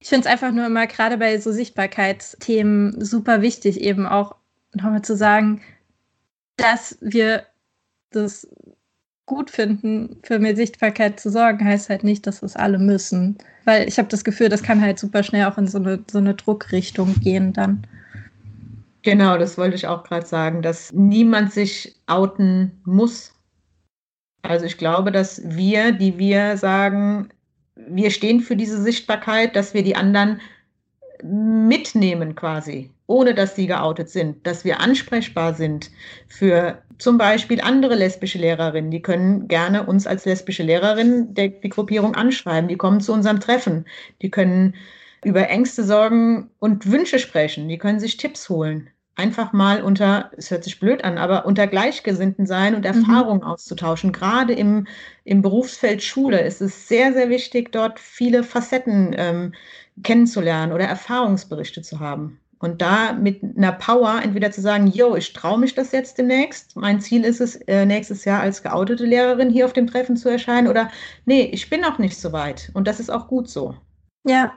Ich 0.00 0.08
finde 0.08 0.26
es 0.26 0.32
einfach 0.32 0.52
nur 0.52 0.66
immer 0.66 0.86
gerade 0.86 1.16
bei 1.16 1.38
so 1.38 1.52
Sichtbarkeitsthemen 1.52 3.02
super 3.02 3.40
wichtig, 3.42 3.80
eben 3.80 4.06
auch 4.06 4.36
nochmal 4.76 5.02
zu 5.02 5.16
sagen, 5.16 5.60
dass 6.56 6.98
wir 7.00 7.46
das 8.10 8.48
gut 9.26 9.50
finden, 9.50 10.18
für 10.22 10.38
mehr 10.38 10.54
Sichtbarkeit 10.54 11.18
zu 11.18 11.30
sorgen, 11.30 11.64
heißt 11.64 11.88
halt 11.88 12.04
nicht, 12.04 12.26
dass 12.26 12.42
es 12.42 12.56
alle 12.56 12.78
müssen. 12.78 13.38
Weil 13.64 13.88
ich 13.88 13.98
habe 13.98 14.08
das 14.08 14.24
Gefühl, 14.24 14.48
das 14.48 14.62
kann 14.62 14.80
halt 14.80 14.98
super 14.98 15.22
schnell 15.22 15.46
auch 15.46 15.56
in 15.56 15.66
so 15.66 15.78
eine, 15.78 16.04
so 16.10 16.18
eine 16.18 16.34
Druckrichtung 16.34 17.14
gehen 17.20 17.52
dann. 17.52 17.86
Genau, 19.02 19.36
das 19.38 19.58
wollte 19.58 19.76
ich 19.76 19.86
auch 19.86 20.02
gerade 20.04 20.26
sagen, 20.26 20.62
dass 20.62 20.92
niemand 20.92 21.52
sich 21.52 21.94
outen 22.06 22.80
muss. 22.84 23.32
Also 24.42 24.66
ich 24.66 24.78
glaube, 24.78 25.10
dass 25.10 25.42
wir, 25.44 25.92
die 25.92 26.18
wir 26.18 26.56
sagen, 26.56 27.30
wir 27.76 28.10
stehen 28.10 28.40
für 28.40 28.56
diese 28.56 28.80
Sichtbarkeit, 28.80 29.56
dass 29.56 29.74
wir 29.74 29.82
die 29.82 29.96
anderen 29.96 30.40
mitnehmen 31.24 32.34
quasi, 32.34 32.90
ohne 33.06 33.34
dass 33.34 33.56
sie 33.56 33.66
geoutet 33.66 34.10
sind, 34.10 34.46
dass 34.46 34.64
wir 34.64 34.80
ansprechbar 34.80 35.54
sind 35.54 35.90
für 36.28 36.82
zum 36.98 37.16
Beispiel 37.16 37.60
andere 37.60 37.94
lesbische 37.94 38.38
Lehrerinnen. 38.38 38.90
Die 38.90 39.02
können 39.02 39.48
gerne 39.48 39.86
uns 39.86 40.06
als 40.06 40.26
lesbische 40.26 40.62
Lehrerin 40.62 41.34
der, 41.34 41.48
die 41.48 41.70
Gruppierung 41.70 42.14
anschreiben. 42.14 42.68
Die 42.68 42.76
kommen 42.76 43.00
zu 43.00 43.12
unserem 43.12 43.40
Treffen. 43.40 43.86
Die 44.20 44.30
können 44.30 44.74
über 45.24 45.48
Ängste, 45.48 45.82
Sorgen 45.82 46.50
und 46.58 46.90
Wünsche 46.90 47.18
sprechen. 47.18 47.68
Die 47.68 47.78
können 47.78 48.00
sich 48.00 48.18
Tipps 48.18 48.48
holen. 48.50 48.90
Einfach 49.16 49.52
mal 49.52 49.80
unter, 49.82 50.30
es 50.36 50.50
hört 50.50 50.64
sich 50.64 50.80
blöd 50.80 51.04
an, 51.04 51.18
aber 51.18 51.46
unter 51.46 51.68
Gleichgesinnten 51.68 52.46
sein 52.46 52.74
und 52.74 52.84
Erfahrungen 52.84 53.42
mhm. 53.42 53.46
auszutauschen. 53.46 54.12
Gerade 54.12 54.52
im, 54.54 54.88
im 55.22 55.40
Berufsfeld 55.40 56.02
Schule 56.02 56.40
ist 56.40 56.60
es 56.60 56.88
sehr, 56.88 57.12
sehr 57.12 57.30
wichtig, 57.30 57.70
dort 57.72 58.00
viele 58.00 58.42
Facetten 58.42 59.14
ähm, 59.16 59.52
kennenzulernen 60.02 60.72
oder 60.72 60.84
Erfahrungsberichte 60.84 61.82
zu 61.82 62.00
haben. 62.00 62.40
Und 62.58 62.80
da 62.80 63.12
mit 63.12 63.42
einer 63.42 63.72
Power 63.72 64.20
entweder 64.22 64.50
zu 64.50 64.62
sagen, 64.62 64.86
yo, 64.86 65.16
ich 65.16 65.34
traue 65.34 65.58
mich 65.58 65.74
das 65.74 65.92
jetzt 65.92 66.16
demnächst. 66.16 66.76
Mein 66.76 67.00
Ziel 67.00 67.24
ist 67.24 67.40
es, 67.40 67.56
äh, 67.56 67.84
nächstes 67.84 68.24
Jahr 68.24 68.40
als 68.40 68.62
geoutete 68.62 69.04
Lehrerin 69.04 69.50
hier 69.50 69.66
auf 69.66 69.74
dem 69.74 69.86
Treffen 69.86 70.16
zu 70.16 70.30
erscheinen. 70.30 70.68
Oder 70.68 70.90
nee, 71.26 71.42
ich 71.52 71.68
bin 71.68 71.82
noch 71.82 71.98
nicht 71.98 72.18
so 72.18 72.32
weit. 72.32 72.70
Und 72.72 72.88
das 72.88 73.00
ist 73.00 73.10
auch 73.10 73.28
gut 73.28 73.50
so. 73.50 73.74
Ja, 74.26 74.54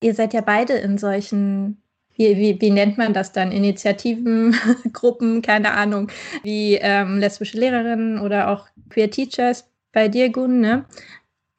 ihr 0.00 0.14
seid 0.14 0.32
ja 0.32 0.40
beide 0.40 0.72
in 0.74 0.96
solchen, 0.96 1.82
wie, 2.16 2.36
wie, 2.38 2.60
wie 2.62 2.70
nennt 2.70 2.96
man 2.96 3.12
das 3.12 3.32
dann? 3.32 3.52
Initiativen, 3.52 4.56
Gruppen, 4.94 5.42
keine 5.42 5.72
Ahnung, 5.72 6.10
wie 6.44 6.76
ähm, 6.76 7.18
lesbische 7.18 7.58
Lehrerinnen 7.58 8.20
oder 8.20 8.48
auch 8.48 8.68
Queer 8.88 9.10
Teachers 9.10 9.68
bei 9.92 10.08
dir, 10.08 10.30
Gun, 10.30 10.60
ne? 10.60 10.86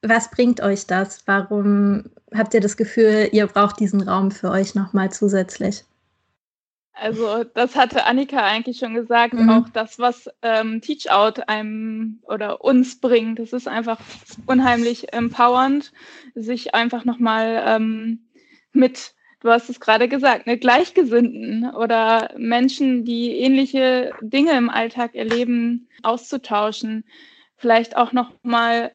Was 0.02 0.32
bringt 0.32 0.62
euch 0.62 0.88
das? 0.88 1.28
Warum 1.28 2.06
habt 2.38 2.54
ihr 2.54 2.62
das 2.62 2.78
Gefühl, 2.78 3.30
ihr 3.32 3.48
braucht 3.48 3.80
diesen 3.80 4.02
Raum 4.02 4.32
für 4.32 4.50
euch 4.50 4.76
nochmal 4.76 5.12
zusätzlich? 5.12 5.84
Also 6.98 7.44
das 7.44 7.76
hatte 7.76 8.06
Annika 8.06 8.38
eigentlich 8.38 8.80
schon 8.80 8.94
gesagt, 8.94 9.34
mhm. 9.34 9.50
auch 9.50 9.70
das, 9.70 10.00
was 10.00 10.30
ähm, 10.42 10.80
Teach 10.80 11.12
Out 11.12 11.50
einem 11.50 12.20
oder 12.24 12.64
uns 12.64 13.02
bringt, 13.02 13.40
das 13.40 13.52
ist 13.52 13.68
einfach 13.68 14.00
unheimlich 14.46 15.12
empowernd, 15.12 15.92
sich 16.36 16.74
einfach 16.74 17.04
nochmal 17.04 17.64
ähm, 17.68 18.26
mit, 18.72 19.14
du 19.42 19.50
hast 19.50 19.70
es 19.70 19.82
gerade 19.82 20.08
gesagt, 20.08 20.48
ne, 20.48 20.58
Gleichgesinnten 20.58 21.70
oder 21.76 22.34
Menschen, 22.38 23.04
die 23.04 23.40
ähnliche 23.40 24.14
Dinge 24.22 24.54
im 24.54 24.70
Alltag 24.70 25.16
erleben, 25.16 25.90
auszutauschen. 26.02 27.04
Vielleicht 27.58 27.98
auch 27.98 28.14
nochmal 28.14 28.95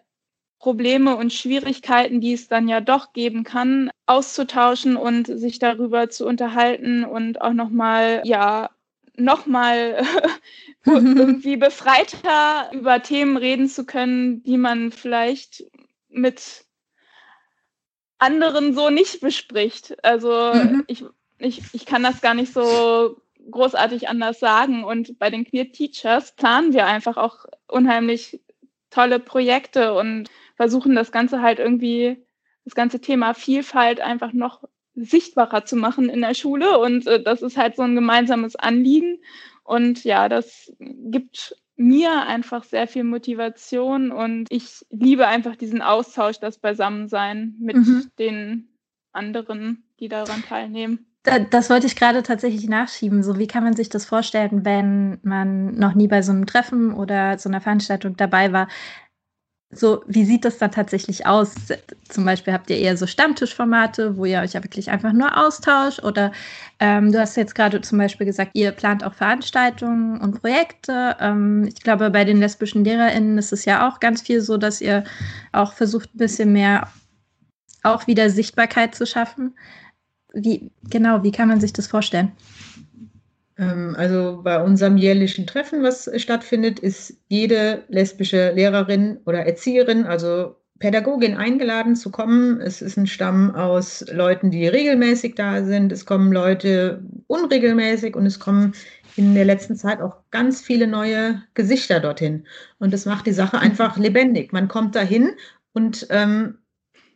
Probleme 0.61 1.17
und 1.17 1.33
Schwierigkeiten, 1.33 2.21
die 2.21 2.35
es 2.35 2.47
dann 2.47 2.69
ja 2.69 2.81
doch 2.83 3.15
geben 3.15 3.45
kann, 3.45 3.91
auszutauschen 4.07 4.97
und 4.97 5.27
sich 5.27 5.59
darüber 5.59 6.11
zu 6.11 6.27
unterhalten 6.27 7.05
und 7.05 7.41
auch 7.41 7.55
nochmal, 7.55 8.21
ja, 8.25 8.71
nochmal 9.17 10.03
irgendwie 10.85 11.57
befreiter 11.57 12.71
über 12.73 13.03
Themen 13.03 13.37
reden 13.37 13.69
zu 13.69 13.85
können, 13.85 14.43
die 14.43 14.59
man 14.59 14.93
vielleicht 14.93 15.65
mit 16.09 16.65
anderen 18.19 18.75
so 18.75 18.91
nicht 18.91 19.21
bespricht. 19.21 20.03
Also 20.05 20.53
mhm. 20.55 20.85
ich, 20.87 21.05
ich, 21.39 21.63
ich 21.73 21.87
kann 21.87 22.03
das 22.03 22.21
gar 22.21 22.35
nicht 22.35 22.53
so 22.53 23.17
großartig 23.51 24.09
anders 24.11 24.41
sagen. 24.41 24.85
Und 24.85 25.19
bei 25.19 25.31
den 25.31 25.45
Queer 25.45 25.73
Teachers 25.73 26.35
planen 26.37 26.75
wir 26.75 26.87
einfach 26.87 27.17
auch 27.17 27.47
unheimlich 27.67 28.41
tolle 28.91 29.21
Projekte 29.21 29.95
und 29.95 30.29
versuchen 30.61 30.95
das 30.95 31.11
Ganze 31.11 31.41
halt 31.41 31.59
irgendwie, 31.59 32.23
das 32.67 32.75
ganze 32.75 33.01
Thema 33.01 33.33
Vielfalt 33.33 34.03
einfach 34.03 34.35
noch 34.35 34.63
sichtbarer 34.95 35.65
zu 35.65 35.75
machen 35.75 36.11
in 36.11 36.21
der 36.21 36.35
Schule. 36.35 36.79
Und 36.79 37.07
äh, 37.07 37.23
das 37.23 37.41
ist 37.41 37.57
halt 37.57 37.77
so 37.77 37.83
ein 37.83 37.95
gemeinsames 37.95 38.57
Anliegen. 38.57 39.23
Und 39.65 40.05
ja, 40.05 40.29
das 40.29 40.71
gibt 40.79 41.57
mir 41.77 42.27
einfach 42.27 42.65
sehr 42.65 42.87
viel 42.87 43.05
Motivation 43.05 44.13
und 44.13 44.49
ich 44.51 44.85
liebe 44.91 45.27
einfach 45.27 45.57
diesen 45.57 45.81
Austausch, 45.81 46.41
das 46.41 46.59
Beisammensein 46.59 47.55
mit 47.59 47.77
mhm. 47.77 48.11
den 48.19 48.69
anderen, 49.13 49.85
die 49.99 50.09
daran 50.09 50.43
teilnehmen. 50.43 51.07
Das 51.51 51.71
wollte 51.71 51.87
ich 51.87 51.97
gerade 51.97 52.23
tatsächlich 52.23 52.69
nachschieben. 52.69 53.23
So, 53.23 53.39
wie 53.39 53.47
kann 53.47 53.65
man 53.65 53.77
sich 53.77 53.89
das 53.89 54.05
vorstellen, 54.05 54.67
wenn 54.67 55.21
man 55.23 55.75
noch 55.77 55.95
nie 55.95 56.09
bei 56.09 56.21
so 56.21 56.33
einem 56.33 56.45
Treffen 56.45 56.93
oder 56.93 57.39
so 57.39 57.49
einer 57.49 57.63
Veranstaltung 57.63 58.19
dabei 58.19 58.53
war? 58.53 58.69
So, 59.73 60.03
wie 60.09 60.25
sieht 60.25 60.45
das 60.45 60.59
dann 60.59 60.73
tatsächlich 60.73 61.27
aus? 61.27 61.55
Zum 62.09 62.25
Beispiel 62.25 62.53
habt 62.53 62.71
ihr 62.71 62.77
eher 62.77 62.97
so 62.97 63.07
Stammtischformate, 63.07 64.17
wo 64.17 64.25
ihr 64.25 64.41
euch 64.41 64.55
ja 64.55 64.65
wirklich 64.65 64.91
einfach 64.91 65.13
nur 65.13 65.39
austauscht 65.39 66.03
oder 66.03 66.33
ähm, 66.81 67.13
du 67.13 67.21
hast 67.21 67.37
jetzt 67.37 67.55
gerade 67.55 67.81
zum 67.81 67.99
Beispiel 67.99 68.27
gesagt, 68.27 68.51
ihr 68.55 68.73
plant 68.73 69.05
auch 69.05 69.15
Veranstaltungen 69.15 70.21
und 70.21 70.41
Projekte. 70.41 71.17
Ähm, 71.21 71.69
ich 71.69 71.81
glaube, 71.85 72.11
bei 72.11 72.25
den 72.25 72.39
lesbischen 72.39 72.85
LehrerInnen 72.85 73.39
ist 73.39 73.53
es 73.53 73.65
ja 73.65 73.89
auch 73.89 74.01
ganz 74.01 74.23
viel 74.23 74.41
so, 74.41 74.57
dass 74.57 74.81
ihr 74.81 75.05
auch 75.53 75.73
versucht, 75.73 76.13
ein 76.17 76.19
bisschen 76.19 76.53
mehr 76.53 76.89
auch 77.85 78.09
wieder 78.09 78.29
Sichtbarkeit 78.29 78.97
zu 78.97 79.07
schaffen. 79.07 79.55
Wie, 80.33 80.73
genau, 80.91 81.23
wie 81.23 81.33
kann 81.33 81.49
man 81.49 81.61
sich 81.61 81.73
das 81.73 81.87
vorstellen? 81.87 82.33
Ähm, 83.61 83.95
also 83.97 84.41
bei 84.43 84.63
unserem 84.63 84.97
jährlichen 84.97 85.47
Treffen, 85.47 85.83
was 85.83 86.11
stattfindet, 86.17 86.79
ist 86.81 87.17
jede 87.29 87.85
lesbische 87.89 88.53
Lehrerin 88.53 89.19
oder 89.27 89.45
Erzieherin, 89.45 90.05
also 90.05 90.57
Pädagogin 90.79 91.37
eingeladen 91.37 91.95
zu 91.95 92.11
kommen. 92.11 92.61
Es 92.63 92.81
ist 92.81 92.97
ein 92.97 93.07
Stamm 93.07 93.55
aus 93.55 94.03
Leuten, 94.11 94.51
die 94.51 94.67
regelmäßig 94.67 95.35
da 95.35 95.63
sind. 95.63 95.93
Es 95.93 96.07
kommen 96.07 96.33
Leute 96.33 97.05
unregelmäßig 97.27 98.17
und 98.17 98.25
es 98.25 98.41
kommen 98.41 98.73
in 99.17 99.35
der 99.35 99.45
letzten 99.45 99.77
Zeit 99.77 100.01
auch 100.01 100.17
ganz 100.31 100.63
viele 100.63 100.87
neue 100.87 101.43
Gesichter 101.53 102.01
dorthin. 102.01 102.47
Und 102.79 102.95
das 102.95 103.05
macht 103.05 103.27
die 103.27 103.33
Sache 103.33 103.59
einfach 103.59 103.99
lebendig. 103.99 104.55
Man 104.55 104.69
kommt 104.69 104.97
dahin 104.97 105.33
und 105.75 106.07
ähm, 106.09 106.57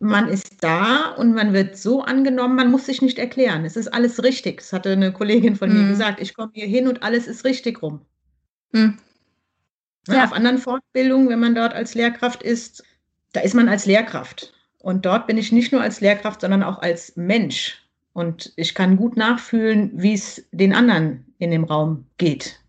man 0.00 0.28
ist 0.28 0.62
da 0.62 1.10
und 1.12 1.34
man 1.34 1.52
wird 1.52 1.78
so 1.78 2.02
angenommen, 2.02 2.56
man 2.56 2.70
muss 2.70 2.86
sich 2.86 3.02
nicht 3.02 3.18
erklären. 3.18 3.64
Es 3.64 3.76
ist 3.76 3.88
alles 3.88 4.22
richtig. 4.22 4.58
Das 4.58 4.72
hatte 4.72 4.92
eine 4.92 5.12
Kollegin 5.12 5.56
von 5.56 5.70
mhm. 5.70 5.82
mir 5.82 5.88
gesagt. 5.88 6.20
Ich 6.20 6.34
komme 6.34 6.50
hier 6.54 6.66
hin 6.66 6.88
und 6.88 7.02
alles 7.02 7.26
ist 7.26 7.44
richtig 7.44 7.82
rum. 7.82 8.00
Mhm. 8.72 8.98
Ja. 10.08 10.24
Auf 10.24 10.32
anderen 10.32 10.58
Fortbildungen, 10.58 11.28
wenn 11.28 11.40
man 11.40 11.54
dort 11.54 11.72
als 11.72 11.94
Lehrkraft 11.94 12.42
ist, 12.42 12.84
da 13.32 13.40
ist 13.40 13.54
man 13.54 13.68
als 13.68 13.86
Lehrkraft. 13.86 14.52
Und 14.78 15.06
dort 15.06 15.26
bin 15.26 15.38
ich 15.38 15.50
nicht 15.50 15.72
nur 15.72 15.80
als 15.80 16.00
Lehrkraft, 16.00 16.42
sondern 16.42 16.62
auch 16.62 16.82
als 16.82 17.16
Mensch. 17.16 17.82
Und 18.12 18.52
ich 18.56 18.74
kann 18.74 18.96
gut 18.96 19.16
nachfühlen, 19.16 19.90
wie 19.94 20.12
es 20.12 20.44
den 20.52 20.74
anderen 20.74 21.24
in 21.38 21.50
dem 21.50 21.64
Raum 21.64 22.04
geht. 22.18 22.60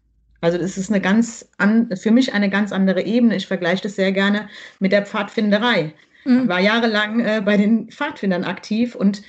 Also 0.42 0.58
das 0.58 0.78
ist 0.78 0.90
eine 0.90 1.02
ganz 1.02 1.50
an, 1.58 1.90
für 1.96 2.12
mich 2.12 2.34
eine 2.34 2.50
ganz 2.50 2.72
andere 2.72 3.02
Ebene. 3.02 3.36
Ich 3.36 3.48
vergleiche 3.48 3.84
das 3.84 3.96
sehr 3.96 4.12
gerne 4.12 4.48
mit 4.80 4.92
der 4.92 5.06
Pfadfinderei. 5.06 5.94
Mhm. 6.26 6.48
War 6.48 6.60
jahrelang 6.60 7.20
äh, 7.20 7.42
bei 7.44 7.56
den 7.58 7.90
Pfadfindern 7.90 8.44
aktiv 8.44 8.96
und 8.96 9.22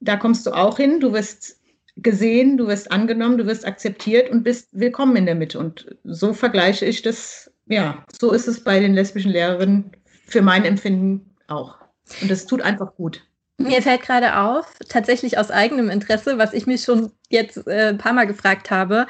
da 0.00 0.16
kommst 0.16 0.46
du 0.46 0.52
auch 0.52 0.76
hin. 0.76 1.00
Du 1.00 1.12
wirst 1.12 1.60
gesehen, 1.96 2.56
du 2.56 2.66
wirst 2.66 2.90
angenommen, 2.90 3.38
du 3.38 3.46
wirst 3.46 3.66
akzeptiert 3.66 4.30
und 4.30 4.42
bist 4.42 4.68
willkommen 4.72 5.16
in 5.16 5.26
der 5.26 5.34
Mitte. 5.34 5.58
Und 5.58 5.96
so 6.04 6.32
vergleiche 6.32 6.86
ich 6.86 7.02
das, 7.02 7.50
ja, 7.66 8.04
so 8.20 8.32
ist 8.32 8.48
es 8.48 8.62
bei 8.62 8.80
den 8.80 8.94
lesbischen 8.94 9.30
Lehrerinnen 9.30 9.92
für 10.26 10.42
mein 10.42 10.64
Empfinden 10.64 11.34
auch. 11.48 11.76
Und 12.20 12.30
es 12.30 12.46
tut 12.46 12.62
einfach 12.62 12.94
gut. 12.96 13.22
Mir 13.58 13.82
fällt 13.82 14.02
gerade 14.02 14.36
auf, 14.36 14.66
tatsächlich 14.88 15.38
aus 15.38 15.50
eigenem 15.50 15.88
Interesse, 15.88 16.38
was 16.38 16.52
ich 16.52 16.66
mich 16.66 16.82
schon 16.82 17.12
jetzt 17.28 17.66
äh, 17.68 17.90
ein 17.90 17.98
paar 17.98 18.12
Mal 18.12 18.26
gefragt 18.26 18.70
habe, 18.70 19.06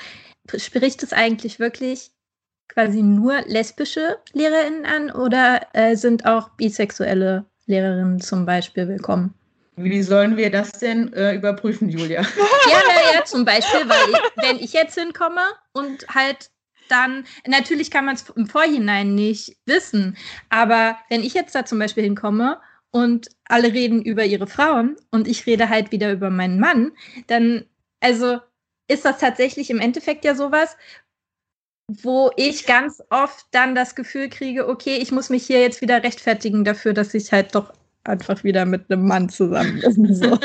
spricht 0.57 1.03
es 1.03 1.15
eigentlich 1.15 1.59
wirklich 1.59 2.11
quasi 2.69 3.03
nur 3.03 3.43
lesbische 3.47 4.19
LehrerInnen 4.33 4.87
an 4.87 5.11
oder 5.11 5.67
äh, 5.73 5.97
sind 5.97 6.27
auch 6.27 6.51
bisexuelle 6.51 7.45
Lehrerinnen 7.67 8.21
zum 8.21 8.47
Beispiel 8.47 8.89
willkommen? 8.89 9.35
Wie 9.77 10.03
sollen 10.03 10.37
wir 10.37 10.51
das 10.51 10.73
denn 10.73 11.13
äh, 11.13 11.35
überprüfen, 11.35 11.89
Julia? 11.89 12.23
Ja, 12.71 12.79
naja, 12.89 13.25
zum 13.25 13.45
Beispiel, 13.45 13.89
weil 13.89 14.11
ich, 14.11 14.49
wenn 14.49 14.57
ich 14.59 14.73
jetzt 14.73 14.99
hinkomme 14.99 15.43
und 15.73 16.07
halt 16.09 16.51
dann, 16.89 17.25
natürlich 17.47 17.91
kann 17.91 18.07
man 18.07 18.15
es 18.15 18.31
im 18.31 18.47
Vorhinein 18.47 19.15
nicht 19.15 19.57
wissen, 19.67 20.17
aber 20.49 20.99
wenn 21.11 21.23
ich 21.23 21.35
jetzt 21.35 21.55
da 21.55 21.65
zum 21.65 21.79
Beispiel 21.79 22.05
hinkomme 22.05 22.59
und 22.91 23.29
alle 23.47 23.73
reden 23.73 24.03
über 24.03 24.25
ihre 24.25 24.47
Frauen 24.47 24.97
und 25.11 25.29
ich 25.29 25.47
rede 25.47 25.69
halt 25.69 25.93
wieder 25.93 26.13
über 26.13 26.31
meinen 26.31 26.59
Mann, 26.59 26.93
dann, 27.27 27.67
also 28.01 28.39
ist 28.87 29.05
das 29.05 29.19
tatsächlich 29.19 29.71
im 29.71 29.81
Endeffekt 29.81 30.25
ja 30.25 30.35
sowas, 30.35 30.77
wo 31.89 32.31
ich 32.37 32.67
ganz 32.67 33.03
oft 33.11 33.47
dann 33.51 33.75
das 33.75 33.95
Gefühl 33.95 34.29
kriege, 34.29 34.69
okay, 34.69 34.97
ich 34.97 35.13
muss 35.13 35.31
mich 35.31 35.47
hier 35.47 35.61
jetzt 35.61 35.81
wieder 35.81 36.03
rechtfertigen 36.03 36.65
dafür, 36.65 36.95
dass 36.95 37.13
ich 37.15 37.31
halt 37.33 37.55
doch 37.55 37.73
einfach 38.05 38.45
wieder 38.45 38.65
mit 38.65 38.91
einem 38.91 39.07
Mann 39.07 39.29
zusammen 39.29 39.81
bin. 39.81 40.15
So. 40.15 40.39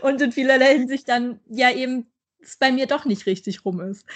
und 0.02 0.20
in 0.20 0.32
vielerlei 0.32 0.78
Hinsicht 0.78 1.08
dann 1.08 1.40
ja 1.48 1.70
eben 1.70 2.06
es 2.42 2.56
bei 2.56 2.72
mir 2.72 2.86
doch 2.86 3.04
nicht 3.04 3.26
richtig 3.26 3.64
rum 3.64 3.80
ist. 3.80 4.06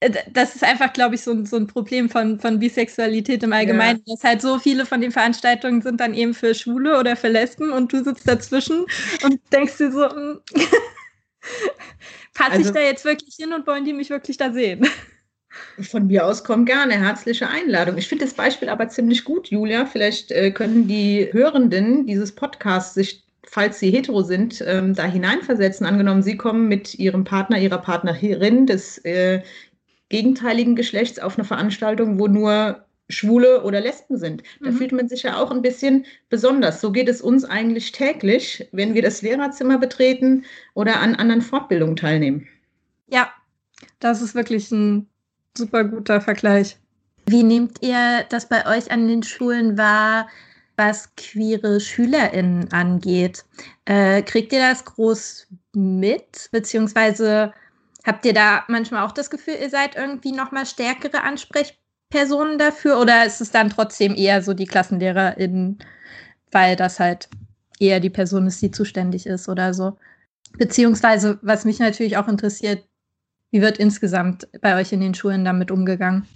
Äh, 0.00 0.10
das 0.32 0.56
ist 0.56 0.64
einfach, 0.64 0.92
glaube 0.92 1.14
ich, 1.14 1.22
so 1.22 1.30
ein, 1.30 1.46
so 1.46 1.56
ein 1.56 1.66
Problem 1.66 2.08
von, 2.10 2.40
von 2.40 2.58
Bisexualität 2.58 3.42
im 3.42 3.52
Allgemeinen, 3.52 4.02
ja. 4.04 4.14
dass 4.14 4.24
halt 4.24 4.42
so 4.42 4.58
viele 4.58 4.84
von 4.84 5.00
den 5.00 5.12
Veranstaltungen 5.12 5.82
sind 5.82 6.00
dann 6.00 6.14
eben 6.14 6.34
für 6.34 6.54
Schwule 6.54 6.98
oder 6.98 7.16
für 7.16 7.28
Lesben 7.28 7.72
und 7.72 7.92
du 7.92 8.02
sitzt 8.02 8.26
dazwischen 8.26 8.84
und 9.22 9.40
denkst 9.52 9.78
dir 9.78 9.92
so, 9.92 10.08
Passe 12.34 12.52
also, 12.52 12.68
ich 12.68 12.74
da 12.74 12.80
jetzt 12.80 13.04
wirklich 13.04 13.34
hin 13.36 13.52
und 13.52 13.66
wollen 13.66 13.84
die 13.84 13.92
mich 13.92 14.10
wirklich 14.10 14.36
da 14.36 14.52
sehen? 14.52 14.86
Von 15.80 16.06
mir 16.06 16.26
aus 16.26 16.44
kommt 16.44 16.66
gerne 16.66 16.94
herzliche 16.94 17.48
Einladung. 17.48 17.98
Ich 17.98 18.08
finde 18.08 18.24
das 18.24 18.34
Beispiel 18.34 18.70
aber 18.70 18.88
ziemlich 18.88 19.24
gut, 19.24 19.48
Julia. 19.48 19.84
Vielleicht 19.84 20.30
äh, 20.30 20.50
können 20.50 20.88
die 20.88 21.28
Hörenden 21.30 22.06
dieses 22.06 22.34
Podcasts 22.34 22.94
sich, 22.94 23.22
falls 23.44 23.78
sie 23.78 23.90
hetero 23.90 24.22
sind, 24.22 24.64
ähm, 24.66 24.94
da 24.94 25.04
hineinversetzen. 25.04 25.84
Angenommen, 25.86 26.22
sie 26.22 26.38
kommen 26.38 26.68
mit 26.68 26.94
ihrem 26.94 27.24
Partner, 27.24 27.58
ihrer 27.58 27.78
Partnerin 27.78 28.66
des 28.66 28.98
äh, 29.04 29.42
gegenteiligen 30.08 30.74
Geschlechts 30.74 31.18
auf 31.18 31.36
eine 31.36 31.44
Veranstaltung, 31.44 32.18
wo 32.18 32.28
nur 32.28 32.84
Schwule 33.12 33.62
oder 33.62 33.80
Lesben 33.80 34.16
sind. 34.16 34.42
Da 34.60 34.70
mhm. 34.70 34.76
fühlt 34.76 34.92
man 34.92 35.08
sich 35.08 35.22
ja 35.22 35.36
auch 35.36 35.50
ein 35.50 35.62
bisschen 35.62 36.06
besonders. 36.28 36.80
So 36.80 36.90
geht 36.90 37.08
es 37.08 37.20
uns 37.20 37.44
eigentlich 37.44 37.92
täglich, 37.92 38.68
wenn 38.72 38.94
wir 38.94 39.02
das 39.02 39.22
Lehrerzimmer 39.22 39.78
betreten 39.78 40.44
oder 40.74 41.00
an 41.00 41.14
anderen 41.14 41.42
Fortbildungen 41.42 41.96
teilnehmen. 41.96 42.48
Ja, 43.08 43.30
das 44.00 44.22
ist 44.22 44.34
wirklich 44.34 44.70
ein 44.70 45.08
super 45.56 45.84
guter 45.84 46.20
Vergleich. 46.20 46.76
Wie 47.26 47.42
nehmt 47.42 47.82
ihr 47.82 48.24
das 48.30 48.48
bei 48.48 48.66
euch 48.66 48.90
an 48.90 49.06
den 49.06 49.22
Schulen 49.22 49.78
wahr, 49.78 50.28
was 50.76 51.14
queere 51.16 51.80
SchülerInnen 51.80 52.72
angeht? 52.72 53.44
Äh, 53.84 54.22
kriegt 54.22 54.52
ihr 54.52 54.60
das 54.60 54.84
groß 54.84 55.46
mit? 55.74 56.48
Beziehungsweise 56.50 57.52
habt 58.04 58.24
ihr 58.24 58.32
da 58.32 58.64
manchmal 58.68 59.06
auch 59.06 59.12
das 59.12 59.30
Gefühl, 59.30 59.54
ihr 59.60 59.70
seid 59.70 59.94
irgendwie 59.94 60.32
nochmal 60.32 60.66
stärkere 60.66 61.22
Ansprechpartner? 61.22 61.81
Personen 62.12 62.58
dafür 62.58 63.00
oder 63.00 63.24
ist 63.24 63.40
es 63.40 63.50
dann 63.50 63.70
trotzdem 63.70 64.14
eher 64.14 64.42
so 64.42 64.52
die 64.54 64.66
KlassenlehrerInnen, 64.66 65.78
weil 66.52 66.76
das 66.76 67.00
halt 67.00 67.28
eher 67.80 68.00
die 68.00 68.10
Person 68.10 68.46
ist, 68.46 68.60
die 68.62 68.70
zuständig 68.70 69.26
ist 69.26 69.48
oder 69.48 69.74
so? 69.74 69.96
Beziehungsweise, 70.58 71.38
was 71.42 71.64
mich 71.64 71.78
natürlich 71.78 72.18
auch 72.18 72.28
interessiert, 72.28 72.84
wie 73.50 73.62
wird 73.62 73.78
insgesamt 73.78 74.46
bei 74.60 74.78
euch 74.78 74.92
in 74.92 75.00
den 75.00 75.14
Schulen 75.14 75.44
damit 75.44 75.70
umgegangen? 75.70 76.26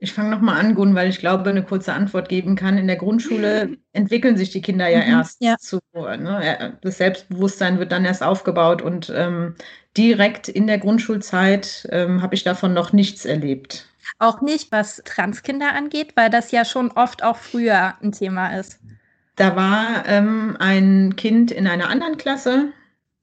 Ich 0.00 0.12
fange 0.12 0.30
nochmal 0.30 0.60
an, 0.60 0.74
Gun, 0.74 0.94
weil 0.94 1.08
ich 1.08 1.18
glaube, 1.18 1.50
eine 1.50 1.64
kurze 1.64 1.92
Antwort 1.92 2.28
geben 2.28 2.54
kann. 2.54 2.78
In 2.78 2.86
der 2.86 2.96
Grundschule 2.96 3.78
entwickeln 3.92 4.36
sich 4.36 4.50
die 4.50 4.60
Kinder 4.60 4.88
ja 4.88 5.04
mhm, 5.04 5.10
erst 5.10 5.40
ja. 5.40 5.56
zu. 5.58 5.80
Ne? 5.94 6.78
Das 6.82 6.98
Selbstbewusstsein 6.98 7.78
wird 7.78 7.90
dann 7.90 8.04
erst 8.04 8.22
aufgebaut 8.22 8.82
und 8.82 9.12
ähm, 9.14 9.54
direkt 9.96 10.48
in 10.48 10.66
der 10.66 10.78
Grundschulzeit 10.78 11.88
ähm, 11.90 12.22
habe 12.22 12.34
ich 12.34 12.44
davon 12.44 12.74
noch 12.74 12.92
nichts 12.92 13.24
erlebt. 13.24 13.88
Auch 14.18 14.40
nicht, 14.40 14.72
was 14.72 15.02
Transkinder 15.04 15.74
angeht, 15.74 16.12
weil 16.16 16.30
das 16.30 16.50
ja 16.50 16.64
schon 16.64 16.90
oft 16.92 17.22
auch 17.22 17.36
früher 17.36 17.94
ein 18.02 18.12
Thema 18.12 18.58
ist. 18.58 18.80
Da 19.36 19.54
war 19.54 20.04
ähm, 20.06 20.56
ein 20.58 21.14
Kind 21.16 21.50
in 21.50 21.66
einer 21.66 21.88
anderen 21.88 22.16
Klasse, 22.16 22.72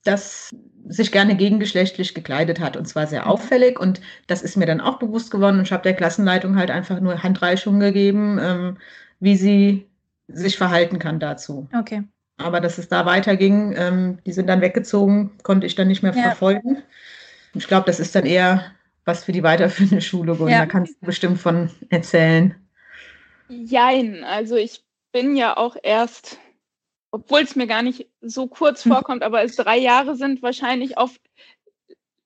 das 0.03 0.55
sich 0.88 1.11
gerne 1.11 1.36
gegengeschlechtlich 1.36 2.13
gekleidet 2.13 2.59
hat 2.59 2.77
und 2.77 2.86
zwar 2.86 3.07
sehr 3.07 3.23
mhm. 3.23 3.27
auffällig 3.27 3.79
und 3.79 4.01
das 4.27 4.41
ist 4.41 4.55
mir 4.55 4.65
dann 4.65 4.81
auch 4.81 4.99
bewusst 4.99 5.31
geworden 5.31 5.57
und 5.57 5.63
ich 5.63 5.73
habe 5.73 5.83
der 5.83 5.95
Klassenleitung 5.95 6.57
halt 6.57 6.71
einfach 6.71 6.99
nur 6.99 7.23
Handreichungen 7.23 7.79
gegeben, 7.79 8.39
ähm, 8.41 8.77
wie 9.19 9.36
sie 9.36 9.88
sich 10.27 10.57
verhalten 10.57 10.99
kann 10.99 11.19
dazu. 11.19 11.67
Okay. 11.77 12.03
aber 12.38 12.59
dass 12.59 12.77
es 12.77 12.88
da 12.88 13.05
weiterging, 13.05 13.73
ähm, 13.77 14.19
die 14.25 14.31
sind 14.31 14.47
dann 14.47 14.61
weggezogen, 14.61 15.31
konnte 15.43 15.67
ich 15.67 15.75
dann 15.75 15.88
nicht 15.88 16.03
mehr 16.03 16.15
ja. 16.15 16.21
verfolgen. 16.21 16.83
Ich 17.53 17.67
glaube, 17.67 17.86
das 17.88 17.99
ist 17.99 18.15
dann 18.15 18.25
eher 18.25 18.63
was 19.05 19.23
für 19.23 19.31
die 19.31 19.43
weiterführende 19.43 20.01
Schule. 20.01 20.33
Und 20.33 20.49
ja. 20.49 20.59
da 20.59 20.65
kannst 20.65 20.95
du 21.01 21.05
bestimmt 21.05 21.39
von 21.39 21.69
erzählen. 21.89 22.55
Jein, 23.47 24.23
also 24.23 24.55
ich 24.55 24.83
bin 25.11 25.35
ja 25.35 25.55
auch 25.55 25.77
erst, 25.81 26.39
obwohl 27.11 27.41
es 27.41 27.55
mir 27.55 27.67
gar 27.67 27.83
nicht 27.83 28.09
so 28.21 28.47
kurz 28.47 28.83
vorkommt, 28.83 29.23
aber 29.23 29.43
es 29.43 29.55
drei 29.55 29.77
Jahre 29.77 30.15
sind, 30.15 30.41
wahrscheinlich 30.41 30.97
auf 30.97 31.17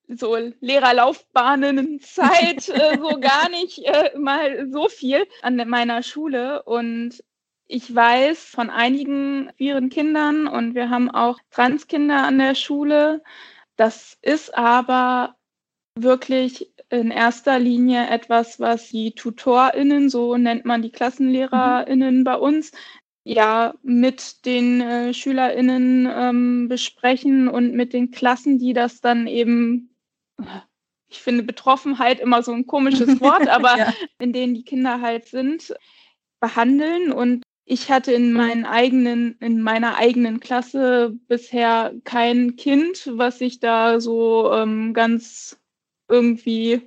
so 0.07 0.36
Lehrerlaufbahnen 0.59 1.99
Zeit 1.99 2.69
äh, 2.69 2.97
so 2.97 3.19
gar 3.19 3.49
nicht 3.49 3.80
äh, 3.86 4.17
mal 4.17 4.67
so 4.71 4.88
viel 4.88 5.27
an 5.41 5.55
meiner 5.67 6.01
Schule 6.01 6.63
und 6.63 7.23
ich 7.67 7.93
weiß 7.93 8.45
von 8.45 8.71
einigen 8.71 9.51
ihren 9.57 9.89
Kindern 9.89 10.47
und 10.47 10.73
wir 10.73 10.89
haben 10.89 11.11
auch 11.11 11.38
Transkinder 11.51 12.23
an 12.23 12.39
der 12.39 12.55
Schule. 12.55 13.21
Das 13.75 14.17
ist 14.23 14.57
aber 14.57 15.36
wirklich 16.04 16.72
in 16.89 17.12
erster 17.12 17.60
Linie 17.60 18.10
etwas, 18.10 18.60
was 18.60 18.89
die 18.89 19.12
TutorInnen, 19.12 20.10
so 20.10 20.38
nennt 20.38 20.66
man 20.66 20.82
die 20.82 20.91
KlassenlehrerInnen 20.91 22.20
mhm. 22.20 22.24
bei 22.24 22.36
uns, 22.36 22.72
ja, 23.24 23.76
mit 23.84 24.45
den 24.45 24.82
äh, 24.82 25.14
SchülerInnen 25.14 26.10
ähm, 26.12 26.68
besprechen 26.68 27.47
und 27.47 27.74
mit 27.74 27.93
den 27.93 28.12
Klassen, 28.12 28.58
die 28.58 28.74
das 28.74 29.02
dann 29.02 29.28
eben, 29.28 29.93
ich 31.10 31.20
finde 31.22 31.43
Betroffenheit 31.43 32.20
immer 32.20 32.41
so 32.41 32.54
ein 32.54 32.66
komisches 32.66 33.08
Wort, 33.22 33.47
aber 33.47 33.78
ja. 33.78 33.93
in 34.18 34.34
denen 34.34 34.56
die 34.56 34.64
Kinder 34.64 35.02
halt 35.02 35.26
sind, 35.26 35.76
behandeln. 36.39 37.12
Und 37.12 37.43
ich 37.66 37.91
hatte 37.91 38.14
in 38.14 38.34
meinen 38.34 38.66
eigenen, 38.66 39.38
in 39.41 39.62
meiner 39.62 39.97
eigenen 39.97 40.39
Klasse 40.39 41.16
bisher 41.28 41.93
kein 42.06 42.56
Kind, 42.56 43.12
was 43.14 43.38
sich 43.38 43.60
da 43.60 44.00
so 44.00 44.52
ähm, 44.54 44.95
ganz 44.95 45.60
irgendwie, 46.10 46.82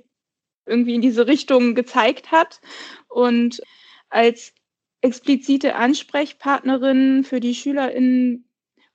irgendwie 0.65 0.95
in 0.95 1.01
diese 1.01 1.27
Richtung 1.27 1.75
gezeigt 1.75 2.31
hat. 2.31 2.61
Und 3.07 3.61
als 4.09 4.53
explizite 5.01 5.75
Ansprechpartnerin 5.75 7.23
für 7.23 7.39
die 7.39 7.55
SchülerInnen 7.55 8.45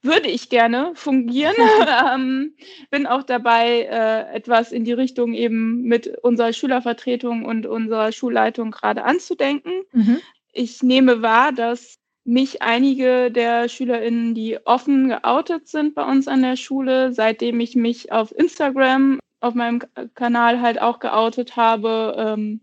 würde 0.03 0.29
ich 0.29 0.49
gerne 0.49 0.93
fungieren. 0.95 1.55
ähm, 2.15 2.55
bin 2.91 3.07
auch 3.07 3.23
dabei, 3.23 3.83
äh, 3.83 4.35
etwas 4.35 4.73
in 4.73 4.85
die 4.85 4.93
Richtung 4.93 5.35
eben 5.35 5.83
mit 5.83 6.19
unserer 6.23 6.53
Schülervertretung 6.53 7.45
und 7.45 7.67
unserer 7.67 8.13
Schulleitung 8.13 8.71
gerade 8.71 9.05
anzudenken. 9.05 9.83
Mhm. 9.93 10.21
Ich 10.53 10.83
nehme 10.83 11.23
wahr, 11.23 11.53
dass 11.53 11.99
mich 12.25 12.63
einige 12.63 13.31
der 13.31 13.69
SchülerInnen, 13.69 14.35
die 14.35 14.59
offen 14.67 15.09
geoutet 15.09 15.67
sind 15.67 15.95
bei 15.95 16.05
uns 16.05 16.29
an 16.29 16.43
der 16.43 16.57
Schule, 16.57 17.13
seitdem 17.13 17.59
ich 17.61 17.75
mich 17.75 18.13
auf 18.13 18.33
Instagram 18.37 19.19
auf 19.41 19.55
meinem 19.55 19.81
Kanal 20.15 20.61
halt 20.61 20.81
auch 20.81 20.99
geoutet 20.99 21.57
habe, 21.57 22.15
ähm, 22.19 22.61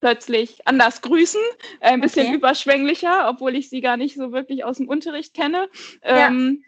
plötzlich 0.00 0.66
anders 0.66 1.02
grüßen, 1.02 1.40
äh, 1.80 1.90
ein 1.90 2.00
bisschen 2.00 2.26
okay. 2.28 2.36
überschwänglicher, 2.36 3.28
obwohl 3.28 3.54
ich 3.54 3.68
sie 3.68 3.80
gar 3.80 3.96
nicht 3.96 4.16
so 4.16 4.32
wirklich 4.32 4.64
aus 4.64 4.78
dem 4.78 4.88
Unterricht 4.88 5.34
kenne. 5.34 5.68
Ähm, 6.02 6.64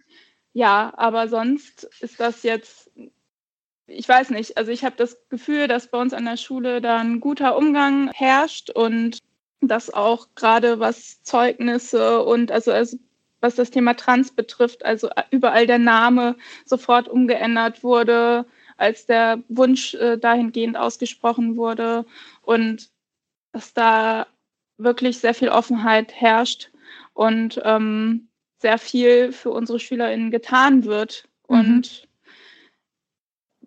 ja. 0.52 0.86
ja, 0.86 0.92
aber 0.96 1.28
sonst 1.28 1.84
ist 2.00 2.20
das 2.20 2.42
jetzt, 2.42 2.90
ich 3.86 4.08
weiß 4.08 4.30
nicht, 4.30 4.58
also 4.58 4.70
ich 4.70 4.84
habe 4.84 4.96
das 4.96 5.16
Gefühl, 5.28 5.66
dass 5.66 5.90
bei 5.90 5.98
uns 5.98 6.12
an 6.12 6.26
der 6.26 6.36
Schule 6.36 6.80
da 6.80 6.98
ein 6.98 7.20
guter 7.20 7.56
Umgang 7.56 8.10
herrscht 8.12 8.70
und 8.70 9.18
dass 9.60 9.92
auch 9.92 10.28
gerade 10.34 10.78
was 10.80 11.22
Zeugnisse 11.22 12.22
und 12.22 12.50
also, 12.50 12.72
also 12.72 12.98
was 13.42 13.56
das 13.56 13.70
Thema 13.70 13.94
Trans 13.94 14.30
betrifft, 14.30 14.84
also 14.84 15.10
überall 15.30 15.66
der 15.66 15.78
Name 15.78 16.36
sofort 16.64 17.08
umgeändert 17.08 17.82
wurde, 17.82 18.46
als 18.76 19.04
der 19.04 19.42
Wunsch 19.48 19.94
äh, 19.94 20.16
dahingehend 20.16 20.76
ausgesprochen 20.76 21.56
wurde 21.56 22.06
und 22.40 22.88
dass 23.52 23.74
da 23.74 24.26
wirklich 24.78 25.18
sehr 25.18 25.34
viel 25.34 25.48
Offenheit 25.48 26.12
herrscht 26.14 26.70
und 27.12 27.60
ähm, 27.64 28.28
sehr 28.58 28.78
viel 28.78 29.32
für 29.32 29.50
unsere 29.50 29.78
SchülerInnen 29.78 30.30
getan 30.30 30.84
wird. 30.84 31.28
Mhm. 31.48 31.56
Und 31.56 32.08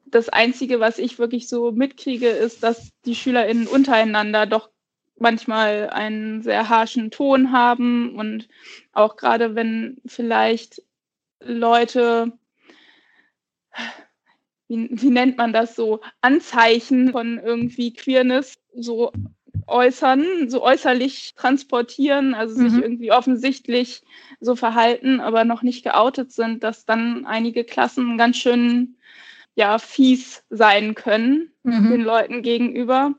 das 0.06 0.30
Einzige, 0.30 0.80
was 0.80 0.98
ich 0.98 1.20
wirklich 1.20 1.50
so 1.50 1.72
mitkriege, 1.72 2.30
ist, 2.30 2.64
dass 2.64 2.90
die 3.06 3.16
SchülerInnen 3.16 3.68
untereinander 3.68 4.46
doch 4.46 4.70
manchmal 5.18 5.90
einen 5.90 6.42
sehr 6.42 6.70
harschen 6.70 7.12
Ton 7.12 7.52
haben 7.52 8.16
und 8.16 8.48
auch 8.92 9.16
gerade 9.16 9.56
wenn 9.56 9.98
vielleicht 10.06 10.82
Leute, 11.40 12.34
wie, 14.68 14.90
wie 14.92 15.10
nennt 15.10 15.38
man 15.38 15.54
das 15.54 15.76
so, 15.76 16.02
Anzeichen 16.22 17.12
von 17.12 17.40
irgendwie 17.40 17.94
Queerness 17.94 18.58
so 18.76 19.12
äußern, 19.68 20.50
so 20.50 20.62
äußerlich 20.62 21.34
transportieren, 21.36 22.34
also 22.34 22.60
mhm. 22.60 22.70
sich 22.70 22.82
irgendwie 22.82 23.12
offensichtlich 23.12 24.04
so 24.40 24.56
verhalten, 24.56 25.22
aber 25.22 25.46
noch 25.46 25.62
nicht 25.62 25.84
geoutet 25.84 26.32
sind, 26.32 26.64
dass 26.64 26.86
dann 26.86 27.26
einige 27.26 27.64
Klassen 27.64 28.18
ganz 28.18 28.38
schön 28.38 28.98
ja 29.56 29.80
fies 29.80 30.44
sein 30.50 30.96
können 30.96 31.52
mhm. 31.64 31.90
den 31.90 32.02
Leuten 32.02 32.42
gegenüber. 32.42 33.14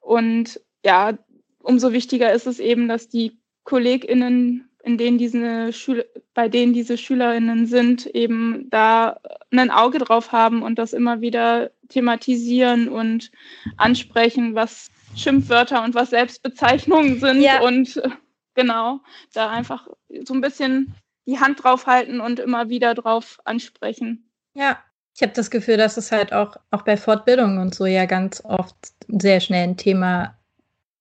Und 0.00 0.60
ja, 0.84 1.18
umso 1.60 1.92
wichtiger 1.92 2.32
ist 2.32 2.46
es 2.46 2.60
eben, 2.60 2.88
dass 2.88 3.08
die 3.08 3.38
KollegInnen, 3.64 4.68
in 4.82 4.98
denen 4.98 5.18
diese 5.18 5.72
Schüler, 5.72 6.04
bei 6.34 6.48
denen 6.48 6.72
diese 6.72 6.96
SchülerInnen 6.96 7.66
sind, 7.66 8.06
eben 8.06 8.68
da 8.70 9.20
ein 9.50 9.70
Auge 9.70 9.98
drauf 9.98 10.32
haben 10.32 10.62
und 10.62 10.78
das 10.78 10.92
immer 10.92 11.20
wieder 11.20 11.70
thematisieren 11.88 12.88
und 12.88 13.30
ansprechen, 13.76 14.54
was 14.54 14.90
Schimpfwörter 15.14 15.82
und 15.84 15.94
was 15.94 16.10
Selbstbezeichnungen 16.10 17.20
sind 17.20 17.42
ja. 17.42 17.60
und 17.60 17.96
äh, 17.96 18.10
genau, 18.54 19.00
da 19.34 19.50
einfach 19.50 19.88
so 20.24 20.34
ein 20.34 20.40
bisschen 20.40 20.94
die 21.26 21.38
Hand 21.38 21.62
drauf 21.62 21.86
halten 21.86 22.20
und 22.20 22.40
immer 22.40 22.68
wieder 22.68 22.94
drauf 22.94 23.38
ansprechen. 23.44 24.30
Ja, 24.54 24.78
ich 25.14 25.22
habe 25.22 25.32
das 25.32 25.50
Gefühl, 25.50 25.76
dass 25.76 25.96
es 25.96 26.12
halt 26.12 26.32
auch, 26.32 26.56
auch 26.70 26.82
bei 26.82 26.96
Fortbildungen 26.96 27.58
und 27.58 27.74
so 27.74 27.86
ja 27.86 28.06
ganz 28.06 28.42
oft 28.44 28.76
sehr 29.08 29.40
schnell 29.40 29.64
ein 29.64 29.76
Thema, 29.76 30.37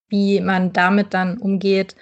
wie 0.10 0.39
man 0.41 0.74
damit 0.74 1.14
dann 1.14 1.38
umgeht, 1.38 1.95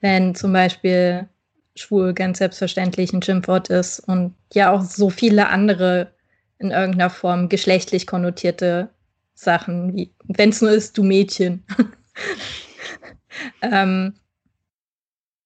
wenn 0.00 0.34
zum 0.34 0.52
Beispiel 0.52 1.28
schwul 1.74 2.12
ganz 2.12 2.38
selbstverständlich 2.38 3.12
ein 3.12 3.22
Schimpfwort 3.22 3.68
ist 3.68 4.00
und 4.00 4.34
ja 4.52 4.72
auch 4.72 4.82
so 4.82 5.10
viele 5.10 5.48
andere 5.48 6.12
in 6.58 6.70
irgendeiner 6.70 7.10
Form 7.10 7.48
geschlechtlich 7.48 8.06
konnotierte 8.06 8.90
Sachen, 9.34 9.94
wie 9.94 10.12
wenn 10.24 10.50
es 10.50 10.60
nur 10.60 10.72
ist, 10.72 10.98
du 10.98 11.04
Mädchen. 11.04 11.64
ähm, 13.62 14.14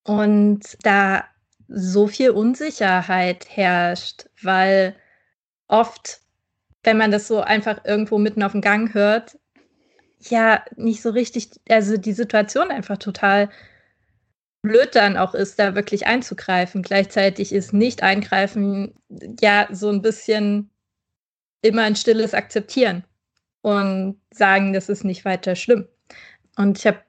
und 0.05 0.61
da 0.83 1.25
so 1.69 2.07
viel 2.07 2.31
Unsicherheit 2.31 3.47
herrscht, 3.49 4.27
weil 4.43 4.97
oft, 5.69 6.21
wenn 6.83 6.99
man 6.99 7.11
das 7.11 7.29
so 7.29 7.41
einfach 7.41 7.85
irgendwo 7.85 8.19
mitten 8.19 8.43
auf 8.43 8.53
dem 8.53 8.61
Gang 8.61 8.93
hört, 8.95 9.39
ja 10.31 10.65
nicht 10.77 11.03
so 11.03 11.11
richtig, 11.11 11.51
also 11.69 11.97
die 11.97 12.13
Situation 12.13 12.71
einfach 12.71 12.99
total 12.99 13.51
blöd 14.63 14.95
dann 14.95 15.17
auch 15.17 15.35
ist, 15.35 15.59
da 15.59 15.75
wirklich 15.75 16.07
einzugreifen. 16.07 16.83
Gleichzeitig 16.83 17.53
ist 17.53 17.73
nicht 17.73 18.03
eingreifen 18.03 18.95
ja 19.41 19.69
so 19.73 19.91
ein 19.91 20.03
bisschen 20.03 20.71
immer 21.63 21.83
ein 21.83 21.97
stilles 21.97 22.35
Akzeptieren 22.35 23.05
und 23.63 24.21
sagen, 24.33 24.73
das 24.73 24.89
ist 24.89 25.05
nicht 25.05 25.25
weiter 25.25 25.57
schlimm. 25.57 25.89
Und 26.57 26.79
ich 26.79 26.87
habe 26.87 27.01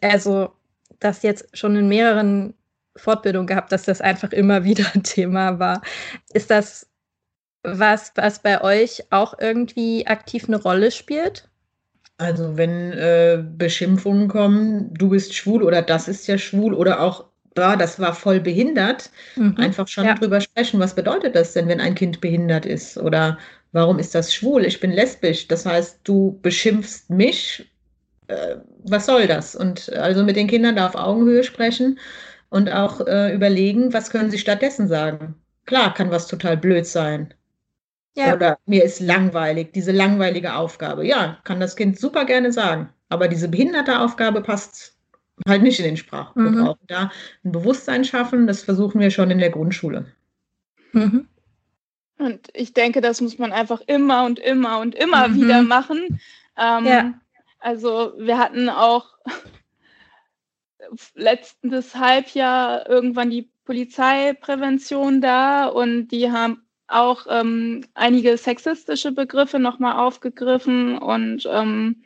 also 0.00 0.52
das 0.98 1.22
jetzt 1.22 1.56
schon 1.56 1.76
in 1.76 1.88
mehreren 1.88 2.54
Fortbildungen 2.96 3.46
gehabt, 3.46 3.72
dass 3.72 3.84
das 3.84 4.00
einfach 4.00 4.32
immer 4.32 4.64
wieder 4.64 4.86
ein 4.94 5.02
Thema 5.02 5.58
war. 5.58 5.82
Ist 6.32 6.50
das 6.50 6.86
was, 7.62 8.12
was 8.14 8.40
bei 8.40 8.62
euch 8.62 9.04
auch 9.10 9.38
irgendwie 9.38 10.06
aktiv 10.06 10.44
eine 10.46 10.56
Rolle 10.56 10.90
spielt? 10.90 11.49
Also 12.20 12.58
wenn 12.58 12.92
äh, 12.92 13.42
Beschimpfungen 13.56 14.28
kommen, 14.28 14.92
du 14.92 15.08
bist 15.08 15.34
schwul 15.34 15.62
oder 15.62 15.80
das 15.80 16.06
ist 16.06 16.26
ja 16.26 16.36
schwul 16.36 16.74
oder 16.74 17.00
auch, 17.00 17.24
ja, 17.56 17.76
das 17.76 17.98
war 17.98 18.14
voll 18.14 18.40
behindert, 18.40 19.10
mhm. 19.36 19.56
einfach 19.56 19.88
schon 19.88 20.04
ja. 20.04 20.14
drüber 20.14 20.38
sprechen, 20.42 20.78
was 20.80 20.94
bedeutet 20.94 21.34
das 21.34 21.54
denn, 21.54 21.66
wenn 21.66 21.80
ein 21.80 21.94
Kind 21.94 22.20
behindert 22.20 22.66
ist 22.66 22.98
oder 22.98 23.38
warum 23.72 23.98
ist 23.98 24.14
das 24.14 24.34
schwul? 24.34 24.66
Ich 24.66 24.80
bin 24.80 24.90
lesbisch. 24.90 25.48
Das 25.48 25.64
heißt, 25.64 26.00
du 26.04 26.38
beschimpfst 26.42 27.08
mich. 27.08 27.70
Äh, 28.26 28.56
was 28.84 29.06
soll 29.06 29.26
das? 29.26 29.56
Und 29.56 29.90
also 29.94 30.22
mit 30.22 30.36
den 30.36 30.46
Kindern 30.46 30.76
da 30.76 30.88
auf 30.88 30.96
Augenhöhe 30.96 31.42
sprechen 31.42 31.98
und 32.50 32.70
auch 32.70 33.00
äh, 33.06 33.34
überlegen, 33.34 33.94
was 33.94 34.10
können 34.10 34.30
sie 34.30 34.38
stattdessen 34.38 34.88
sagen. 34.88 35.36
Klar, 35.64 35.94
kann 35.94 36.10
was 36.10 36.26
total 36.26 36.58
blöd 36.58 36.84
sein. 36.84 37.32
Ja. 38.16 38.34
Oder 38.34 38.58
mir 38.66 38.84
ist 38.84 39.00
langweilig, 39.00 39.72
diese 39.72 39.92
langweilige 39.92 40.54
Aufgabe. 40.54 41.06
Ja, 41.06 41.38
kann 41.44 41.60
das 41.60 41.76
Kind 41.76 41.98
super 41.98 42.24
gerne 42.24 42.52
sagen. 42.52 42.90
Aber 43.08 43.28
diese 43.28 43.48
behinderte 43.48 44.00
Aufgabe 44.00 44.42
passt 44.42 44.96
halt 45.48 45.62
nicht 45.62 45.78
in 45.78 45.84
den 45.84 45.96
Sprachgebrauch. 45.96 46.76
Mhm. 46.76 46.86
Da 46.86 47.10
ein 47.44 47.52
Bewusstsein 47.52 48.04
schaffen, 48.04 48.46
das 48.46 48.62
versuchen 48.62 49.00
wir 49.00 49.10
schon 49.10 49.30
in 49.30 49.38
der 49.38 49.50
Grundschule. 49.50 50.06
Mhm. 50.92 51.28
Und 52.18 52.48
ich 52.52 52.74
denke, 52.74 53.00
das 53.00 53.20
muss 53.20 53.38
man 53.38 53.52
einfach 53.52 53.80
immer 53.86 54.24
und 54.26 54.38
immer 54.38 54.80
und 54.80 54.94
immer 54.94 55.28
mhm. 55.28 55.36
wieder 55.36 55.62
machen. 55.62 56.20
Ähm, 56.58 56.86
ja. 56.86 57.14
Also 57.58 58.12
wir 58.18 58.38
hatten 58.38 58.68
auch 58.68 59.18
letztes 61.14 61.94
Halbjahr 61.94 62.88
irgendwann 62.88 63.30
die 63.30 63.50
Polizeiprävention 63.64 65.20
da 65.20 65.66
und 65.66 66.08
die 66.08 66.30
haben 66.30 66.62
auch 66.90 67.26
ähm, 67.28 67.84
einige 67.94 68.36
sexistische 68.36 69.12
Begriffe 69.12 69.58
nochmal 69.58 69.96
aufgegriffen 69.96 70.98
und 70.98 71.48
ähm, 71.50 72.02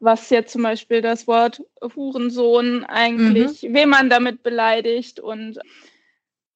was 0.00 0.30
jetzt 0.30 0.52
zum 0.52 0.62
Beispiel 0.62 1.00
das 1.00 1.26
Wort 1.26 1.62
Hurensohn 1.80 2.84
eigentlich, 2.84 3.62
mhm. 3.62 3.74
wen 3.74 3.88
man 3.88 4.10
damit 4.10 4.42
beleidigt 4.42 5.20
und 5.20 5.60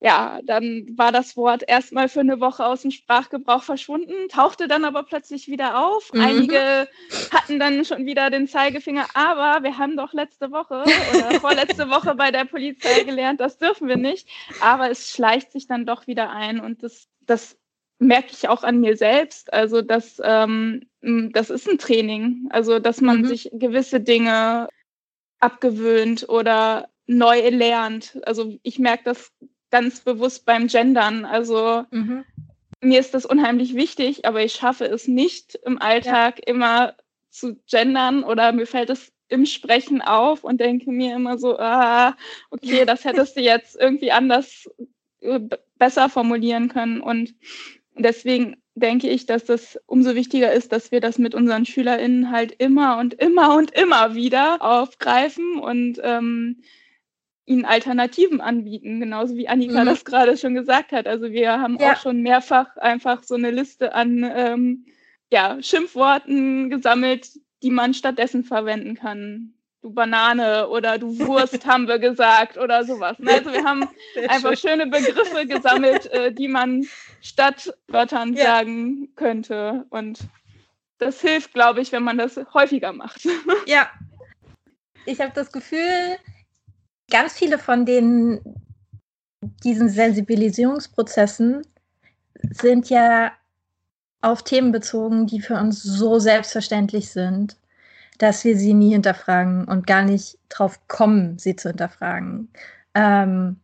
ja, 0.01 0.41
dann 0.45 0.87
war 0.97 1.11
das 1.11 1.37
Wort 1.37 1.65
erstmal 1.67 2.09
für 2.09 2.21
eine 2.21 2.39
Woche 2.39 2.67
aus 2.67 2.83
dem 2.83 2.91
Sprachgebrauch 2.91 3.63
verschwunden, 3.63 4.29
tauchte 4.29 4.69
dann 4.69 4.85
aber 4.85 5.05
plötzlich 5.05 5.49
wieder 5.49 5.87
auf. 5.87 6.13
Mhm. 6.13 6.21
Einige 6.21 6.89
hatten 7.33 7.59
dann 7.59 7.85
schon 7.85 8.05
wieder 8.05 8.29
den 8.29 8.47
Zeigefinger, 8.47 9.07
aber 9.15 9.63
wir 9.63 9.79
haben 9.79 9.97
doch 9.97 10.13
letzte 10.13 10.51
Woche 10.51 10.83
oder 10.83 11.31
vorletzte 11.41 11.89
Woche 11.89 12.15
bei 12.15 12.31
der 12.31 12.45
Polizei 12.45 13.05
gelernt, 13.05 13.41
das 13.41 13.57
dürfen 13.57 13.89
wir 13.89 13.97
nicht. 13.97 14.29
Aber 14.61 14.91
es 14.91 15.11
schleicht 15.11 15.53
sich 15.53 15.67
dann 15.67 15.87
doch 15.87 16.07
wieder 16.07 16.31
ein 16.31 16.61
und 16.61 16.83
das, 16.83 17.09
das 17.23 17.57
merke 17.99 18.29
ich 18.33 18.49
auch 18.49 18.63
an 18.63 18.81
mir 18.81 18.97
selbst. 18.97 19.53
Also 19.53 19.83
das, 19.83 20.21
ähm, 20.23 20.89
das 21.01 21.51
ist 21.51 21.69
ein 21.69 21.79
Training. 21.79 22.49
Also 22.51 22.79
dass 22.79 23.01
man 23.01 23.23
mhm. 23.23 23.27
sich 23.27 23.51
gewisse 23.53 24.01
Dinge 24.01 24.69
abgewöhnt 25.41 26.29
oder 26.29 26.89
neu 27.07 27.49
lernt. 27.49 28.19
Also 28.25 28.59
ich 28.63 28.79
merke 28.79 29.05
das 29.05 29.33
ganz 29.71 30.01
bewusst 30.01 30.45
beim 30.45 30.67
Gendern. 30.67 31.25
Also 31.25 31.85
mhm. 31.91 32.25
mir 32.81 33.01
ist 33.01 33.15
das 33.15 33.27
unheimlich 33.27 33.75
wichtig, 33.75 34.27
aber 34.27 34.43
ich 34.43 34.53
schaffe 34.53 34.85
es 34.85 35.09
nicht 35.09 35.55
im 35.65 35.81
Alltag 35.81 36.39
ja. 36.39 36.55
immer 36.55 36.95
zu 37.31 37.57
gendern 37.71 38.25
oder 38.25 38.53
mir 38.53 38.67
fällt 38.67 38.91
es 38.91 39.13
im 39.29 39.45
Sprechen 39.45 40.01
auf 40.03 40.45
und 40.45 40.61
denke 40.61 40.91
mir 40.91 41.17
immer 41.17 41.37
so, 41.37 41.59
ah, 41.59 42.17
okay, 42.51 42.85
das 42.85 43.05
hättest 43.05 43.37
du 43.37 43.41
jetzt 43.41 43.77
irgendwie 43.77 44.13
anders 44.13 44.71
äh, 45.21 45.41
besser 45.79 46.09
formulieren 46.09 46.69
können. 46.69 47.01
Und 47.01 47.35
deswegen 48.05 48.57
denke 48.75 49.09
ich, 49.09 49.27
dass 49.27 49.45
das 49.45 49.79
umso 49.87 50.15
wichtiger 50.15 50.53
ist, 50.53 50.73
dass 50.73 50.93
wir 50.93 51.01
das 51.01 51.19
mit 51.19 51.35
unseren 51.35 51.65
SchülerInnen 51.65 52.31
halt 52.31 52.53
immer 52.53 52.99
und 52.99 53.15
immer 53.15 53.57
und 53.57 53.71
immer 53.73 54.15
wieder 54.15 54.63
aufgreifen 54.63 55.59
und 55.59 55.99
ähm, 56.03 56.63
ihnen 57.47 57.65
Alternativen 57.65 58.41
anbieten, 58.41 59.01
genauso 59.01 59.37
wie 59.37 59.49
Annika 59.49 59.83
mhm. 59.83 59.87
das 59.87 60.05
gerade 60.05 60.37
schon 60.37 60.55
gesagt 60.55 60.93
hat. 60.93 61.07
Also 61.07 61.31
wir 61.31 61.61
haben 61.61 61.79
ja. 61.81 61.93
auch 61.93 61.97
schon 62.01 62.21
mehrfach 62.21 62.77
einfach 62.77 63.23
so 63.23 63.35
eine 63.35 63.51
Liste 63.51 63.95
an 63.95 64.31
ähm, 64.35 64.87
ja, 65.31 65.57
Schimpfworten 65.63 66.69
gesammelt, 66.71 67.31
die 67.63 67.71
man 67.71 67.95
stattdessen 67.95 68.45
verwenden 68.45 68.95
kann. 68.95 69.55
Du 69.87 69.93
Banane 69.93 70.69
oder 70.69 70.99
du 70.99 71.17
Wurst 71.21 71.65
haben 71.65 71.87
wir 71.87 72.01
gesagt 72.01 72.59
oder 72.59 72.83
sowas. 72.83 73.21
Ne? 73.21 73.35
Also 73.35 73.53
wir 73.53 73.63
haben 73.63 73.89
Sehr 74.15 74.29
einfach 74.29 74.57
schön. 74.57 74.71
schöne 74.81 74.87
Begriffe 74.89 75.47
gesammelt, 75.47 76.07
äh, 76.07 76.33
die 76.33 76.49
man 76.49 76.85
statt 77.23 77.73
Wörtern 77.87 78.35
ja. 78.35 78.47
sagen 78.47 79.15
könnte. 79.15 79.87
Und 79.91 80.19
das 80.99 81.21
hilft, 81.21 81.55
glaube 81.55 81.83
ich, 81.83 81.93
wenn 81.93 82.03
man 82.03 82.19
das 82.19 82.37
häufiger 82.53 82.93
macht. 82.93 83.29
Ja. 83.67 83.89
Ich 85.05 85.21
habe 85.21 85.31
das 85.37 85.53
Gefühl, 85.53 86.17
ganz 87.09 87.35
viele 87.35 87.57
von 87.57 87.87
den 87.87 88.41
diesen 89.63 89.89
Sensibilisierungsprozessen 89.89 91.65
sind 92.51 92.91
ja 92.91 93.31
auf 94.21 94.43
Themen 94.43 94.73
bezogen, 94.73 95.29
die 95.29 95.41
für 95.41 95.55
uns 95.55 95.81
so 95.81 96.19
selbstverständlich 96.19 97.09
sind, 97.11 97.57
dass 98.19 98.45
wir 98.45 98.57
sie 98.57 98.75
nie 98.75 98.93
hinterfragen 98.93 99.65
und 99.65 99.87
gar 99.87 100.03
nicht 100.03 100.39
drauf 100.49 100.81
kommen, 100.89 101.39
sie 101.39 101.57
zu 101.57 101.69
hinterfragen. 101.69 102.49
Ähm, 102.95 103.57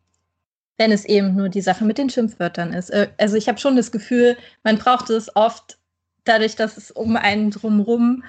wenn 0.78 0.92
es 0.92 1.04
eben 1.04 1.36
nur 1.36 1.48
die 1.48 1.60
Sache 1.60 1.84
mit 1.84 1.98
den 1.98 2.10
Schimpfwörtern 2.10 2.72
ist. 2.72 2.90
Äh, 2.90 3.08
also 3.18 3.36
ich 3.36 3.48
habe 3.48 3.58
schon 3.58 3.76
das 3.76 3.92
Gefühl, 3.92 4.36
man 4.64 4.78
braucht 4.78 5.10
es 5.10 5.34
oft 5.36 5.78
dadurch, 6.24 6.56
dass 6.56 6.76
es 6.76 6.90
um 6.90 7.16
einen 7.16 7.50
drumherum 7.50 8.24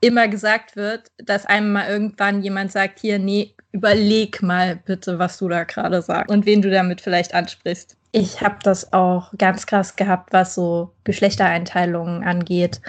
immer 0.00 0.28
gesagt 0.28 0.76
wird, 0.76 1.10
dass 1.18 1.46
einem 1.46 1.72
mal 1.72 1.88
irgendwann 1.88 2.42
jemand 2.42 2.70
sagt, 2.72 3.00
hier, 3.00 3.18
nee, 3.18 3.54
überleg 3.72 4.42
mal 4.42 4.76
bitte, 4.76 5.18
was 5.18 5.38
du 5.38 5.48
da 5.48 5.64
gerade 5.64 6.00
sagst 6.02 6.30
und 6.30 6.46
wen 6.46 6.62
du 6.62 6.70
damit 6.70 7.00
vielleicht 7.00 7.34
ansprichst. 7.34 7.97
Ich 8.12 8.40
habe 8.40 8.56
das 8.62 8.92
auch 8.92 9.32
ganz 9.36 9.66
krass 9.66 9.96
gehabt, 9.96 10.32
was 10.32 10.54
so 10.54 10.94
Geschlechtereinteilungen 11.04 12.24
angeht. 12.24 12.80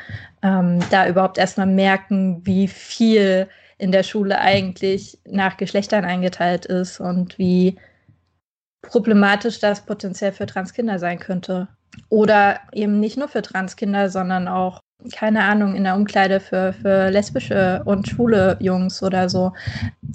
Ähm, 0.41 0.79
da 0.91 1.07
überhaupt 1.07 1.37
erstmal 1.37 1.67
merken, 1.67 2.45
wie 2.45 2.67
viel 2.67 3.49
in 3.77 3.91
der 3.91 4.03
Schule 4.03 4.39
eigentlich 4.39 5.19
nach 5.25 5.57
Geschlechtern 5.57 6.05
eingeteilt 6.05 6.65
ist 6.65 6.99
und 6.99 7.37
wie 7.37 7.77
problematisch 8.81 9.59
das 9.59 9.85
potenziell 9.85 10.31
für 10.31 10.45
Transkinder 10.45 10.99
sein 10.99 11.19
könnte. 11.19 11.67
Oder 12.09 12.61
eben 12.71 12.99
nicht 12.99 13.17
nur 13.17 13.27
für 13.27 13.41
Transkinder, 13.41 14.09
sondern 14.09 14.47
auch 14.47 14.79
keine 15.13 15.43
Ahnung, 15.43 15.75
in 15.75 15.85
der 15.85 15.95
Umkleide 15.95 16.39
für, 16.41 16.73
für 16.73 17.09
lesbische 17.09 17.81
und 17.85 18.07
schwule 18.07 18.57
Jungs 18.59 19.01
oder 19.01 19.29
so. 19.29 19.53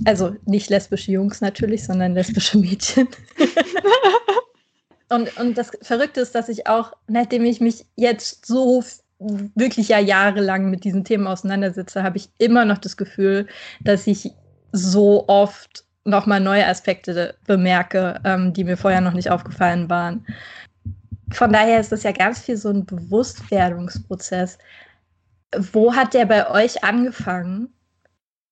Also 0.04 0.36
nicht 0.44 0.68
lesbische 0.68 1.12
Jungs 1.12 1.40
natürlich, 1.40 1.84
sondern 1.84 2.14
lesbische 2.14 2.58
Mädchen. 2.58 3.08
und, 5.08 5.36
und 5.38 5.58
das 5.58 5.70
Verrückte 5.82 6.20
ist, 6.20 6.34
dass 6.34 6.48
ich 6.48 6.66
auch, 6.66 6.92
nachdem 7.06 7.44
ich 7.44 7.60
mich 7.60 7.86
jetzt 7.96 8.46
so 8.46 8.82
wirklich 9.18 9.88
ja 9.88 9.98
jahrelang 9.98 10.70
mit 10.70 10.84
diesen 10.84 11.04
Themen 11.04 11.26
auseinandersetze, 11.26 12.02
habe 12.02 12.16
ich 12.16 12.28
immer 12.38 12.64
noch 12.64 12.78
das 12.78 12.96
Gefühl, 12.96 13.46
dass 13.80 14.06
ich 14.06 14.32
so 14.72 15.28
oft 15.28 15.84
nochmal 16.04 16.40
neue 16.40 16.66
Aspekte 16.66 17.34
bemerke, 17.46 18.20
ähm, 18.24 18.52
die 18.52 18.64
mir 18.64 18.76
vorher 18.76 19.00
noch 19.00 19.14
nicht 19.14 19.30
aufgefallen 19.30 19.88
waren 19.88 20.26
von 21.34 21.52
daher 21.52 21.80
ist 21.80 21.92
das 21.92 22.02
ja 22.02 22.12
ganz 22.12 22.40
viel 22.40 22.56
so 22.56 22.70
ein 22.70 22.86
Bewusstwerdungsprozess. 22.86 24.58
Wo 25.72 25.94
hat 25.94 26.14
der 26.14 26.26
bei 26.26 26.50
euch 26.50 26.82
angefangen? 26.84 27.72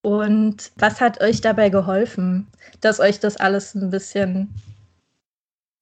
Und 0.03 0.73
was 0.77 1.01
hat 1.01 1.21
euch 1.21 1.41
dabei 1.41 1.69
geholfen, 1.69 2.49
dass 2.81 2.99
euch 2.99 3.21
das 3.21 3.37
alles 3.37 3.75
ein 3.75 3.91
bisschen 3.91 4.53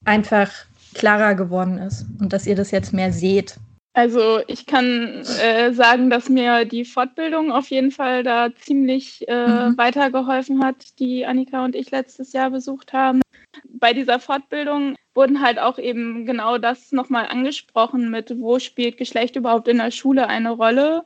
einfach 0.04 0.50
klarer 0.94 1.34
geworden 1.34 1.78
ist 1.78 2.06
und 2.20 2.32
dass 2.32 2.46
ihr 2.46 2.56
das 2.56 2.70
jetzt 2.70 2.92
mehr 2.92 3.12
seht? 3.12 3.56
Also 3.92 4.40
ich 4.46 4.66
kann 4.66 5.24
äh, 5.42 5.72
sagen, 5.72 6.10
dass 6.10 6.28
mir 6.28 6.64
die 6.64 6.84
Fortbildung 6.84 7.50
auf 7.50 7.70
jeden 7.70 7.90
Fall 7.90 8.22
da 8.22 8.54
ziemlich 8.54 9.26
äh, 9.28 9.46
mhm. 9.46 9.78
weitergeholfen 9.78 10.64
hat, 10.64 10.98
die 11.00 11.26
Annika 11.26 11.64
und 11.64 11.74
ich 11.74 11.90
letztes 11.90 12.32
Jahr 12.32 12.50
besucht 12.50 12.92
haben. 12.92 13.20
Bei 13.68 13.92
dieser 13.92 14.20
Fortbildung 14.20 14.94
wurden 15.14 15.42
halt 15.42 15.58
auch 15.58 15.76
eben 15.76 16.24
genau 16.24 16.58
das 16.58 16.92
nochmal 16.92 17.26
angesprochen 17.26 18.10
mit, 18.10 18.32
wo 18.38 18.60
spielt 18.60 18.96
Geschlecht 18.96 19.34
überhaupt 19.34 19.66
in 19.66 19.78
der 19.78 19.90
Schule 19.90 20.28
eine 20.28 20.50
Rolle. 20.50 21.04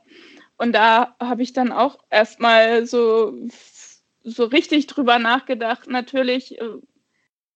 Und 0.57 0.73
da 0.73 1.15
habe 1.19 1.41
ich 1.41 1.53
dann 1.53 1.71
auch 1.71 1.97
erstmal 2.11 2.85
so, 2.85 3.33
so 4.23 4.45
richtig 4.45 4.85
drüber 4.85 5.17
nachgedacht. 5.17 5.89
Natürlich 5.89 6.61
äh, 6.61 6.65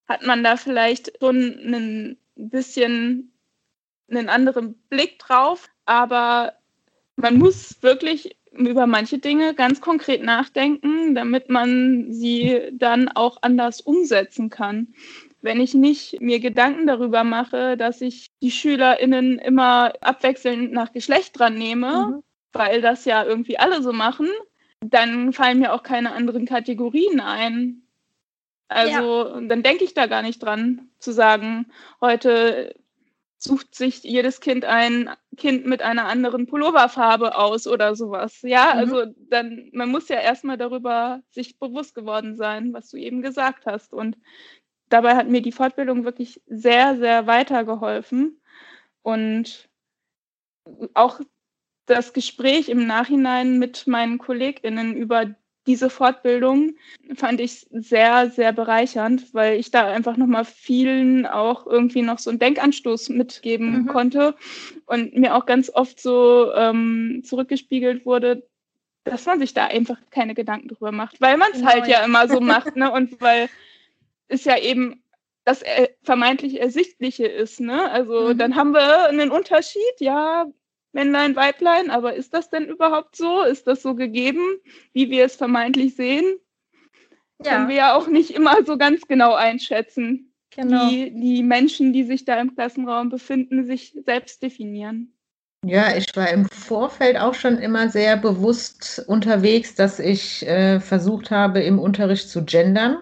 hat 0.10 0.26
man 0.26 0.44
da 0.44 0.58
vielleicht 0.58 1.14
schon 1.20 1.38
ein 1.38 2.18
bisschen 2.36 3.32
einen 4.10 4.28
anderen 4.28 4.74
Blick 4.90 5.20
drauf, 5.20 5.70
aber 5.86 6.54
man 7.16 7.38
muss 7.38 7.82
wirklich 7.82 8.36
über 8.52 8.88
manche 8.88 9.20
Dinge 9.20 9.54
ganz 9.54 9.80
konkret 9.80 10.24
nachdenken, 10.24 11.14
damit 11.14 11.50
man 11.50 12.12
sie 12.12 12.60
dann 12.74 13.08
auch 13.10 13.38
anders 13.44 13.80
umsetzen 13.82 14.50
kann 14.50 14.94
wenn 15.42 15.62
ich 15.62 15.74
nicht 15.74 16.20
mir 16.22 16.40
Gedanken 16.40 16.88
darüber 16.88 17.24
mache, 17.24 17.78
dass 17.78 18.02
ich 18.02 18.30
die 18.42 18.52
SchülerInnen 18.52 19.40
immer 19.40 19.94
abwechselnd 20.02 20.72
nach 20.72 20.92
Geschlecht 20.92 21.40
dran 21.40 21.56
nehme, 21.56 22.08
mhm. 22.08 22.24
weil 22.52 22.82
das 22.82 23.06
ja 23.06 23.24
irgendwie 23.24 23.58
alle 23.58 23.82
so 23.82 23.94
machen, 23.94 24.28
dann 24.82 25.34
fallen 25.34 25.60
mir 25.60 25.74
auch 25.74 25.84
keine 25.84 26.14
anderen 26.14 26.46
Kategorien 26.46 27.20
ein. 27.20 27.84
Also 28.70 29.28
ja. 29.28 29.42
dann 29.42 29.64
denke 29.64 29.84
ich 29.84 29.94
da 29.94 30.06
gar 30.06 30.22
nicht 30.22 30.42
dran, 30.42 30.90
zu 31.00 31.12
sagen, 31.12 31.72
heute 32.02 32.76
sucht 33.40 33.74
sich 33.74 34.04
jedes 34.04 34.42
Kind 34.42 34.66
ein 34.66 35.10
Kind 35.38 35.66
mit 35.66 35.82
einer 35.82 36.06
anderen 36.06 36.46
Pulloverfarbe 36.46 37.36
aus 37.36 37.68
oder 37.68 37.96
sowas. 37.96 38.42
Ja, 38.42 38.74
mhm. 38.74 38.80
also 38.80 39.06
dann, 39.30 39.70
man 39.74 39.90
muss 39.90 40.08
ja 40.10 40.20
erstmal 40.20 40.58
darüber 40.58 41.22
sich 41.30 41.58
bewusst 41.58 41.96
geworden 41.96 42.36
sein, 42.36 42.74
was 42.74 42.90
du 42.90 42.98
eben 42.98 43.22
gesagt 43.22 43.66
hast. 43.66 43.94
Und 43.94 44.18
dabei 44.90 45.16
hat 45.16 45.30
mir 45.30 45.42
die 45.42 45.54
Fortbildung 45.54 46.04
wirklich 46.04 46.42
sehr, 46.48 46.98
sehr 46.98 47.28
weitergeholfen. 47.28 48.40
Und 49.02 49.70
auch 50.94 51.22
das 51.86 52.14
Gespräch 52.14 52.70
im 52.70 52.86
Nachhinein 52.86 53.58
mit 53.58 53.88
meinen 53.88 54.20
KollegInnen 54.20 54.96
über 54.96 55.34
diese 55.68 55.90
Fortbildung 55.90 56.76
fand 57.16 57.40
ich 57.40 57.68
sehr, 57.72 58.30
sehr 58.30 58.54
bereichernd, 58.54 59.34
weil 59.34 59.60
ich 59.60 59.72
da 59.72 59.88
einfach 59.88 60.18
nochmal 60.18 60.46
vielen 60.46 61.26
auch 61.26 61.68
irgendwie 61.68 62.02
noch 62.02 62.20
so 62.20 62.30
einen 62.30 62.40
Denkanstoß 62.40 63.10
mitgeben 63.10 63.84
mhm. 63.84 63.88
konnte 63.88 64.36
und 64.86 65.16
mir 65.16 65.36
auch 65.36 65.46
ganz 65.46 65.70
oft 65.70 66.00
so 66.00 66.52
ähm, 66.54 67.22
zurückgespiegelt 67.24 68.06
wurde, 68.06 68.48
dass 69.04 69.26
man 69.26 69.40
sich 69.40 69.54
da 69.54 69.66
einfach 69.66 69.98
keine 70.12 70.34
Gedanken 70.34 70.70
drüber 70.70 70.92
macht, 70.92 71.22
weil 71.22 71.38
man 71.38 71.50
es 71.52 71.60
genau, 71.60 71.72
halt 71.72 71.88
ja. 71.88 72.00
ja 72.00 72.06
immer 72.06 72.28
so 72.28 72.40
macht, 72.42 72.76
ne? 72.76 72.92
Und 72.92 73.22
weil 73.22 73.50
es 74.28 74.46
ja 74.46 74.58
eben 74.58 75.04
das 75.46 75.64
vermeintlich 76.04 76.60
Ersichtliche 76.60 77.26
ist, 77.26 77.60
ne? 77.60 77.90
Also 77.92 78.30
mhm. 78.30 78.38
dann 78.38 78.56
haben 78.56 78.72
wir 78.72 79.06
einen 79.06 79.32
Unterschied, 79.32 80.00
ja, 80.00 80.46
Männlein, 80.92 81.36
Weiblein, 81.36 81.90
aber 81.90 82.16
ist 82.16 82.34
das 82.34 82.50
denn 82.50 82.66
überhaupt 82.66 83.16
so? 83.16 83.44
Ist 83.44 83.68
das 83.68 83.82
so 83.82 83.96
gegeben, 83.96 84.44
wie 84.94 85.10
wir 85.10 85.26
es 85.26 85.36
vermeintlich 85.36 85.96
sehen? 85.96 86.26
Ja. 87.44 87.52
Können 87.52 87.70
wir 87.70 87.76
ja 87.76 87.96
auch 87.96 88.08
nicht 88.08 88.32
immer 88.32 88.64
so 88.66 88.78
ganz 88.78 89.02
genau 89.08 89.34
einschätzen, 89.34 90.34
genau. 90.50 90.90
wie 90.90 91.12
die 91.12 91.44
Menschen, 91.44 91.94
die 91.94 92.04
sich 92.04 92.26
da 92.26 92.40
im 92.40 92.56
Klassenraum 92.56 93.10
befinden, 93.10 93.66
sich 93.66 93.96
selbst 94.06 94.42
definieren. 94.42 95.14
Ja, 95.66 95.96
ich 95.96 96.16
war 96.16 96.30
im 96.30 96.46
Vorfeld 96.46 97.18
auch 97.18 97.34
schon 97.34 97.58
immer 97.58 97.90
sehr 97.90 98.16
bewusst 98.16 99.04
unterwegs, 99.08 99.76
dass 99.76 100.00
ich 100.00 100.48
äh, 100.48 100.80
versucht 100.80 101.32
habe, 101.32 101.62
im 101.62 101.80
Unterricht 101.80 102.30
zu 102.30 102.46
gendern 102.46 102.98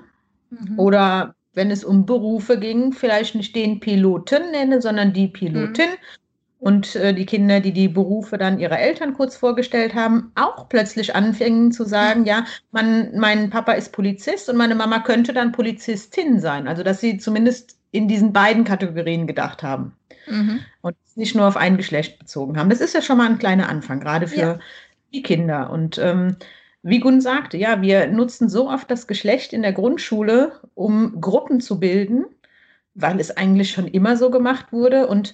mhm. 0.49 0.79
oder 0.79 1.35
wenn 1.53 1.71
es 1.71 1.83
um 1.83 2.05
Berufe 2.05 2.59
ging, 2.59 2.93
vielleicht 2.93 3.35
nicht 3.35 3.55
den 3.55 3.79
Piloten 3.79 4.51
nenne, 4.51 4.81
sondern 4.81 5.13
die 5.13 5.27
Pilotin. 5.27 5.89
Mhm. 5.89 6.26
Und 6.59 6.95
äh, 6.95 7.13
die 7.13 7.25
Kinder, 7.27 7.59
die 7.59 7.71
die 7.71 7.87
Berufe 7.87 8.37
dann 8.37 8.59
ihrer 8.59 8.79
Eltern 8.79 9.13
kurz 9.13 9.35
vorgestellt 9.37 9.93
haben, 9.93 10.31
auch 10.33 10.67
plötzlich 10.69 11.15
anfingen 11.15 11.71
zu 11.71 11.85
sagen, 11.85 12.25
ja, 12.25 12.45
man, 12.71 13.15
mein 13.15 13.51
Papa 13.51 13.73
ist 13.73 13.91
Polizist 13.91 14.49
und 14.49 14.57
meine 14.57 14.73
Mama 14.73 14.99
könnte 14.99 15.33
dann 15.33 15.51
Polizistin 15.51 16.39
sein. 16.39 16.67
Also 16.67 16.81
dass 16.81 16.99
sie 16.99 17.17
zumindest 17.19 17.77
in 17.91 18.07
diesen 18.07 18.33
beiden 18.33 18.63
Kategorien 18.63 19.27
gedacht 19.27 19.61
haben 19.61 19.95
mhm. 20.27 20.59
und 20.81 20.95
nicht 21.15 21.35
nur 21.35 21.47
auf 21.47 21.57
ein 21.57 21.77
Geschlecht 21.77 22.19
bezogen 22.19 22.57
haben. 22.57 22.69
Das 22.69 22.81
ist 22.81 22.93
ja 22.93 23.01
schon 23.01 23.17
mal 23.17 23.29
ein 23.29 23.39
kleiner 23.39 23.69
Anfang, 23.69 23.99
gerade 23.99 24.27
für 24.27 24.39
ja. 24.39 24.59
die 25.13 25.21
Kinder. 25.23 25.69
Und 25.69 25.97
ähm, 25.99 26.37
wie 26.81 26.99
Gunn 26.99 27.21
sagte, 27.21 27.57
ja, 27.57 27.81
wir 27.81 28.07
nutzen 28.07 28.49
so 28.49 28.69
oft 28.69 28.89
das 28.89 29.07
Geschlecht 29.07 29.53
in 29.53 29.61
der 29.61 29.73
Grundschule, 29.73 30.53
um 30.73 31.19
Gruppen 31.21 31.59
zu 31.59 31.79
bilden, 31.79 32.25
weil 32.93 33.19
es 33.19 33.35
eigentlich 33.35 33.71
schon 33.71 33.87
immer 33.87 34.17
so 34.17 34.31
gemacht 34.31 34.71
wurde 34.71 35.07
und 35.07 35.33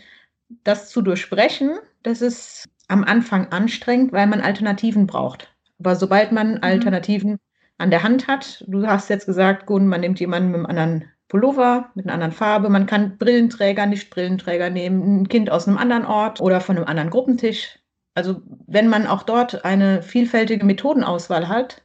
das 0.49 0.89
zu 0.89 1.01
durchbrechen, 1.01 1.79
das 2.03 2.21
ist 2.21 2.69
am 2.87 3.03
Anfang 3.03 3.51
anstrengend, 3.51 4.11
weil 4.11 4.27
man 4.27 4.41
Alternativen 4.41 5.07
braucht. 5.07 5.53
Aber 5.79 5.95
sobald 5.95 6.31
man 6.31 6.55
mhm. 6.55 6.59
Alternativen 6.61 7.39
an 7.77 7.89
der 7.89 8.03
Hand 8.03 8.27
hat, 8.27 8.63
du 8.67 8.85
hast 8.85 9.09
jetzt 9.09 9.25
gesagt, 9.25 9.65
Gun, 9.65 9.87
man 9.87 10.01
nimmt 10.01 10.19
jemanden 10.19 10.51
mit 10.51 10.57
einem 10.57 10.65
anderen 10.65 11.05
Pullover, 11.27 11.89
mit 11.95 12.05
einer 12.05 12.13
anderen 12.13 12.31
Farbe, 12.31 12.69
man 12.69 12.85
kann 12.85 13.17
Brillenträger, 13.17 13.85
nicht 13.85 14.09
Brillenträger 14.09 14.69
nehmen, 14.69 15.21
ein 15.21 15.29
Kind 15.29 15.49
aus 15.49 15.67
einem 15.67 15.77
anderen 15.77 16.05
Ort 16.05 16.39
oder 16.41 16.61
von 16.61 16.77
einem 16.77 16.85
anderen 16.85 17.09
Gruppentisch. 17.09 17.79
Also 18.13 18.41
wenn 18.67 18.87
man 18.87 19.07
auch 19.07 19.23
dort 19.23 19.65
eine 19.65 20.03
vielfältige 20.03 20.65
Methodenauswahl 20.65 21.47
hat, 21.47 21.81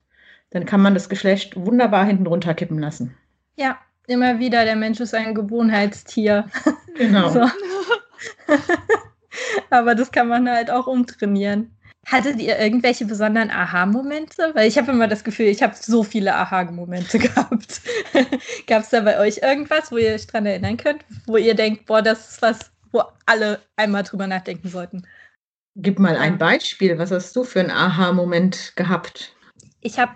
dann 0.50 0.66
kann 0.66 0.82
man 0.82 0.94
das 0.94 1.08
Geschlecht 1.08 1.56
wunderbar 1.56 2.04
hinten 2.04 2.26
runterkippen 2.26 2.78
lassen. 2.78 3.16
Ja, 3.56 3.78
immer 4.06 4.38
wieder, 4.38 4.64
der 4.64 4.76
Mensch 4.76 5.00
ist 5.00 5.14
ein 5.14 5.34
Gewohnheitstier. 5.34 6.46
Genau. 6.96 7.30
So. 7.30 7.40
Aber 9.70 9.94
das 9.94 10.10
kann 10.10 10.28
man 10.28 10.48
halt 10.48 10.70
auch 10.70 10.86
umtrainieren. 10.86 11.74
Hattet 12.06 12.40
ihr 12.40 12.58
irgendwelche 12.58 13.04
besonderen 13.04 13.50
Aha-Momente? 13.50 14.52
Weil 14.54 14.68
ich 14.68 14.78
habe 14.78 14.92
immer 14.92 15.08
das 15.08 15.24
Gefühl, 15.24 15.46
ich 15.46 15.62
habe 15.62 15.74
so 15.78 16.02
viele 16.02 16.34
Aha-Momente 16.34 17.18
gehabt. 17.18 17.82
Gab 18.66 18.82
es 18.82 18.90
da 18.90 19.00
bei 19.00 19.18
euch 19.18 19.38
irgendwas, 19.38 19.92
wo 19.92 19.98
ihr 19.98 20.14
euch 20.14 20.26
dran 20.26 20.46
erinnern 20.46 20.78
könnt, 20.78 21.04
wo 21.26 21.36
ihr 21.36 21.54
denkt, 21.54 21.86
boah, 21.86 22.00
das 22.00 22.30
ist 22.30 22.42
was, 22.42 22.70
wo 22.92 23.02
alle 23.26 23.60
einmal 23.76 24.04
drüber 24.04 24.26
nachdenken 24.26 24.68
sollten? 24.68 25.06
Gib 25.76 25.98
mal 25.98 26.16
ein 26.16 26.38
Beispiel. 26.38 26.98
Was 26.98 27.10
hast 27.10 27.36
du 27.36 27.44
für 27.44 27.60
einen 27.60 27.70
Aha-Moment 27.70 28.72
gehabt? 28.74 29.34
Ich 29.80 29.98
habe 29.98 30.12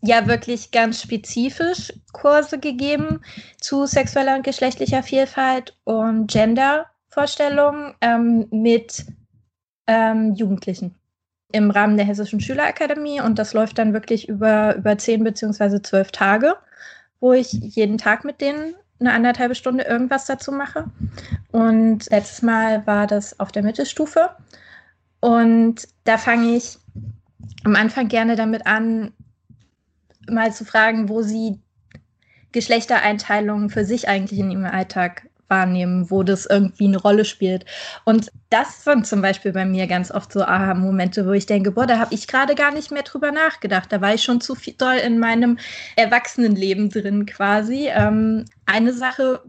ja 0.00 0.26
wirklich 0.26 0.70
ganz 0.70 1.02
spezifisch 1.02 1.92
Kurse 2.12 2.58
gegeben 2.58 3.20
zu 3.60 3.86
sexueller 3.86 4.36
und 4.36 4.44
geschlechtlicher 4.44 5.02
Vielfalt 5.02 5.76
und 5.84 6.30
Gender 6.30 6.86
Vorstellung 7.12 7.94
ähm, 8.00 8.46
mit 8.50 9.04
ähm, 9.86 10.34
Jugendlichen 10.34 10.94
im 11.52 11.70
Rahmen 11.70 11.98
der 11.98 12.06
Hessischen 12.06 12.40
Schülerakademie 12.40 13.20
und 13.20 13.38
das 13.38 13.52
läuft 13.52 13.78
dann 13.78 13.92
wirklich 13.92 14.30
über, 14.30 14.74
über 14.76 14.96
zehn 14.96 15.22
beziehungsweise 15.22 15.82
zwölf 15.82 16.10
Tage, 16.10 16.56
wo 17.20 17.34
ich 17.34 17.52
jeden 17.52 17.98
Tag 17.98 18.24
mit 18.24 18.40
denen 18.40 18.74
eine 18.98 19.12
anderthalbe 19.12 19.54
Stunde 19.54 19.84
irgendwas 19.84 20.24
dazu 20.24 20.52
mache. 20.52 20.86
Und 21.50 22.08
letztes 22.10 22.40
Mal 22.40 22.86
war 22.86 23.06
das 23.06 23.38
auf 23.38 23.52
der 23.52 23.62
Mittelstufe. 23.62 24.30
Und 25.20 25.86
da 26.04 26.16
fange 26.16 26.56
ich 26.56 26.78
am 27.64 27.76
Anfang 27.76 28.08
gerne 28.08 28.36
damit 28.36 28.66
an, 28.66 29.12
mal 30.30 30.52
zu 30.52 30.64
fragen, 30.64 31.10
wo 31.10 31.20
sie 31.20 31.60
Geschlechtereinteilungen 32.52 33.68
für 33.68 33.84
sich 33.84 34.08
eigentlich 34.08 34.38
in 34.38 34.50
ihrem 34.50 34.64
Alltag 34.64 35.28
wahrnehmen, 35.52 36.10
wo 36.10 36.22
das 36.22 36.46
irgendwie 36.46 36.86
eine 36.86 36.96
Rolle 36.96 37.26
spielt. 37.26 37.66
Und 38.04 38.32
das 38.48 38.84
sind 38.84 39.06
zum 39.06 39.20
Beispiel 39.20 39.52
bei 39.52 39.66
mir 39.66 39.86
ganz 39.86 40.10
oft 40.10 40.32
so 40.32 40.42
Aha-Momente, 40.42 41.26
wo 41.26 41.32
ich 41.32 41.44
denke, 41.44 41.72
boah, 41.72 41.86
da 41.86 41.98
habe 41.98 42.14
ich 42.14 42.26
gerade 42.26 42.54
gar 42.54 42.72
nicht 42.72 42.90
mehr 42.90 43.02
drüber 43.02 43.32
nachgedacht. 43.32 43.92
Da 43.92 44.00
war 44.00 44.14
ich 44.14 44.22
schon 44.22 44.40
zu 44.40 44.54
viel 44.54 44.74
doll 44.74 44.96
in 44.96 45.18
meinem 45.18 45.58
Erwachsenenleben 45.96 46.88
drin 46.88 47.26
quasi. 47.26 47.88
Ähm, 47.88 48.46
eine 48.64 48.94
Sache, 48.94 49.42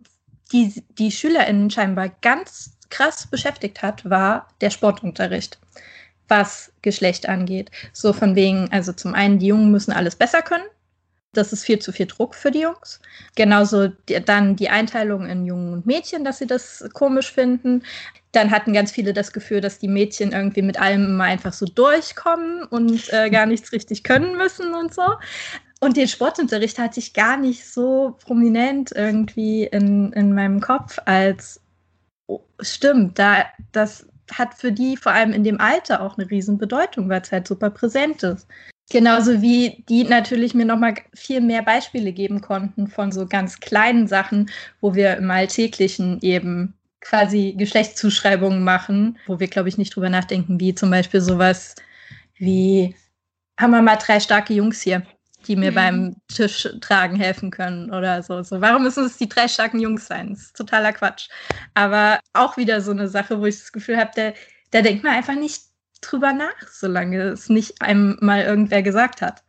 die 0.52 0.84
die 0.98 1.12
SchülerInnen 1.12 1.70
scheinbar 1.70 2.10
ganz 2.22 2.78
krass 2.90 3.26
beschäftigt 3.26 3.82
hat, 3.82 4.08
war 4.10 4.48
der 4.60 4.70
Sportunterricht 4.70 5.58
was 6.28 6.72
Geschlecht 6.82 7.30
angeht. 7.30 7.70
So 7.92 8.14
von 8.14 8.36
wegen, 8.36 8.70
also 8.72 8.92
zum 8.94 9.14
einen, 9.14 9.40
die 9.40 9.48
Jungen 9.48 9.72
müssen 9.72 9.94
alles 9.94 10.16
besser 10.16 10.42
können, 10.42 10.64
das 11.34 11.52
ist 11.52 11.66
viel 11.66 11.80
zu 11.80 11.92
viel 11.92 12.06
Druck 12.06 12.36
für 12.36 12.52
die 12.52 12.62
Jungs. 12.62 13.00
Genauso 13.36 13.88
die, 13.88 14.24
dann 14.24 14.56
die 14.56 14.70
Einteilung 14.70 15.26
in 15.26 15.46
Jungen 15.46 15.74
und 15.74 15.86
Mädchen, 15.86 16.24
dass 16.24 16.38
sie 16.38 16.48
das 16.48 16.88
komisch 16.94 17.32
finden. 17.32 17.84
Dann 18.32 18.52
hatten 18.52 18.74
ganz 18.74 18.92
viele 18.92 19.14
das 19.14 19.34
Gefühl, 19.34 19.62
dass 19.62 19.80
die 19.80 19.88
Mädchen 19.88 20.32
irgendwie 20.32 20.62
mit 20.62 20.80
allem 20.80 21.06
immer 21.06 21.26
einfach 21.26 21.54
so 21.54 21.66
durchkommen 21.66 22.64
und 22.64 23.12
äh, 23.12 23.30
gar 23.32 23.46
nichts 23.46 23.72
richtig 23.72 24.04
können 24.04 24.38
müssen 24.38 24.74
und 24.74 24.94
so. 24.94 25.04
Und 25.80 25.98
den 25.98 26.08
Sportunterricht 26.08 26.80
hatte 26.80 27.00
ich 27.00 27.14
gar 27.14 27.36
nicht 27.36 27.66
so 27.68 28.18
prominent 28.24 28.94
irgendwie 28.96 29.66
in, 29.66 30.14
in 30.14 30.34
meinem 30.34 30.62
Kopf 30.62 30.98
als, 31.04 31.60
oh, 32.28 32.42
stimmt, 32.62 33.20
da, 33.20 33.46
das 33.74 34.08
hat 34.32 34.54
für 34.54 34.72
die 34.72 34.96
vor 34.96 35.12
allem 35.12 35.34
in 35.34 35.44
dem 35.44 35.60
Alter 35.60 36.02
auch 36.02 36.18
eine 36.18 36.30
Riesenbedeutung, 36.30 37.10
weil 37.10 37.22
es 37.22 37.32
halt 37.32 37.48
super 37.48 37.70
präsent 37.70 38.24
ist. 38.24 38.48
Genauso 38.94 39.42
wie 39.42 39.84
die 39.90 40.04
natürlich 40.04 40.54
mir 40.54 40.66
nochmal 40.66 40.94
viel 41.16 41.42
mehr 41.42 41.64
Beispiele 41.64 42.14
geben 42.14 42.42
konnten 42.42 42.86
von 42.86 43.12
so 43.12 43.26
ganz 43.26 43.60
kleinen 43.60 44.06
Sachen, 44.06 44.52
wo 44.82 44.94
wir 44.94 45.18
im 45.18 45.32
Alltäglichen 45.32 46.20
eben 46.22 46.76
quasi 47.02 47.56
Geschlechtszuschreibungen 47.58 48.64
machen, 48.64 49.18
wo 49.26 49.40
wir, 49.40 49.48
glaube 49.48 49.68
ich, 49.68 49.80
nicht 49.80 49.96
drüber 49.96 50.12
nachdenken, 50.12 50.60
wie 50.60 50.76
zum 50.76 50.92
Beispiel 50.92 51.22
sowas 51.22 51.74
wie, 52.38 52.96
haben 53.60 53.72
wir 53.72 53.82
mal 53.82 53.96
drei 53.96 54.20
starke 54.20 54.54
Jungs 54.54 54.84
hier, 54.84 55.02
die 55.48 55.56
mir 55.56 55.72
mhm. 55.72 55.76
beim 55.76 56.16
Tisch 56.28 56.70
tragen 56.80 57.16
helfen 57.16 57.50
können 57.50 57.92
oder 57.92 58.22
so. 58.22 58.44
so. 58.44 58.62
Warum 58.62 58.84
müssen 58.84 59.06
es 59.06 59.18
die 59.18 59.28
drei 59.28 59.48
starken 59.48 59.80
Jungs 59.80 60.06
sein? 60.06 60.30
Das 60.30 60.42
ist 60.44 60.56
totaler 60.56 60.94
Quatsch. 60.94 61.30
Aber 61.74 62.20
auch 62.34 62.58
wieder 62.58 62.80
so 62.80 62.92
eine 62.92 63.08
Sache, 63.08 63.40
wo 63.42 63.48
ich 63.48 63.58
das 63.58 63.72
Gefühl 63.72 63.98
habe, 63.98 64.12
da, 64.16 64.34
da 64.70 64.84
denkt 64.84 65.04
man 65.04 65.14
einfach 65.14 65.34
nicht 65.34 65.73
drüber 66.12 66.34
nach, 66.34 66.68
solange 66.70 67.22
es 67.30 67.50
nicht 67.50 67.82
einem 67.82 68.18
mal 68.22 68.44
irgendwer 68.44 68.84
gesagt 68.84 69.22
hat. 69.22 69.44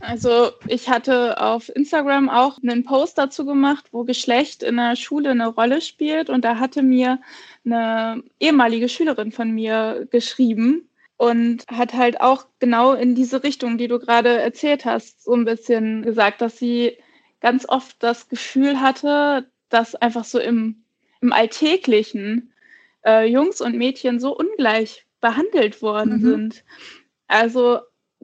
Also 0.00 0.50
ich 0.66 0.88
hatte 0.88 1.40
auf 1.40 1.68
Instagram 1.74 2.28
auch 2.28 2.58
einen 2.60 2.84
Post 2.84 3.18
dazu 3.18 3.46
gemacht, 3.46 3.86
wo 3.92 4.02
Geschlecht 4.02 4.64
in 4.64 4.76
der 4.76 4.96
Schule 4.96 5.30
eine 5.30 5.46
Rolle 5.46 5.80
spielt. 5.80 6.28
Und 6.28 6.44
da 6.44 6.58
hatte 6.58 6.82
mir 6.82 7.20
eine 7.64 8.22
ehemalige 8.40 8.88
Schülerin 8.88 9.30
von 9.30 9.52
mir 9.52 10.08
geschrieben 10.10 10.88
und 11.16 11.64
hat 11.68 11.94
halt 11.94 12.20
auch 12.20 12.46
genau 12.58 12.94
in 12.94 13.14
diese 13.14 13.44
Richtung, 13.44 13.78
die 13.78 13.86
du 13.86 14.00
gerade 14.00 14.40
erzählt 14.40 14.84
hast, 14.84 15.22
so 15.22 15.34
ein 15.34 15.44
bisschen 15.44 16.02
gesagt, 16.02 16.40
dass 16.40 16.58
sie 16.58 16.98
ganz 17.40 17.68
oft 17.68 18.02
das 18.02 18.28
Gefühl 18.28 18.80
hatte, 18.80 19.48
dass 19.68 19.94
einfach 19.94 20.24
so 20.24 20.40
im, 20.40 20.82
im 21.20 21.32
Alltäglichen 21.32 22.52
äh, 23.04 23.24
Jungs 23.26 23.60
und 23.60 23.76
Mädchen 23.76 24.18
so 24.18 24.36
ungleich 24.36 25.06
behandelt 25.22 25.80
worden 25.80 26.18
mhm. 26.18 26.24
sind. 26.24 26.64
Also 27.28 27.80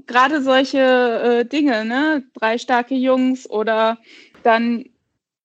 gerade 0.06 0.42
solche 0.42 0.78
äh, 0.78 1.44
Dinge, 1.46 1.86
ne? 1.86 2.24
drei 2.34 2.58
starke 2.58 2.94
Jungs 2.94 3.48
oder 3.48 3.96
dann 4.42 4.84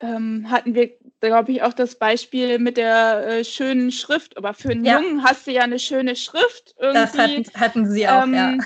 ähm, 0.02 0.50
hatten 0.50 0.76
wir, 0.76 0.92
glaube 1.22 1.54
ich, 1.54 1.64
auch 1.64 1.74
das 1.74 1.96
Beispiel 1.96 2.60
mit 2.60 2.76
der 2.76 3.26
äh, 3.26 3.46
schönen 3.46 3.92
Schrift. 3.92 4.38
Aber 4.38 4.54
für 4.54 4.72
einen 4.72 4.84
ja. 4.84 5.00
Jungen 5.00 5.24
hast 5.24 5.48
du 5.48 5.52
ja 5.52 5.62
eine 5.62 5.80
schöne 5.80 6.18
Schrift. 6.18 6.76
Irgendwie. 6.78 7.00
Das 7.00 7.18
hatten, 7.18 7.46
hatten 7.56 7.90
sie 7.90 8.08
auch, 8.08 8.24
ähm, 8.24 8.34
ja. 8.34 8.58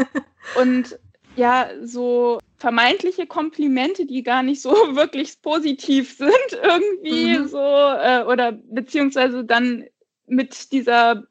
und 0.60 0.98
ja, 1.36 1.68
so 1.82 2.38
vermeintliche 2.56 3.26
Komplimente, 3.26 4.06
die 4.06 4.22
gar 4.22 4.42
nicht 4.42 4.62
so 4.62 4.70
wirklich 4.94 5.42
positiv 5.42 6.16
sind, 6.16 6.60
irgendwie 6.62 7.38
mhm. 7.38 7.48
so, 7.48 7.58
äh, 7.58 8.24
oder 8.26 8.52
beziehungsweise 8.52 9.44
dann 9.44 9.84
mit 10.26 10.72
dieser 10.72 11.24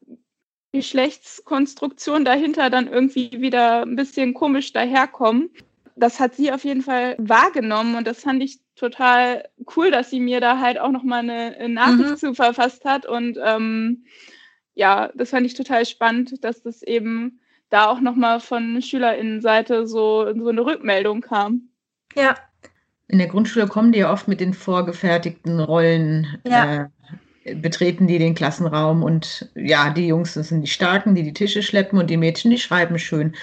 Geschlechtskonstruktion 0.76 2.24
dahinter 2.24 2.70
dann 2.70 2.88
irgendwie 2.88 3.30
wieder 3.40 3.82
ein 3.82 3.96
bisschen 3.96 4.34
komisch 4.34 4.72
daherkommen. 4.72 5.50
Das 5.96 6.20
hat 6.20 6.34
sie 6.34 6.52
auf 6.52 6.64
jeden 6.64 6.82
Fall 6.82 7.16
wahrgenommen 7.18 7.96
und 7.96 8.06
das 8.06 8.20
fand 8.20 8.42
ich 8.42 8.60
total 8.76 9.48
cool, 9.76 9.90
dass 9.90 10.10
sie 10.10 10.20
mir 10.20 10.40
da 10.40 10.60
halt 10.60 10.78
auch 10.78 10.90
nochmal 10.90 11.20
eine 11.20 11.68
Nachricht 11.68 12.10
mhm. 12.10 12.16
zu 12.16 12.34
verfasst 12.34 12.84
hat. 12.84 13.06
Und 13.06 13.38
ähm, 13.42 14.04
ja, 14.74 15.10
das 15.14 15.30
fand 15.30 15.46
ich 15.46 15.54
total 15.54 15.86
spannend, 15.86 16.44
dass 16.44 16.62
das 16.62 16.82
eben 16.82 17.40
da 17.70 17.86
auch 17.86 18.00
nochmal 18.00 18.40
von 18.40 18.80
SchülerInnenseite 18.80 19.86
so, 19.86 20.32
so 20.34 20.48
eine 20.48 20.64
Rückmeldung 20.64 21.22
kam. 21.22 21.70
Ja. 22.14 22.36
In 23.08 23.18
der 23.18 23.28
Grundschule 23.28 23.66
kommen 23.66 23.92
die 23.92 24.00
ja 24.00 24.12
oft 24.12 24.28
mit 24.28 24.40
den 24.40 24.52
vorgefertigten 24.52 25.60
Rollen 25.60 26.38
ja. 26.44 26.74
äh, 26.74 26.88
betreten 27.54 28.06
die 28.06 28.18
den 28.18 28.34
Klassenraum 28.34 29.02
und 29.02 29.50
ja, 29.54 29.90
die 29.90 30.08
Jungs, 30.08 30.34
das 30.34 30.48
sind 30.48 30.62
die 30.62 30.66
Starken, 30.68 31.14
die 31.14 31.22
die 31.22 31.32
Tische 31.32 31.62
schleppen 31.62 31.98
und 31.98 32.10
die 32.10 32.16
Mädchen, 32.16 32.50
die 32.50 32.58
schreiben 32.58 32.98
schön. 32.98 33.34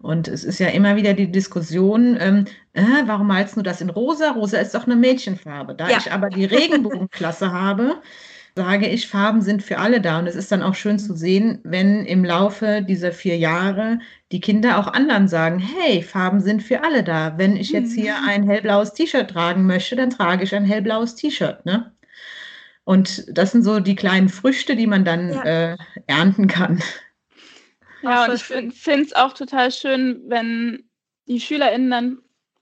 Und 0.00 0.28
es 0.28 0.44
ist 0.44 0.60
ja 0.60 0.68
immer 0.68 0.96
wieder 0.96 1.14
die 1.14 1.30
Diskussion, 1.30 2.16
ähm, 2.20 2.44
äh, 2.72 2.82
warum 3.06 3.26
malst 3.26 3.56
du 3.56 3.62
das 3.62 3.80
in 3.80 3.90
rosa? 3.90 4.30
Rosa 4.30 4.58
ist 4.58 4.74
doch 4.74 4.86
eine 4.86 4.94
Mädchenfarbe. 4.94 5.74
Da 5.74 5.88
ja. 5.88 5.98
ich 5.98 6.12
aber 6.12 6.30
die 6.30 6.44
Regenbogenklasse 6.44 7.52
habe, 7.52 8.00
sage 8.54 8.86
ich, 8.86 9.08
Farben 9.08 9.42
sind 9.42 9.62
für 9.62 9.78
alle 9.78 10.00
da. 10.00 10.20
Und 10.20 10.28
es 10.28 10.36
ist 10.36 10.52
dann 10.52 10.62
auch 10.62 10.76
schön 10.76 11.00
zu 11.00 11.16
sehen, 11.16 11.58
wenn 11.64 12.04
im 12.04 12.24
Laufe 12.24 12.82
dieser 12.82 13.10
vier 13.12 13.36
Jahre 13.38 13.98
die 14.30 14.40
Kinder 14.40 14.78
auch 14.78 14.86
anderen 14.86 15.26
sagen, 15.26 15.58
hey, 15.58 16.02
Farben 16.02 16.40
sind 16.40 16.62
für 16.62 16.84
alle 16.84 17.02
da. 17.02 17.36
Wenn 17.36 17.56
ich 17.56 17.70
jetzt 17.70 17.92
hier 17.92 18.14
mhm. 18.14 18.28
ein 18.28 18.42
hellblaues 18.44 18.92
T-Shirt 18.94 19.30
tragen 19.30 19.66
möchte, 19.66 19.96
dann 19.96 20.10
trage 20.10 20.44
ich 20.44 20.54
ein 20.54 20.64
hellblaues 20.64 21.16
T-Shirt. 21.16 21.66
Ne? 21.66 21.92
Und 22.88 23.26
das 23.28 23.52
sind 23.52 23.64
so 23.64 23.80
die 23.80 23.96
kleinen 23.96 24.30
Früchte, 24.30 24.74
die 24.74 24.86
man 24.86 25.04
dann 25.04 25.28
ja. 25.28 25.42
äh, 25.42 25.76
ernten 26.06 26.46
kann. 26.46 26.82
Ja, 28.00 28.24
und 28.24 28.32
ich 28.32 28.44
finde 28.44 29.04
es 29.04 29.12
auch 29.12 29.34
total 29.34 29.70
schön, 29.70 30.22
wenn 30.28 30.88
die 31.26 31.38
SchülerInnen 31.38 31.90
dann 31.90 32.18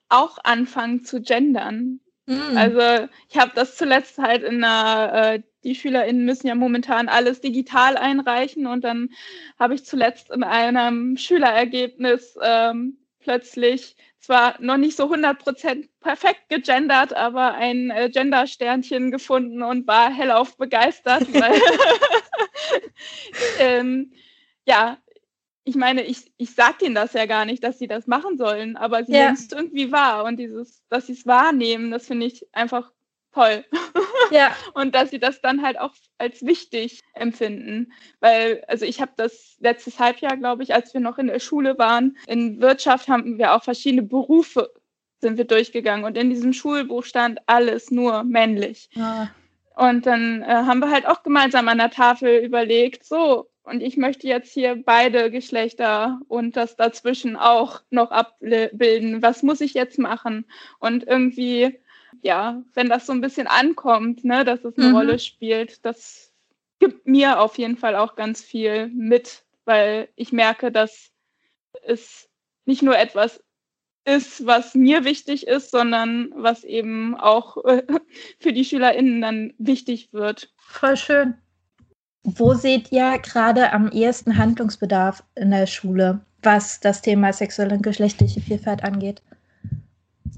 auch 0.09 0.39
anfangen 0.43 1.05
zu 1.05 1.23
gendern. 1.23 2.01
Mhm. 2.27 2.57
Also 2.57 3.07
ich 3.29 3.39
habe 3.39 3.53
das 3.55 3.77
zuletzt 3.77 4.19
halt 4.19 4.43
in 4.43 4.65
einer 4.65 5.35
äh, 5.35 5.43
die 5.63 5.77
SchülerInnen 5.77 6.25
müssen 6.25 6.49
ja 6.49 6.57
momentan 6.57 7.09
alles 7.09 7.41
digital 7.41 7.97
einreichen 7.97 8.67
und 8.67 8.83
dann 8.83 9.11
habe 9.61 9.75
ich 9.75 9.85
zuletzt 9.85 10.33
in 10.33 10.43
einem 10.43 11.17
Schülerergebnis 11.17 12.37
ähm, 12.43 12.99
plötzlich 13.21 13.95
zwar 14.27 14.61
noch 14.61 14.77
nicht 14.77 14.97
so 14.97 15.13
100% 15.13 15.89
perfekt 16.01 16.49
gegendert, 16.49 17.15
aber 17.15 17.55
ein 17.55 17.91
äh, 17.91 18.11
Gender-Sternchen 18.11 19.11
gefunden 19.11 19.63
und 19.63 19.87
war 19.87 20.13
hellauf 20.13 20.57
begeistert, 20.57 21.23
weil 21.33 21.61
ähm, 23.61 24.13
ja, 24.67 24.99
ich 25.65 25.77
meine, 25.77 26.05
ich, 26.05 26.33
ich 26.37 26.55
sage 26.55 26.79
denen 26.83 26.95
das 26.95 27.13
ja 27.13 27.27
gar 27.27 27.45
nicht, 27.45 27.65
dass 27.65 27.79
sie 27.79 27.89
das 27.89 28.07
machen 28.07 28.37
sollen, 28.37 28.77
aber 28.77 29.05
sie 29.05 29.13
ja. 29.13 29.25
nehmen 29.25 29.35
es 29.35 29.51
irgendwie 29.51 29.91
wahr 29.91 30.25
und 30.25 30.39
dieses, 30.39 30.83
dass 30.89 31.07
sie 31.07 31.13
es 31.13 31.27
wahrnehmen, 31.27 31.91
das 31.91 32.07
finde 32.07 32.27
ich 32.27 32.47
einfach 32.53 32.93
toll. 33.37 33.65
Ja. 34.31 34.51
und 34.75 34.95
dass 34.95 35.11
sie 35.11 35.19
das 35.19 35.41
dann 35.41 35.63
halt 35.63 35.79
auch 35.79 35.93
als 36.19 36.45
wichtig 36.45 37.03
empfinden. 37.15 37.93
Weil, 38.21 38.65
also 38.67 38.85
ich 38.85 39.01
habe 39.01 39.13
das 39.17 39.57
letztes 39.61 39.99
Halbjahr, 39.99 40.37
glaube 40.37 40.63
ich, 40.63 40.75
als 40.75 40.95
wir 40.95 41.01
noch 41.01 41.19
in 41.19 41.29
der 41.29 41.41
Schule 41.41 41.79
waren, 41.79 42.17
in 42.27 42.61
Wirtschaft 42.61 43.09
haben 43.09 43.39
wir 43.39 43.55
auch 43.55 43.63
verschiedene 43.63 44.03
Berufe 44.03 44.73
sind 45.19 45.39
wir 45.39 45.47
durchgegangen 45.47 46.05
und 46.05 46.17
in 46.17 46.29
diesem 46.29 46.53
Schulbuch 46.53 47.05
stand 47.05 47.41
alles 47.47 47.91
nur 47.91 48.23
männlich. 48.23 48.91
Ja. 48.93 49.31
Und 49.75 50.07
dann 50.07 50.43
äh, 50.43 50.47
haben 50.47 50.81
wir 50.81 50.91
halt 50.91 51.07
auch 51.07 51.23
gemeinsam 51.23 51.69
an 51.69 51.79
der 51.79 51.91
Tafel 51.91 52.45
überlegt, 52.45 53.05
so, 53.05 53.49
und 53.63 53.83
ich 53.83 53.97
möchte 53.97 54.29
jetzt 54.29 54.53
hier 54.53 54.81
beide 54.85 55.31
Geschlechter 55.31 56.21
und 56.29 56.57
das 56.57 56.77
dazwischen 56.77 57.37
auch 57.37 57.81
noch 57.91 58.11
abbilden. 58.11 59.23
Was 59.23 59.43
muss 59.43 59.61
ich 59.61 59.75
jetzt 59.75 59.99
machen? 59.99 60.45
Und 60.79 61.05
irgendwie 61.05 61.81
ja, 62.23 62.63
wenn 62.75 62.89
das 62.89 63.07
so 63.07 63.13
ein 63.13 63.21
bisschen 63.21 63.47
ankommt, 63.47 64.25
ne, 64.25 64.45
dass 64.45 64.65
es 64.65 64.77
eine 64.77 64.89
mhm. 64.89 64.97
Rolle 64.97 65.19
spielt, 65.19 65.85
das 65.85 66.33
gibt 66.79 67.07
mir 67.07 67.41
auf 67.41 67.59
jeden 67.59 67.77
Fall 67.77 67.97
auch 67.97 68.17
ganz 68.17 68.43
viel 68.43 68.89
mit, 68.89 69.45
weil 69.65 70.09
ich 70.17 70.33
merke, 70.33 70.71
dass 70.71 71.11
es 71.83 72.29
nicht 72.65 72.83
nur 72.83 72.99
etwas 72.99 73.43
ist, 74.05 74.47
was 74.47 74.75
mir 74.75 75.05
wichtig 75.05 75.47
ist, 75.47 75.71
sondern 75.71 76.31
was 76.35 76.65
eben 76.65 77.17
auch 77.17 77.65
äh, 77.65 77.83
für 78.39 78.53
die 78.53 78.65
SchülerInnen 78.65 79.21
dann 79.21 79.55
wichtig 79.59 80.13
wird. 80.13 80.53
Voll 80.57 80.97
schön. 80.97 81.35
Wo 82.23 82.55
seht 82.55 82.91
ihr 82.91 83.19
gerade 83.19 83.73
am 83.73 83.91
ehesten 83.91 84.37
Handlungsbedarf 84.37 85.23
in 85.37 85.51
der 85.51 85.67
Schule, 85.67 86.21
was 86.43 86.81
das 86.81 87.03
Thema 87.03 87.33
sexuelle 87.33 87.75
und 87.75 87.83
geschlechtliche 87.83 88.41
Vielfalt 88.41 88.83
angeht? 88.83 89.23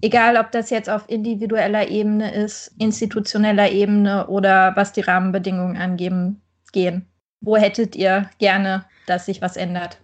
Egal, 0.01 0.37
ob 0.37 0.53
das 0.53 0.71
jetzt 0.71 0.89
auf 0.89 1.09
individueller 1.09 1.89
Ebene 1.89 2.33
ist, 2.35 2.73
institutioneller 2.79 3.71
Ebene 3.71 4.29
oder 4.29 4.73
was 4.77 4.93
die 4.93 5.01
Rahmenbedingungen 5.01 5.77
angeben, 5.77 6.41
gehen. 6.73 7.07
Wo 7.41 7.57
hättet 7.57 7.97
ihr 7.97 8.29
gerne, 8.39 8.85
dass 9.07 9.27
sich 9.27 9.43
was 9.43 9.57
ändert? 9.57 9.99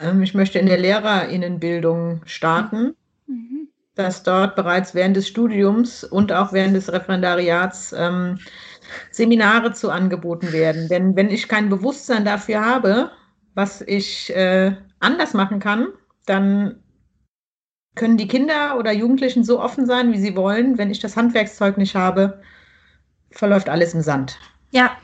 Ähm, 0.00 0.22
ich 0.22 0.34
möchte 0.34 0.58
in 0.58 0.66
der 0.66 0.78
Lehrerinnenbildung 0.78 2.22
starten, 2.24 2.94
mhm. 3.26 3.68
dass 3.94 4.22
dort 4.22 4.56
bereits 4.56 4.94
während 4.94 5.16
des 5.16 5.28
Studiums 5.28 6.04
und 6.04 6.32
auch 6.32 6.52
während 6.52 6.76
des 6.76 6.92
Referendariats 6.92 7.94
ähm, 7.96 8.38
Seminare 9.10 9.72
zu 9.72 9.90
angeboten 9.90 10.52
werden. 10.52 10.88
Denn 10.88 11.16
wenn 11.16 11.30
ich 11.30 11.48
kein 11.48 11.68
Bewusstsein 11.68 12.24
dafür 12.24 12.64
habe, 12.64 13.10
was 13.54 13.80
ich 13.80 14.34
äh, 14.34 14.76
anders 15.00 15.32
machen 15.34 15.60
kann, 15.60 15.88
dann 16.26 16.83
können 17.94 18.16
die 18.16 18.28
Kinder 18.28 18.76
oder 18.78 18.92
Jugendlichen 18.92 19.44
so 19.44 19.60
offen 19.60 19.86
sein, 19.86 20.12
wie 20.12 20.18
sie 20.18 20.36
wollen. 20.36 20.78
Wenn 20.78 20.90
ich 20.90 21.00
das 21.00 21.16
Handwerkszeug 21.16 21.78
nicht 21.78 21.94
habe, 21.94 22.42
verläuft 23.30 23.68
alles 23.68 23.94
im 23.94 24.00
Sand. 24.00 24.38
Ja, 24.70 24.96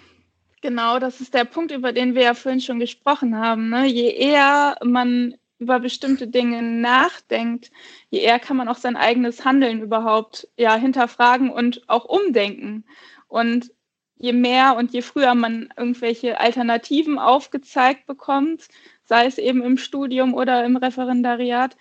genau, 0.61 0.99
das 0.99 1.20
ist 1.20 1.34
der 1.34 1.45
Punkt, 1.45 1.70
über 1.70 1.93
den 1.93 2.14
wir 2.14 2.22
ja 2.22 2.34
vorhin 2.34 2.61
schon 2.61 2.80
gesprochen 2.80 3.36
haben. 3.36 3.68
Ne? 3.68 3.86
Je 3.86 4.11
eher 4.11 4.76
man 4.84 5.34
über 5.59 5.78
bestimmte 5.78 6.26
Dinge 6.26 6.62
nachdenkt, 6.62 7.70
je 8.09 8.20
eher 8.20 8.38
kann 8.38 8.57
man 8.57 8.68
auch 8.68 8.78
sein 8.78 8.97
eigenes 8.97 9.45
Handeln 9.45 9.82
überhaupt 9.82 10.49
ja 10.57 10.74
hinterfragen 10.74 11.51
und 11.51 11.82
auch 11.88 12.07
umdenken. 12.07 12.84
Und 13.28 13.70
je 14.16 14.32
mehr 14.32 14.76
und 14.76 14.93
je 14.93 15.03
früher 15.03 15.34
man 15.34 15.72
irgendwelche 15.76 16.41
Alternativen 16.41 17.18
aufgezeigt 17.18 18.07
bekommt, 18.07 18.68
sei 19.05 19.26
es 19.26 19.38
eben 19.38 19.62
im 19.62 19.76
Studium 19.76 20.34
oder 20.34 20.64
im 20.64 20.76
Referendariat, 20.76 21.76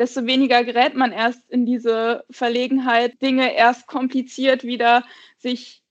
desto 0.00 0.24
weniger 0.24 0.64
gerät 0.64 0.94
man 0.94 1.12
erst 1.12 1.48
in 1.50 1.66
diese 1.66 2.24
Verlegenheit, 2.30 3.20
Dinge 3.20 3.54
erst 3.54 3.86
kompliziert 3.86 4.64
wieder 4.64 5.04
sich 5.36 5.82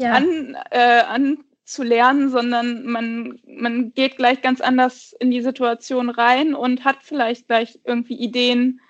ja. 0.00 0.12
an, 0.14 0.56
äh, 0.70 1.02
anzulernen, 1.02 2.30
sondern 2.30 2.86
man, 2.86 3.38
man 3.46 3.92
geht 3.92 4.16
gleich 4.16 4.40
ganz 4.40 4.62
anders 4.62 5.14
in 5.20 5.30
die 5.30 5.42
Situation 5.42 6.08
rein 6.08 6.54
und 6.54 6.86
hat 6.86 6.96
vielleicht 7.02 7.46
gleich 7.46 7.78
irgendwie 7.84 8.14
Ideen 8.14 8.80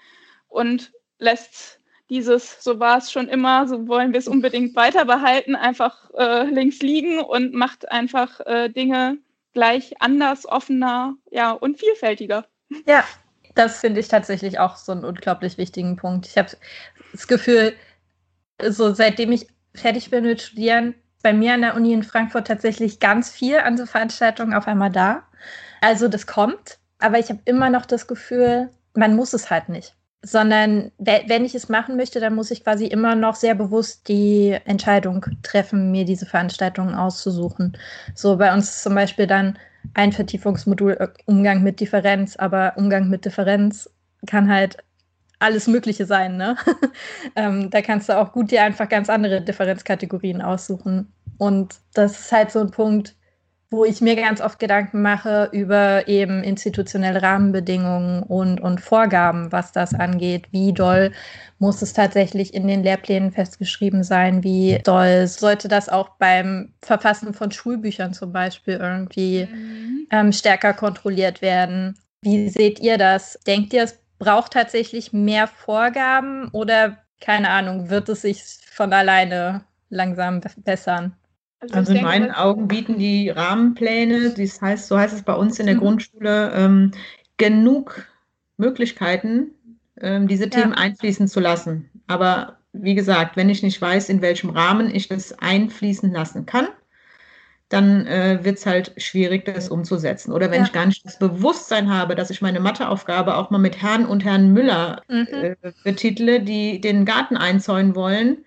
und 0.47 0.93
lässt 1.19 1.81
dieses, 2.09 2.63
so 2.63 2.79
war 2.79 2.99
es 2.99 3.11
schon 3.11 3.29
immer, 3.29 3.67
so 3.67 3.89
wollen 3.89 4.13
wir 4.13 4.21
es 4.21 4.29
unbedingt 4.29 4.77
weiter 4.77 5.07
behalten, 5.07 5.57
einfach 5.57 6.09
äh, 6.17 6.45
links 6.45 6.79
liegen 6.83 7.19
und 7.19 7.53
macht 7.53 7.91
einfach 7.91 8.39
äh, 8.47 8.69
Dinge 8.69 9.19
gleich 9.55 10.01
anders, 10.01 10.47
offener, 10.47 11.17
ja, 11.33 11.51
und 11.51 11.81
vielfältiger. 11.81 12.47
Ja, 12.87 13.05
das 13.59 13.81
finde 13.81 14.01
ich 14.01 14.09
tatsächlich 14.09 14.59
auch 14.59 14.77
so 14.77 14.93
einen 14.93 15.05
unglaublich 15.05 15.59
wichtigen 15.59 15.97
Punkt. 15.97 16.27
Ich 16.27 16.39
habe 16.39 16.51
das 17.13 17.27
Gefühl, 17.27 17.75
so 18.63 18.95
seitdem 18.95 19.33
ich 19.33 19.49
fertig 19.75 20.11
bin 20.11 20.25
mit 20.25 20.41
Studieren, 20.41 20.95
bei 21.23 21.33
mir 21.33 21.55
an 21.55 21.63
der 21.63 21.75
Uni 21.75 21.93
in 21.93 22.05
Frankfurt 22.05 22.47
tatsächlich 22.47 23.01
ganz 23.01 23.31
viel 23.31 23.59
an 23.59 23.77
so 23.77 23.87
Veranstaltungen 23.87 24.55
auf 24.55 24.69
einmal 24.69 24.91
da. 24.91 25.25
Also 25.81 26.09
das 26.09 26.27
kommt, 26.27 26.79
aber 27.01 27.19
ich 27.19 27.31
habe 27.31 27.41
immer 27.45 27.71
noch 27.71 27.87
das 27.87 28.07
Gefühl, 28.07 28.71
man 28.95 29.17
muss 29.17 29.33
es 29.33 29.51
halt 29.51 29.69
nicht. 29.69 29.95
Sondern 30.23 30.91
wenn 30.99 31.45
ich 31.45 31.55
es 31.55 31.69
machen 31.69 31.97
möchte, 31.97 32.19
dann 32.19 32.35
muss 32.35 32.51
ich 32.51 32.65
quasi 32.65 32.87
immer 32.87 33.15
noch 33.15 33.37
sehr 33.37 33.55
bewusst 33.55 34.09
die 34.09 34.57
Entscheidung 34.65 35.25
treffen, 35.43 35.93
mir 35.93 36.05
diese 36.05 36.27
Veranstaltungen 36.27 36.95
auszusuchen. 36.95 37.79
So 38.15 38.37
bei 38.37 38.53
uns 38.53 38.83
zum 38.83 38.97
Beispiel 38.97 39.29
dann 39.29 39.57
ein 39.95 40.13
Vertiefungsmodul 40.13 40.93
äh, 40.99 41.09
Umgang 41.27 41.63
mit 41.63 41.81
Differenz, 41.81 42.37
aber 42.37 42.73
Umgang 42.77 43.09
mit 43.09 43.25
Differenz 43.25 43.89
kann 44.27 44.51
halt 44.51 44.79
alles 45.39 45.67
Mögliche 45.67 46.05
sein. 46.05 46.37
Ne? 46.37 46.57
ähm, 47.37 47.71
da 47.71 47.81
kannst 47.81 48.09
du 48.09 48.19
auch 48.19 48.33
gut 48.33 48.51
dir 48.51 48.63
einfach 48.65 48.89
ganz 48.89 49.09
andere 49.09 49.41
Differenzkategorien 49.41 50.43
aussuchen. 50.43 51.13
Und 51.39 51.77
das 51.95 52.19
ist 52.19 52.33
halt 52.33 52.51
so 52.51 52.61
ein 52.61 52.71
Punkt, 52.71 53.15
wo 53.71 53.85
ich 53.85 54.01
mir 54.01 54.17
ganz 54.17 54.41
oft 54.41 54.59
Gedanken 54.59 55.03
mache 55.03 55.51
über 55.53 56.09
eben 56.09 56.43
institutionelle 56.43 57.23
Rahmenbedingungen 57.23 58.23
und, 58.23 58.61
und 58.61 58.81
Vorgaben, 58.81 59.53
was 59.53 59.73
das 59.73 59.95
angeht. 59.95 60.47
Wie 60.53 60.73
doll 60.73 61.13
muss 61.59 61.83
es 61.83 61.93
tatsächlich 61.93 62.55
in 62.55 62.67
den 62.67 62.83
Lehrplänen 62.83 63.31
festgeschrieben 63.31 64.05
sein? 64.05 64.43
Wie 64.43 64.79
doll 64.85 65.27
sollte 65.27 65.69
das 65.69 65.91
auch 65.91 66.11
beim 66.19 66.73
Verfassen 66.81 67.35
von 67.35 67.51
Schulbüchern 67.51 68.15
zum 68.15 68.33
Beispiel 68.33 68.75
irgendwie 68.75 69.47
mhm. 69.47 70.07
ähm, 70.11 70.33
stärker 70.33 70.73
kontrolliert 70.73 71.43
werden? 71.43 71.99
Wie 72.23 72.49
seht 72.49 72.81
ihr 72.81 72.97
das? 72.97 73.39
Denkt 73.47 73.75
ihr, 73.75 73.83
es 73.83 73.99
braucht 74.19 74.55
tatsächlich 74.55 75.13
mehr 75.13 75.47
Vorgaben 75.47 76.49
oder 76.53 76.99
keine 77.21 77.51
Ahnung, 77.51 77.91
wird 77.91 78.09
es 78.09 78.23
sich 78.23 78.43
von 78.71 78.93
alleine 78.93 79.63
langsam 79.91 80.41
bessern? 80.59 81.17
Also, 81.61 81.75
also 81.75 81.91
in 81.91 81.97
denke, 81.97 82.11
meinen 82.11 82.31
Augen 82.31 82.69
bieten 82.69 82.99
die 82.99 83.31
Rahmenpläne, 83.31 84.31
das 84.31 84.61
heißt, 84.61 84.87
so 84.87 84.99
heißt 84.99 85.15
es 85.15 85.23
bei 85.23 85.35
uns 85.35 85.59
in 85.59 85.67
der 85.67 85.75
mhm. 85.77 85.81
Grundschule, 85.81 86.53
ähm, 86.55 86.93
genug 87.37 88.07
Möglichkeiten, 88.57 89.53
ähm, 90.01 90.29
diese 90.29 90.51
Themen 90.51 90.73
ja. 90.73 90.79
einfließen 90.79 91.27
zu 91.29 91.41
lassen. 91.41 91.91
Aber 92.07 92.59
wie 92.73 92.95
gesagt, 92.95 93.37
wenn 93.37 93.49
ich 93.49 93.63
nicht 93.63 93.81
weiß, 93.81 94.09
in 94.09 94.23
welchem 94.23 94.51
Rahmen 94.51 94.95
ich 94.95 95.09
das 95.09 95.39
einfließen 95.39 96.13
lassen 96.13 96.47
kann, 96.47 96.69
dann 97.69 98.07
äh, 98.07 98.39
wird 98.43 98.59
es 98.59 98.67
halt 98.67 98.95
schwierig, 98.97 99.45
das 99.45 99.69
umzusetzen. 99.69 100.33
Oder 100.33 100.51
wenn 100.51 100.61
ja. 100.61 100.67
ich 100.67 100.73
gar 100.73 100.87
nicht 100.87 101.05
das 101.05 101.19
Bewusstsein 101.19 101.93
habe, 101.93 102.15
dass 102.15 102.31
ich 102.31 102.41
meine 102.41 102.61
Matheaufgabe 102.61 103.37
auch 103.37 103.51
mal 103.51 103.59
mit 103.59 103.83
Herrn 103.83 104.07
und 104.07 104.25
Herrn 104.25 104.53
Müller 104.53 105.03
mhm. 105.09 105.27
äh, 105.31 105.57
betitle, 105.85 106.41
die 106.41 106.81
den 106.81 107.05
Garten 107.05 107.37
einzäunen 107.37 107.95
wollen, 107.95 108.39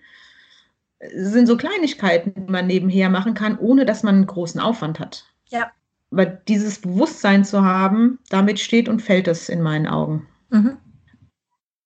sind 1.10 1.46
so 1.46 1.56
Kleinigkeiten, 1.56 2.34
die 2.34 2.50
man 2.50 2.66
nebenher 2.66 3.10
machen 3.10 3.34
kann, 3.34 3.58
ohne 3.58 3.84
dass 3.84 4.02
man 4.02 4.16
einen 4.16 4.26
großen 4.26 4.60
Aufwand 4.60 5.00
hat. 5.00 5.24
Ja. 5.48 5.70
Aber 6.10 6.26
dieses 6.26 6.80
Bewusstsein 6.80 7.44
zu 7.44 7.64
haben, 7.64 8.18
damit 8.28 8.60
steht 8.60 8.88
und 8.88 9.02
fällt 9.02 9.28
es 9.28 9.48
in 9.48 9.62
meinen 9.62 9.86
Augen. 9.86 10.28
Mhm. 10.50 10.76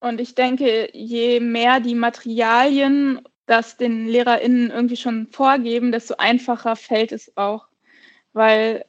Und 0.01 0.21
ich 0.21 0.35
denke, 0.35 0.91
je 0.93 1.41
mehr 1.41 1.81
die 1.81 1.95
Materialien 1.95 3.21
das 3.47 3.77
den 3.77 4.09
LehrerInnen 4.09 4.71
irgendwie 4.71 4.97
schon 4.97 5.29
vorgeben, 5.29 5.93
desto 5.93 6.17
einfacher 6.19 6.77
fällt 6.77 7.13
es 7.13 7.37
auch. 7.37 7.69
Weil 8.33 8.85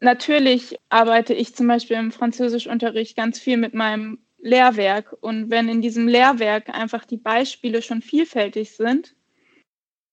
natürlich 0.00 0.78
arbeite 0.88 1.34
ich 1.34 1.54
zum 1.54 1.66
Beispiel 1.66 1.96
im 1.96 2.12
Französischunterricht 2.12 3.16
ganz 3.16 3.38
viel 3.38 3.56
mit 3.56 3.74
meinem 3.74 4.20
Lehrwerk. 4.38 5.16
Und 5.20 5.50
wenn 5.50 5.68
in 5.68 5.82
diesem 5.82 6.08
Lehrwerk 6.08 6.68
einfach 6.68 7.04
die 7.04 7.16
Beispiele 7.16 7.82
schon 7.82 8.02
vielfältig 8.02 8.76
sind, 8.76 9.14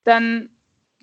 dann 0.10 0.50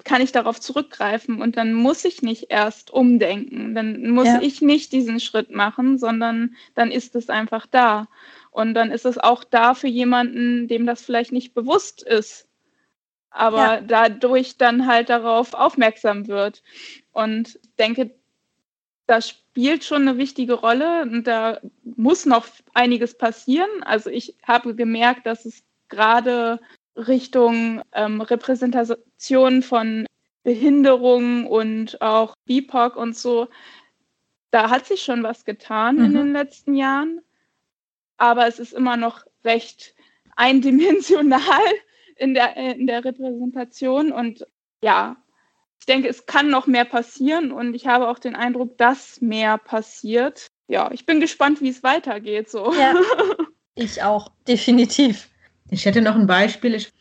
kann 0.05 0.21
ich 0.21 0.33
darauf 0.33 0.61
zurückgreifen 0.61 1.41
und 1.41 1.57
dann 1.57 1.73
muss 1.73 2.05
ich 2.05 2.23
nicht 2.23 2.47
erst 2.51 2.91
umdenken. 2.91 3.75
Dann 3.75 4.11
muss 4.11 4.27
ja. 4.27 4.41
ich 4.43 4.61
nicht 4.61 4.93
diesen 4.93 5.21
Schritt 5.21 5.51
machen, 5.51 5.99
sondern 5.99 6.55
dann 6.75 6.91
ist 6.91 7.17
es 7.17 7.31
einfach 7.31 7.67
da. 7.67 8.07
Und 8.51 8.75
dann 8.75 8.91
ist 8.91 9.07
es 9.07 9.19
auch 9.19 9.43
da 9.45 9.75
für 9.75 9.89
jemanden, 9.89 10.69
dem 10.69 10.87
das 10.87 11.03
vielleicht 11.03 11.33
nicht 11.33 11.55
bewusst 11.55 12.03
ist, 12.03 12.47
aber 13.31 13.57
ja. 13.59 13.81
dadurch 13.81 14.57
dann 14.59 14.87
halt 14.87 15.09
darauf 15.09 15.55
aufmerksam 15.55 16.27
wird. 16.27 16.63
Und 17.13 17.59
ich 17.63 17.77
denke, 17.79 18.11
das 19.07 19.29
spielt 19.29 19.85
schon 19.85 20.03
eine 20.03 20.19
wichtige 20.19 20.55
Rolle 20.55 21.03
und 21.03 21.27
da 21.27 21.61
muss 21.85 22.27
noch 22.27 22.47
einiges 22.75 23.17
passieren. 23.17 23.71
Also 23.83 24.11
ich 24.11 24.37
habe 24.43 24.75
gemerkt, 24.75 25.27
dass 25.27 25.45
es 25.45 25.63
gerade 25.89 26.61
Richtung 26.97 27.83
ähm, 27.93 28.21
Repräsentation 28.21 29.63
von 29.63 30.07
Behinderung 30.43 31.47
und 31.47 32.01
auch 32.01 32.35
BIPOC 32.47 32.97
und 32.97 33.17
so, 33.17 33.49
da 34.51 34.71
hat 34.71 34.87
sich 34.87 35.03
schon 35.03 35.23
was 35.23 35.45
getan 35.45 35.97
mhm. 35.97 36.05
in 36.05 36.15
den 36.15 36.33
letzten 36.33 36.75
Jahren, 36.75 37.21
aber 38.17 38.47
es 38.47 38.59
ist 38.59 38.73
immer 38.73 38.97
noch 38.97 39.25
recht 39.45 39.95
eindimensional 40.37 41.43
in 42.17 42.35
der, 42.35 42.57
in 42.57 42.87
der 42.87 43.05
Repräsentation. 43.05 44.13
Und 44.13 44.47
ja, 44.83 45.17
ich 45.81 45.87
denke, 45.87 46.09
es 46.09 46.27
kann 46.27 46.49
noch 46.49 46.67
mehr 46.67 46.85
passieren 46.85 47.53
und 47.53 47.75
ich 47.75 47.87
habe 47.87 48.09
auch 48.09 48.19
den 48.19 48.37
Eindruck, 48.37 48.79
dass 48.79 49.21
mehr 49.21 49.59
passiert. 49.59 50.47
Ja, 50.69 50.91
ich 50.93 51.07
bin 51.07 51.21
gespannt, 51.21 51.61
wie 51.61 51.69
es 51.69 51.83
weitergeht. 51.83 52.51
So. 52.51 52.73
Ja, 52.73 52.95
ich 53.75 54.03
auch, 54.03 54.31
definitiv. 54.47 55.29
Ich 55.71 55.85
hätte 55.85 56.03
noch 56.03 56.15
ein 56.15 56.27
Beispiel. 56.27 56.75
Ich, 56.75 56.93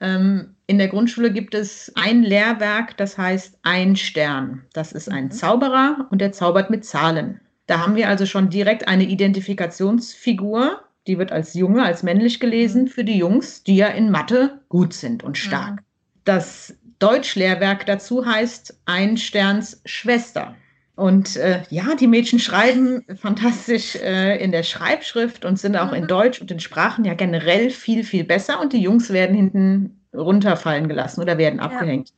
ähm, 0.00 0.54
in 0.66 0.78
der 0.78 0.88
Grundschule 0.88 1.32
gibt 1.32 1.54
es 1.54 1.92
ein 1.96 2.22
Lehrwerk, 2.22 2.96
das 2.96 3.18
heißt 3.18 3.58
ein 3.62 3.96
Stern. 3.96 4.62
Das 4.72 4.92
ist 4.92 5.08
ein 5.10 5.24
mhm. 5.24 5.30
Zauberer 5.30 6.06
und 6.10 6.20
der 6.20 6.32
zaubert 6.32 6.70
mit 6.70 6.84
Zahlen. 6.84 7.40
Da 7.66 7.80
haben 7.80 7.96
wir 7.96 8.08
also 8.08 8.24
schon 8.24 8.50
direkt 8.50 8.88
eine 8.88 9.04
Identifikationsfigur 9.04 10.82
die 11.08 11.18
wird 11.18 11.32
als 11.32 11.54
Junge, 11.54 11.82
als 11.82 12.02
männlich 12.02 12.38
gelesen 12.38 12.82
mhm. 12.82 12.88
für 12.88 13.02
die 13.02 13.18
Jungs, 13.18 13.64
die 13.64 13.76
ja 13.76 13.88
in 13.88 14.10
Mathe 14.10 14.60
gut 14.68 14.92
sind 14.92 15.24
und 15.24 15.36
stark. 15.36 15.76
Mhm. 15.76 15.84
Das 16.24 16.74
Deutschlehrwerk 17.00 17.86
dazu 17.86 18.26
heißt 18.26 18.78
Einsterns 18.84 19.80
Schwester. 19.84 20.54
Und 20.98 21.36
äh, 21.36 21.62
ja, 21.70 21.94
die 21.94 22.08
Mädchen 22.08 22.40
schreiben 22.40 23.04
fantastisch 23.20 23.94
äh, 23.94 24.36
in 24.42 24.50
der 24.50 24.64
Schreibschrift 24.64 25.44
und 25.44 25.56
sind 25.56 25.76
auch 25.76 25.92
mhm. 25.92 25.98
in 25.98 26.06
Deutsch 26.08 26.40
und 26.40 26.50
in 26.50 26.58
Sprachen 26.58 27.04
ja 27.04 27.14
generell 27.14 27.70
viel, 27.70 28.02
viel 28.02 28.24
besser. 28.24 28.60
Und 28.60 28.72
die 28.72 28.82
Jungs 28.82 29.10
werden 29.10 29.36
hinten 29.36 30.00
runterfallen 30.12 30.88
gelassen 30.88 31.20
oder 31.20 31.38
werden 31.38 31.60
abgehängt. 31.60 32.08
Ja. 32.08 32.14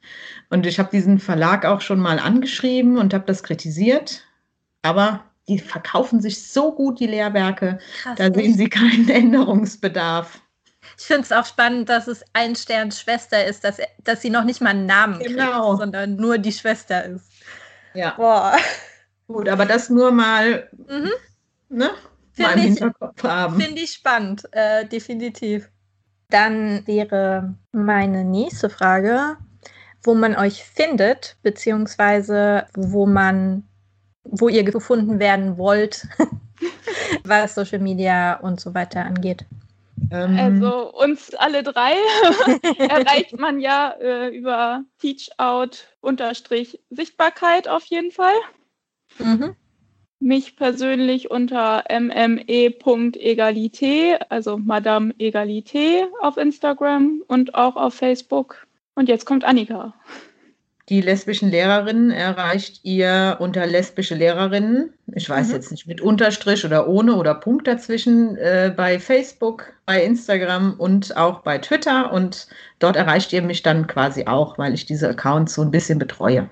Und 0.49 0.65
ich 0.65 0.79
habe 0.79 0.89
diesen 0.91 1.19
Verlag 1.19 1.67
auch 1.67 1.83
schon 1.83 2.01
mal 2.01 2.19
angeschrieben 2.19 2.97
und 2.97 3.13
habe 3.13 3.27
das 3.27 3.43
kritisiert. 3.43 4.23
Aber 4.81 5.25
die 5.47 5.59
verkaufen 5.59 6.23
sich 6.23 6.49
so 6.49 6.73
gut, 6.73 7.01
die 7.01 7.07
Lehrwerke. 7.07 7.81
Krass, 8.01 8.17
da 8.17 8.33
sehen 8.33 8.55
sie 8.55 8.71
keinen 8.71 9.11
Änderungsbedarf. 9.11 10.41
Ich 10.99 11.05
finde 11.05 11.25
es 11.25 11.33
auch 11.33 11.45
spannend, 11.45 11.91
dass 11.91 12.09
es 12.09 12.25
ein 12.33 12.57
Sterns 12.57 12.99
Schwester 12.99 13.45
ist, 13.45 13.63
dass, 13.63 13.77
dass 14.05 14.23
sie 14.23 14.31
noch 14.31 14.45
nicht 14.45 14.63
mal 14.63 14.71
einen 14.71 14.87
Namen 14.87 15.19
genau. 15.19 15.69
kriegt, 15.69 15.81
sondern 15.81 16.17
nur 16.17 16.39
die 16.39 16.53
Schwester 16.53 17.05
ist. 17.05 17.30
Ja. 17.95 18.15
Boah. 18.17 18.57
Gut, 19.27 19.49
aber 19.49 19.65
das 19.65 19.91
nur 19.91 20.11
mal, 20.11 20.69
mhm. 20.89 21.11
ne? 21.69 21.91
Mal 22.39 22.55
im 22.55 22.61
Hinterkopf 22.61 23.23
haben. 23.23 23.61
Finde 23.61 23.81
ich 23.81 23.93
spannend, 23.93 24.43
äh, 24.53 24.87
definitiv. 24.87 25.71
Dann 26.31 26.87
wäre 26.87 27.55
meine 27.73 28.25
nächste 28.25 28.71
Frage, 28.71 29.37
wo 30.03 30.15
man 30.15 30.37
euch 30.37 30.65
findet, 30.65 31.37
beziehungsweise 31.43 32.67
wo 32.75 33.07
man 33.07 33.65
wo 34.25 34.49
ihr 34.49 34.65
gefunden 34.65 35.19
werden 35.19 35.59
wollt, 35.59 36.07
was 37.25 37.55
Social 37.55 37.81
Media 37.81 38.35
und 38.35 38.61
so 38.61 38.75
weiter 38.75 39.05
angeht? 39.05 39.45
Ähm. 40.11 40.39
Also 40.39 40.93
uns 40.93 41.35
alle 41.35 41.63
drei 41.63 41.95
erreicht 42.79 43.39
man 43.39 43.61
ja 43.61 43.95
äh, 44.01 44.29
über 44.29 44.85
Teachout-Sichtbarkeit 45.01 47.69
auf 47.69 47.85
jeden 47.87 48.11
Fall. 48.11 48.35
Mhm. 49.19 49.55
Mich 50.19 50.57
persönlich 50.57 51.31
unter 51.31 51.85
mme.egalité, 51.89 54.19
also 54.29 54.59
Madame 54.59 55.15
Egalité 55.19 56.09
auf 56.21 56.37
Instagram 56.37 57.23
und 57.27 57.55
auch 57.55 57.77
auf 57.77 57.95
Facebook. 57.95 58.67
Und 58.95 59.09
jetzt 59.09 59.25
kommt 59.25 59.45
Annika. 59.45 59.95
Die 60.91 61.01
lesbischen 61.01 61.51
Lehrerinnen 61.51 62.11
erreicht 62.11 62.81
ihr 62.83 63.37
unter 63.39 63.65
lesbische 63.65 64.17
Lehrerinnen. 64.17 64.93
Ich 65.15 65.31
weiß 65.31 65.49
mhm. 65.49 65.55
jetzt 65.55 65.71
nicht, 65.71 65.87
mit 65.87 66.01
Unterstrich 66.01 66.65
oder 66.65 66.89
ohne 66.89 67.15
oder 67.15 67.33
Punkt 67.37 67.69
dazwischen 67.69 68.37
äh, 68.37 68.75
bei 68.77 68.99
Facebook, 68.99 69.73
bei 69.87 70.03
Instagram 70.03 70.75
und 70.79 71.17
auch 71.17 71.43
bei 71.43 71.59
Twitter. 71.59 72.13
Und 72.13 72.49
dort 72.81 72.97
erreicht 72.97 73.33
ihr 73.33 73.41
mich 73.41 73.63
dann 73.63 73.87
quasi 73.87 74.27
auch, 74.27 74.59
weil 74.59 74.75
ich 74.75 74.85
diese 74.85 75.09
Accounts 75.09 75.55
so 75.55 75.63
ein 75.63 75.71
bisschen 75.71 76.01
betreue. 76.01 76.51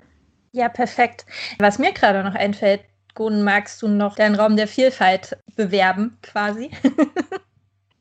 Ja, 0.52 0.68
perfekt. 0.68 1.26
Was 1.58 1.80
mir 1.80 1.92
gerade 1.92 2.22
noch 2.22 2.36
einfällt, 2.36 2.82
Gun, 3.16 3.42
magst 3.42 3.82
du 3.82 3.88
noch 3.88 4.14
deinen 4.14 4.36
Raum 4.36 4.56
der 4.56 4.68
Vielfalt 4.68 5.36
bewerben, 5.56 6.16
quasi? 6.22 6.70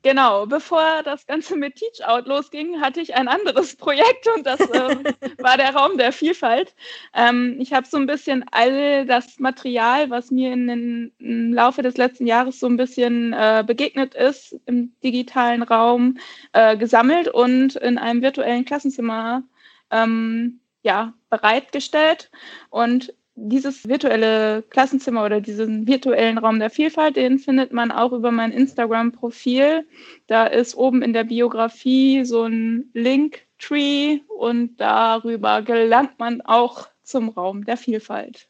Genau, 0.03 0.45
bevor 0.45 1.02
das 1.03 1.26
Ganze 1.26 1.56
mit 1.56 1.76
Teach 1.76 2.06
Out 2.06 2.28
losging, 2.28 2.80
hatte 2.80 3.02
ich 3.02 3.15
ein 3.15 3.28
anderes 3.28 3.76
Projekt 3.78 4.28
und 4.36 4.45
das 4.45 4.60
äh, 4.60 5.14
war 5.40 5.57
der 5.57 5.76
Raum 5.76 5.98
der 5.98 6.11
Vielfalt. 6.11 6.74
Ähm, 7.14 7.57
ich 7.60 7.74
habe 7.74 7.88
so 7.88 7.98
ein 7.98 8.06
bisschen 8.06 8.45
all 8.52 9.06
das 9.06 9.40
Material, 9.40 10.10
was 10.10 10.32
mir 10.32 10.53
in 10.53 10.68
den, 10.68 11.11
im 11.19 11.53
Laufe 11.53 11.82
des 11.82 11.98
letzten 11.98 12.28
Jahres 12.28 12.60
so 12.60 12.68
ein 12.68 12.78
bisschen 12.78 13.34
äh, 13.34 13.64
begegnet 13.65 14.14
ist 14.14 14.56
im 14.65 14.94
digitalen 15.03 15.64
Raum, 15.64 16.18
äh, 16.53 16.78
gesammelt 16.78 17.28
und 17.28 17.76
in 17.76 17.98
einem 17.98 18.22
virtuellen 18.22 18.65
Klassenzimmer 18.65 19.44
ähm, 19.91 20.60
ja, 20.84 21.14
bereitgestellt. 21.30 22.30
Und 22.69 23.14
dieses 23.39 23.88
virtuelle 23.88 24.64
Klassenzimmer 24.64 25.23
oder 25.23 25.39
diesen 25.39 25.88
virtuellen 25.88 26.39
Raum 26.39 26.59
der 26.59 26.72
Vielfalt, 26.72 27.15
den 27.15 27.38
findet 27.38 27.72
man 27.72 27.91
auch 27.91 28.11
über 28.11 28.31
mein 28.31 28.51
Instagram-Profil. 28.51 29.88
Da 30.26 30.47
ist 30.47 30.76
oben 30.76 31.03
in 31.03 31.14
der 31.14 31.23
Biografie 31.23 32.26
so 32.26 32.45
ein 32.45 32.89
Linktree 32.93 34.22
und 34.27 34.77
darüber 34.77 35.61
gelangt 35.61 36.18
man 36.18 36.41
auch 36.41 36.88
zum 37.03 37.30
Raum 37.30 37.64
der 37.64 37.77
Vielfalt. 37.77 38.47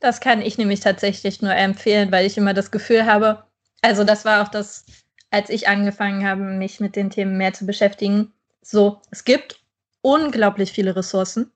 Das 0.00 0.20
kann 0.20 0.42
ich 0.42 0.58
nämlich 0.58 0.80
tatsächlich 0.80 1.40
nur 1.40 1.54
empfehlen, 1.54 2.10
weil 2.10 2.26
ich 2.26 2.36
immer 2.36 2.54
das 2.54 2.72
Gefühl 2.72 3.06
habe, 3.06 3.44
also 3.82 4.02
das 4.02 4.24
war 4.24 4.42
auch 4.42 4.48
das, 4.48 4.84
als 5.30 5.48
ich 5.48 5.68
angefangen 5.68 6.26
habe, 6.26 6.42
mich 6.42 6.80
mit 6.80 6.96
den 6.96 7.08
Themen 7.08 7.38
mehr 7.38 7.52
zu 7.52 7.66
beschäftigen. 7.66 8.32
So, 8.62 9.00
es 9.12 9.24
gibt 9.24 9.60
unglaublich 10.02 10.72
viele 10.72 10.96
Ressourcen. 10.96 11.52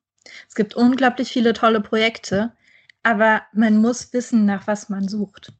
Es 0.48 0.54
gibt 0.54 0.74
unglaublich 0.74 1.30
viele 1.30 1.52
tolle 1.52 1.80
Projekte, 1.80 2.52
aber 3.02 3.42
man 3.52 3.78
muss 3.78 4.12
wissen, 4.12 4.46
nach 4.46 4.66
was 4.66 4.88
man 4.88 5.08
sucht. 5.08 5.52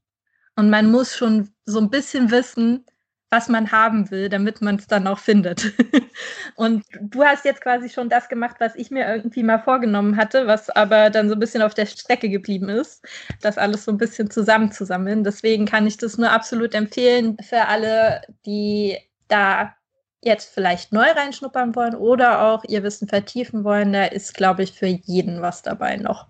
Und 0.56 0.70
man 0.70 0.90
muss 0.90 1.16
schon 1.16 1.50
so 1.66 1.80
ein 1.80 1.90
bisschen 1.90 2.30
wissen, 2.30 2.84
was 3.30 3.48
man 3.48 3.72
haben 3.72 4.10
will, 4.10 4.28
damit 4.28 4.62
man 4.62 4.76
es 4.76 4.86
dann 4.86 5.06
auch 5.06 5.18
findet. 5.18 5.72
und 6.54 6.84
du 7.00 7.24
hast 7.24 7.44
jetzt 7.44 7.60
quasi 7.60 7.88
schon 7.88 8.08
das 8.08 8.28
gemacht, 8.28 8.56
was 8.60 8.74
ich 8.76 8.90
mir 8.90 9.06
irgendwie 9.06 9.42
mal 9.42 9.58
vorgenommen 9.58 10.16
hatte, 10.16 10.46
was 10.46 10.70
aber 10.70 11.10
dann 11.10 11.28
so 11.28 11.34
ein 11.34 11.40
bisschen 11.40 11.62
auf 11.62 11.74
der 11.74 11.86
Strecke 11.86 12.28
geblieben 12.28 12.68
ist, 12.68 13.04
das 13.42 13.58
alles 13.58 13.84
so 13.84 13.92
ein 13.92 13.98
bisschen 13.98 14.30
zusammenzusammeln. 14.30 15.24
Deswegen 15.24 15.66
kann 15.66 15.86
ich 15.86 15.98
das 15.98 16.18
nur 16.18 16.30
absolut 16.30 16.74
empfehlen 16.74 17.36
für 17.42 17.66
alle, 17.66 18.22
die 18.46 18.96
da 19.28 19.74
jetzt 20.22 20.52
vielleicht 20.52 20.92
neu 20.92 21.10
reinschnuppern 21.10 21.74
wollen 21.74 21.94
oder 21.94 22.42
auch 22.46 22.64
ihr 22.64 22.82
Wissen 22.82 23.08
vertiefen 23.08 23.64
wollen. 23.64 23.92
Da 23.92 24.04
ist, 24.06 24.34
glaube 24.34 24.62
ich, 24.62 24.72
für 24.72 24.86
jeden 24.86 25.42
was 25.42 25.62
dabei 25.62 25.96
noch. 25.96 26.26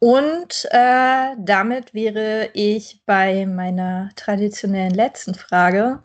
Und 0.00 0.66
äh, 0.70 1.34
damit 1.38 1.92
wäre 1.92 2.48
ich 2.54 3.02
bei 3.04 3.44
meiner 3.46 4.10
traditionellen 4.16 4.94
letzten 4.94 5.34
Frage. 5.34 6.02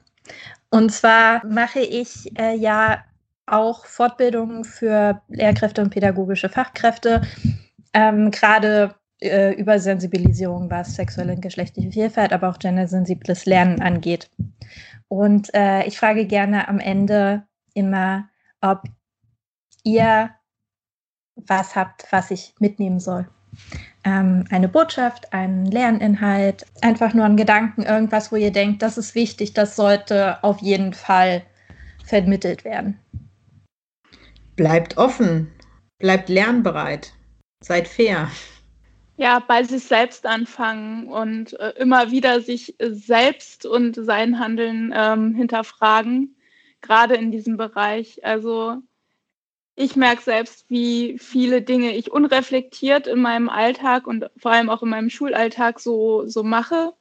Und 0.70 0.92
zwar 0.92 1.46
mache 1.46 1.80
ich 1.80 2.38
äh, 2.38 2.56
ja 2.56 3.04
auch 3.48 3.86
Fortbildungen 3.86 4.66
für 4.66 5.22
Lehrkräfte 5.30 5.82
und 5.82 5.92
pädagogische 5.92 6.50
Fachkräfte, 6.50 7.22
ähm, 7.94 8.32
gerade 8.32 8.96
äh, 9.22 9.54
über 9.54 9.80
Sensibilisierung, 9.80 10.70
was 10.70 10.96
sexuelle 10.96 11.34
und 11.34 11.42
geschlechtliche 11.42 11.92
Vielfalt, 11.92 12.34
aber 12.34 12.50
auch 12.50 12.60
gendersensibles 12.60 13.46
Lernen 13.46 13.82
angeht. 13.82 14.30
Und 15.08 15.54
äh, 15.54 15.86
ich 15.86 15.98
frage 15.98 16.26
gerne 16.26 16.68
am 16.68 16.80
Ende 16.80 17.46
immer, 17.74 18.30
ob 18.62 18.84
ihr 19.84 20.32
was 21.36 21.76
habt, 21.76 22.12
was 22.12 22.32
ich 22.32 22.56
mitnehmen 22.60 23.00
soll 23.00 23.28
ähm, 24.04 24.46
eine 24.50 24.70
Botschaft, 24.70 25.34
einen 25.34 25.66
Lerninhalt, 25.66 26.66
einfach 26.82 27.14
nur 27.14 27.26
einen 27.26 27.38
Gedanken, 27.38 27.84
irgendwas, 27.84 28.32
wo 28.32 28.36
ihr 28.36 28.52
denkt, 28.52 28.82
das 28.82 28.98
ist 28.98 29.16
wichtig, 29.16 29.54
das 29.54 29.76
sollte 29.76 30.44
auf 30.44 30.60
jeden 30.62 30.94
Fall 30.94 31.44
vermittelt 32.06 32.64
werden. 32.64 33.00
Bleibt 34.56 34.98
offen, 34.98 35.52
bleibt 35.98 36.30
lernbereit, 36.30 37.14
seid 37.62 37.88
fair. 37.88 38.30
Ja, 39.18 39.40
bei 39.40 39.64
sich 39.64 39.84
selbst 39.86 40.26
anfangen 40.26 41.08
und 41.08 41.58
äh, 41.60 41.70
immer 41.78 42.12
wieder 42.12 42.42
sich 42.42 42.76
selbst 42.80 43.66
und 43.66 43.96
sein 43.96 44.40
Handeln 44.40 44.94
ähm, 44.94 45.34
hinterfragen, 45.34 46.36
gerade 46.82 47.16
in 47.16 47.32
diesem 47.32 47.56
Bereich. 47.56 48.26
Also 48.26 48.82
ich 49.76 49.96
merke 49.96 50.22
selbst, 50.22 50.70
wie 50.70 51.18
viele 51.18 51.62
Dinge 51.62 51.96
ich 51.96 52.12
unreflektiert 52.12 53.08
in 53.08 53.22
meinem 53.22 53.50
Alltag 53.50 54.06
und 54.08 54.30
vor 54.38 54.52
allem 54.52 54.70
auch 54.70 54.84
in 54.84 54.90
meinem 54.90 55.10
Schulalltag 55.10 55.80
so, 55.80 56.28
so 56.28 56.44
mache 56.44 56.94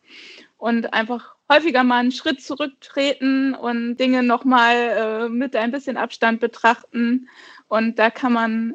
und 0.57 0.93
einfach 0.95 1.35
häufiger 1.51 1.85
mal 1.85 1.99
einen 1.99 2.13
Schritt 2.13 2.43
zurücktreten 2.43 3.55
und 3.55 3.97
Dinge 3.97 4.23
nochmal 4.23 4.77
äh, 4.77 5.29
mit 5.29 5.57
ein 5.57 5.73
bisschen 5.73 5.97
Abstand 5.97 6.41
betrachten. 6.41 7.29
Und 7.69 7.99
da 7.99 8.11
kann 8.11 8.33
man, 8.33 8.75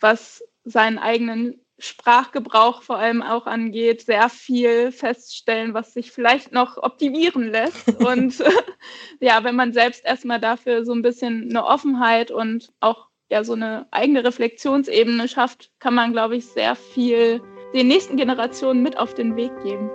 was 0.00 0.44
seinen 0.64 0.98
eigenen 0.98 1.59
Sprachgebrauch 1.80 2.82
vor 2.82 2.98
allem 2.98 3.22
auch 3.22 3.46
angeht, 3.46 4.02
sehr 4.02 4.28
viel 4.28 4.92
feststellen, 4.92 5.74
was 5.74 5.94
sich 5.94 6.12
vielleicht 6.12 6.52
noch 6.52 6.76
optimieren 6.76 7.50
lässt. 7.50 7.88
Und 8.04 8.42
ja, 9.20 9.44
wenn 9.44 9.56
man 9.56 9.72
selbst 9.72 10.04
erstmal 10.04 10.40
dafür 10.40 10.84
so 10.84 10.92
ein 10.92 11.02
bisschen 11.02 11.48
eine 11.50 11.64
Offenheit 11.64 12.30
und 12.30 12.72
auch 12.80 13.08
ja 13.30 13.44
so 13.44 13.52
eine 13.52 13.86
eigene 13.90 14.24
Reflexionsebene 14.24 15.28
schafft, 15.28 15.70
kann 15.78 15.94
man, 15.94 16.12
glaube 16.12 16.36
ich, 16.36 16.46
sehr 16.46 16.74
viel 16.74 17.40
den 17.74 17.88
nächsten 17.88 18.16
Generationen 18.16 18.82
mit 18.82 18.98
auf 18.98 19.14
den 19.14 19.36
Weg 19.36 19.52
geben. 19.62 19.90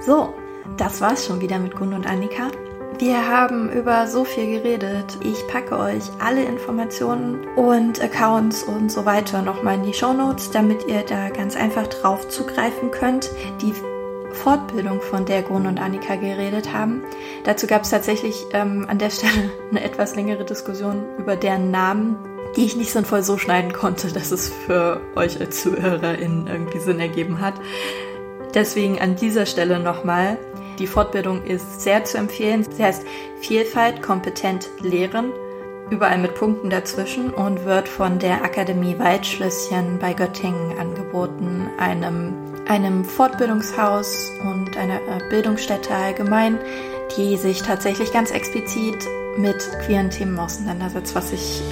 So, 0.00 0.34
das 0.76 1.00
war's 1.00 1.26
schon 1.26 1.40
wieder 1.40 1.58
mit 1.58 1.76
Gun 1.76 1.92
und 1.92 2.06
Annika. 2.06 2.50
Wir 3.00 3.26
haben 3.26 3.72
über 3.72 4.06
so 4.06 4.24
viel 4.24 4.58
geredet. 4.58 5.16
Ich 5.24 5.46
packe 5.46 5.78
euch 5.78 6.02
alle 6.18 6.44
Informationen 6.44 7.46
und 7.56 7.98
Accounts 8.02 8.62
und 8.62 8.92
so 8.92 9.06
weiter 9.06 9.40
nochmal 9.40 9.76
in 9.76 9.84
die 9.84 9.94
Show 9.94 10.12
Notes, 10.12 10.50
damit 10.50 10.86
ihr 10.86 11.02
da 11.02 11.30
ganz 11.30 11.56
einfach 11.56 11.86
drauf 11.86 12.28
zugreifen 12.28 12.90
könnt. 12.90 13.30
Die 13.62 13.72
Fortbildung, 14.34 15.00
von 15.00 15.24
der 15.24 15.40
Gun 15.40 15.66
und 15.66 15.80
Annika 15.80 16.16
geredet 16.16 16.74
haben. 16.74 17.02
Dazu 17.44 17.66
gab 17.66 17.84
es 17.84 17.90
tatsächlich 17.90 18.44
ähm, 18.52 18.84
an 18.86 18.98
der 18.98 19.08
Stelle 19.08 19.50
eine 19.70 19.82
etwas 19.82 20.14
längere 20.14 20.44
Diskussion 20.44 21.02
über 21.16 21.36
deren 21.36 21.70
Namen, 21.70 22.16
die 22.54 22.66
ich 22.66 22.76
nicht 22.76 22.92
sinnvoll 22.92 23.22
so 23.22 23.38
schneiden 23.38 23.72
konnte, 23.72 24.12
dass 24.12 24.30
es 24.30 24.50
für 24.50 25.00
euch 25.16 25.40
als 25.40 25.62
ZuhörerInnen 25.62 26.48
irgendwie 26.48 26.80
Sinn 26.80 27.00
ergeben 27.00 27.40
hat. 27.40 27.54
Deswegen 28.52 29.00
an 29.00 29.16
dieser 29.16 29.46
Stelle 29.46 29.80
nochmal. 29.80 30.36
Die 30.80 30.86
Fortbildung 30.86 31.44
ist 31.44 31.82
sehr 31.82 32.04
zu 32.04 32.16
empfehlen. 32.16 32.64
Sie 32.64 32.82
heißt 32.82 33.04
Vielfalt 33.40 34.00
kompetent 34.00 34.70
lehren, 34.80 35.30
überall 35.90 36.16
mit 36.16 36.34
Punkten 36.34 36.70
dazwischen 36.70 37.30
und 37.34 37.66
wird 37.66 37.86
von 37.86 38.18
der 38.18 38.42
Akademie 38.42 38.98
Waldschlösschen 38.98 39.98
bei 40.00 40.14
Göttingen 40.14 40.78
angeboten, 40.78 41.68
einem 41.78 42.34
einem 42.66 43.04
Fortbildungshaus 43.04 44.30
und 44.44 44.76
einer 44.76 44.96
äh, 44.96 45.28
Bildungsstätte 45.28 45.92
allgemein, 45.92 46.56
die 47.16 47.36
sich 47.36 47.62
tatsächlich 47.62 48.12
ganz 48.12 48.30
explizit 48.30 49.08
mit 49.36 49.56
queeren 49.84 50.08
Themen 50.08 50.38
auseinandersetzt, 50.38 51.14
was 51.16 51.32
ich 51.32 51.62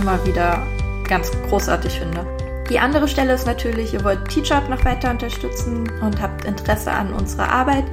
immer 0.00 0.24
wieder 0.26 0.66
ganz 1.08 1.30
großartig 1.50 1.98
finde. 1.98 2.45
Die 2.68 2.80
andere 2.80 3.06
Stelle 3.06 3.32
ist 3.32 3.46
natürlich, 3.46 3.94
ihr 3.94 4.02
wollt 4.02 4.28
Teachup 4.28 4.68
noch 4.68 4.84
weiter 4.84 5.10
unterstützen 5.12 5.88
und 6.00 6.20
habt 6.20 6.44
Interesse 6.44 6.90
an 6.90 7.12
unserer 7.12 7.48
Arbeit, 7.48 7.84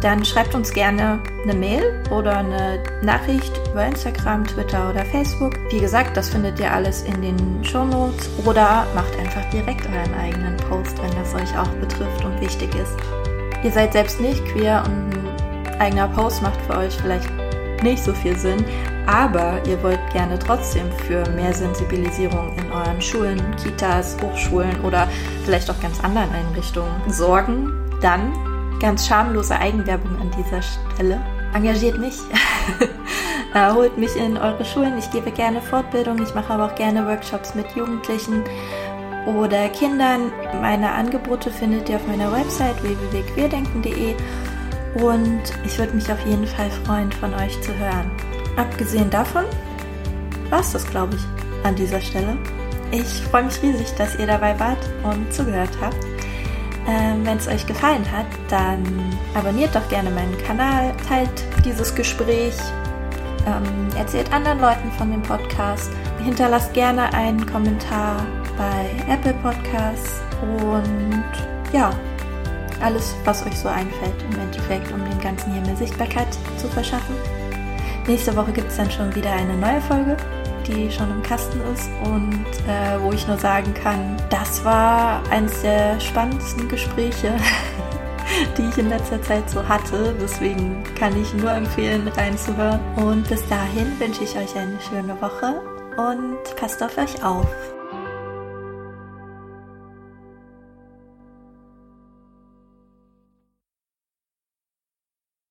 dann 0.00 0.24
schreibt 0.24 0.54
uns 0.54 0.72
gerne 0.72 1.20
eine 1.42 1.54
Mail 1.54 2.02
oder 2.10 2.38
eine 2.38 2.82
Nachricht 3.02 3.52
über 3.70 3.84
Instagram, 3.84 4.46
Twitter 4.46 4.88
oder 4.88 5.04
Facebook. 5.04 5.58
Wie 5.70 5.80
gesagt, 5.80 6.16
das 6.16 6.30
findet 6.30 6.58
ihr 6.58 6.72
alles 6.72 7.02
in 7.02 7.20
den 7.20 7.62
Show 7.62 7.84
Notes 7.84 8.30
oder 8.46 8.86
macht 8.94 9.18
einfach 9.18 9.44
direkt 9.50 9.86
euren 9.86 10.14
eigenen 10.18 10.56
Post, 10.56 10.96
wenn 11.02 11.10
das 11.10 11.34
euch 11.34 11.58
auch 11.58 11.68
betrifft 11.74 12.24
und 12.24 12.40
wichtig 12.40 12.74
ist. 12.74 12.96
Ihr 13.62 13.70
seid 13.70 13.92
selbst 13.92 14.18
nicht 14.18 14.42
queer 14.46 14.82
und 14.86 15.12
ein 15.68 15.80
eigener 15.80 16.08
Post 16.08 16.40
macht 16.42 16.60
für 16.62 16.78
euch 16.78 16.94
vielleicht 16.96 17.28
nicht 17.82 18.02
so 18.02 18.14
viel 18.14 18.36
Sinn, 18.36 18.64
aber 19.06 19.60
ihr 19.66 19.82
wollt 19.82 20.00
gerne 20.12 20.38
trotzdem 20.38 20.90
für 21.06 21.28
mehr 21.30 21.52
Sensibilisierung 21.52 22.56
in 22.56 22.70
euren 22.72 23.00
Schulen, 23.00 23.40
Kitas, 23.62 24.16
Hochschulen 24.22 24.80
oder 24.82 25.08
vielleicht 25.44 25.70
auch 25.70 25.80
ganz 25.80 26.02
anderen 26.02 26.30
Einrichtungen 26.32 26.92
sorgen, 27.08 27.72
dann 28.00 28.32
ganz 28.80 29.06
schamlose 29.06 29.56
Eigenwerbung 29.56 30.20
an 30.20 30.30
dieser 30.36 30.62
Stelle. 30.62 31.20
Engagiert 31.54 31.98
mich, 31.98 32.16
äh, 33.54 33.72
holt 33.72 33.98
mich 33.98 34.16
in 34.16 34.36
eure 34.36 34.64
Schulen. 34.64 34.98
Ich 34.98 35.10
gebe 35.10 35.30
gerne 35.30 35.60
Fortbildung, 35.60 36.22
ich 36.22 36.34
mache 36.34 36.52
aber 36.52 36.66
auch 36.66 36.74
gerne 36.74 37.06
Workshops 37.06 37.54
mit 37.54 37.66
Jugendlichen 37.76 38.42
oder 39.26 39.68
Kindern. 39.68 40.32
Meine 40.60 40.90
Angebote 40.90 41.50
findet 41.50 41.88
ihr 41.88 41.96
auf 41.96 42.06
meiner 42.06 42.32
Website 42.32 42.82
www.queerdenken.de 42.82 44.14
und 44.94 45.42
ich 45.64 45.78
würde 45.78 45.94
mich 45.94 46.10
auf 46.10 46.24
jeden 46.26 46.46
Fall 46.46 46.70
freuen, 46.84 47.12
von 47.12 47.34
euch 47.34 47.60
zu 47.62 47.76
hören. 47.76 48.10
Abgesehen 48.56 49.10
davon 49.10 49.44
war 50.50 50.60
es 50.60 50.72
das, 50.72 50.86
glaube 50.86 51.16
ich, 51.16 51.66
an 51.66 51.74
dieser 51.74 52.00
Stelle. 52.00 52.36
Ich 52.90 53.22
freue 53.30 53.44
mich 53.44 53.62
riesig, 53.62 53.94
dass 53.96 54.18
ihr 54.18 54.26
dabei 54.26 54.58
wart 54.60 54.78
und 55.02 55.32
zugehört 55.32 55.70
habt. 55.80 55.96
Ähm, 56.86 57.24
Wenn 57.24 57.38
es 57.38 57.48
euch 57.48 57.66
gefallen 57.66 58.04
hat, 58.10 58.26
dann 58.48 58.84
abonniert 59.34 59.74
doch 59.74 59.88
gerne 59.88 60.10
meinen 60.10 60.36
Kanal, 60.38 60.92
teilt 61.08 61.30
dieses 61.64 61.94
Gespräch, 61.94 62.54
ähm, 63.46 63.88
erzählt 63.96 64.32
anderen 64.32 64.60
Leuten 64.60 64.90
von 64.98 65.10
dem 65.10 65.22
Podcast, 65.22 65.90
hinterlasst 66.22 66.74
gerne 66.74 67.12
einen 67.14 67.46
Kommentar 67.46 68.26
bei 68.58 69.12
Apple 69.12 69.34
Podcasts 69.34 70.20
und 70.42 71.24
ja, 71.72 71.90
alles, 72.82 73.14
was 73.24 73.46
euch 73.46 73.56
so 73.56 73.68
einfällt, 73.68 74.14
im 74.30 74.40
Endeffekt, 74.40 74.92
um 74.92 74.98
dem 75.08 75.20
Ganzen 75.20 75.52
hier 75.52 75.62
mehr 75.62 75.76
Sichtbarkeit 75.76 76.28
zu 76.58 76.66
verschaffen. 76.68 77.14
Nächste 78.06 78.34
Woche 78.34 78.52
gibt 78.52 78.68
es 78.68 78.76
dann 78.76 78.90
schon 78.90 79.14
wieder 79.14 79.32
eine 79.32 79.56
neue 79.56 79.80
Folge, 79.80 80.16
die 80.66 80.90
schon 80.90 81.08
im 81.10 81.22
Kasten 81.22 81.60
ist 81.72 81.88
und 82.04 82.44
äh, 82.68 83.00
wo 83.00 83.12
ich 83.12 83.26
nur 83.28 83.38
sagen 83.38 83.72
kann, 83.74 84.16
das 84.28 84.64
war 84.64 85.22
eines 85.30 85.62
der 85.62 86.00
spannendsten 86.00 86.68
Gespräche, 86.68 87.32
die 88.58 88.62
ich 88.62 88.78
in 88.78 88.88
letzter 88.88 89.22
Zeit 89.22 89.48
so 89.48 89.66
hatte. 89.66 90.16
Deswegen 90.20 90.82
kann 90.98 91.20
ich 91.20 91.32
nur 91.34 91.52
empfehlen, 91.52 92.08
reinzuhören. 92.08 92.80
Und 92.96 93.28
bis 93.28 93.46
dahin 93.48 93.98
wünsche 94.00 94.24
ich 94.24 94.36
euch 94.36 94.56
eine 94.56 94.78
schöne 94.80 95.20
Woche 95.20 95.62
und 95.96 96.56
passt 96.56 96.82
auf 96.82 96.98
euch 96.98 97.24
auf. 97.24 97.46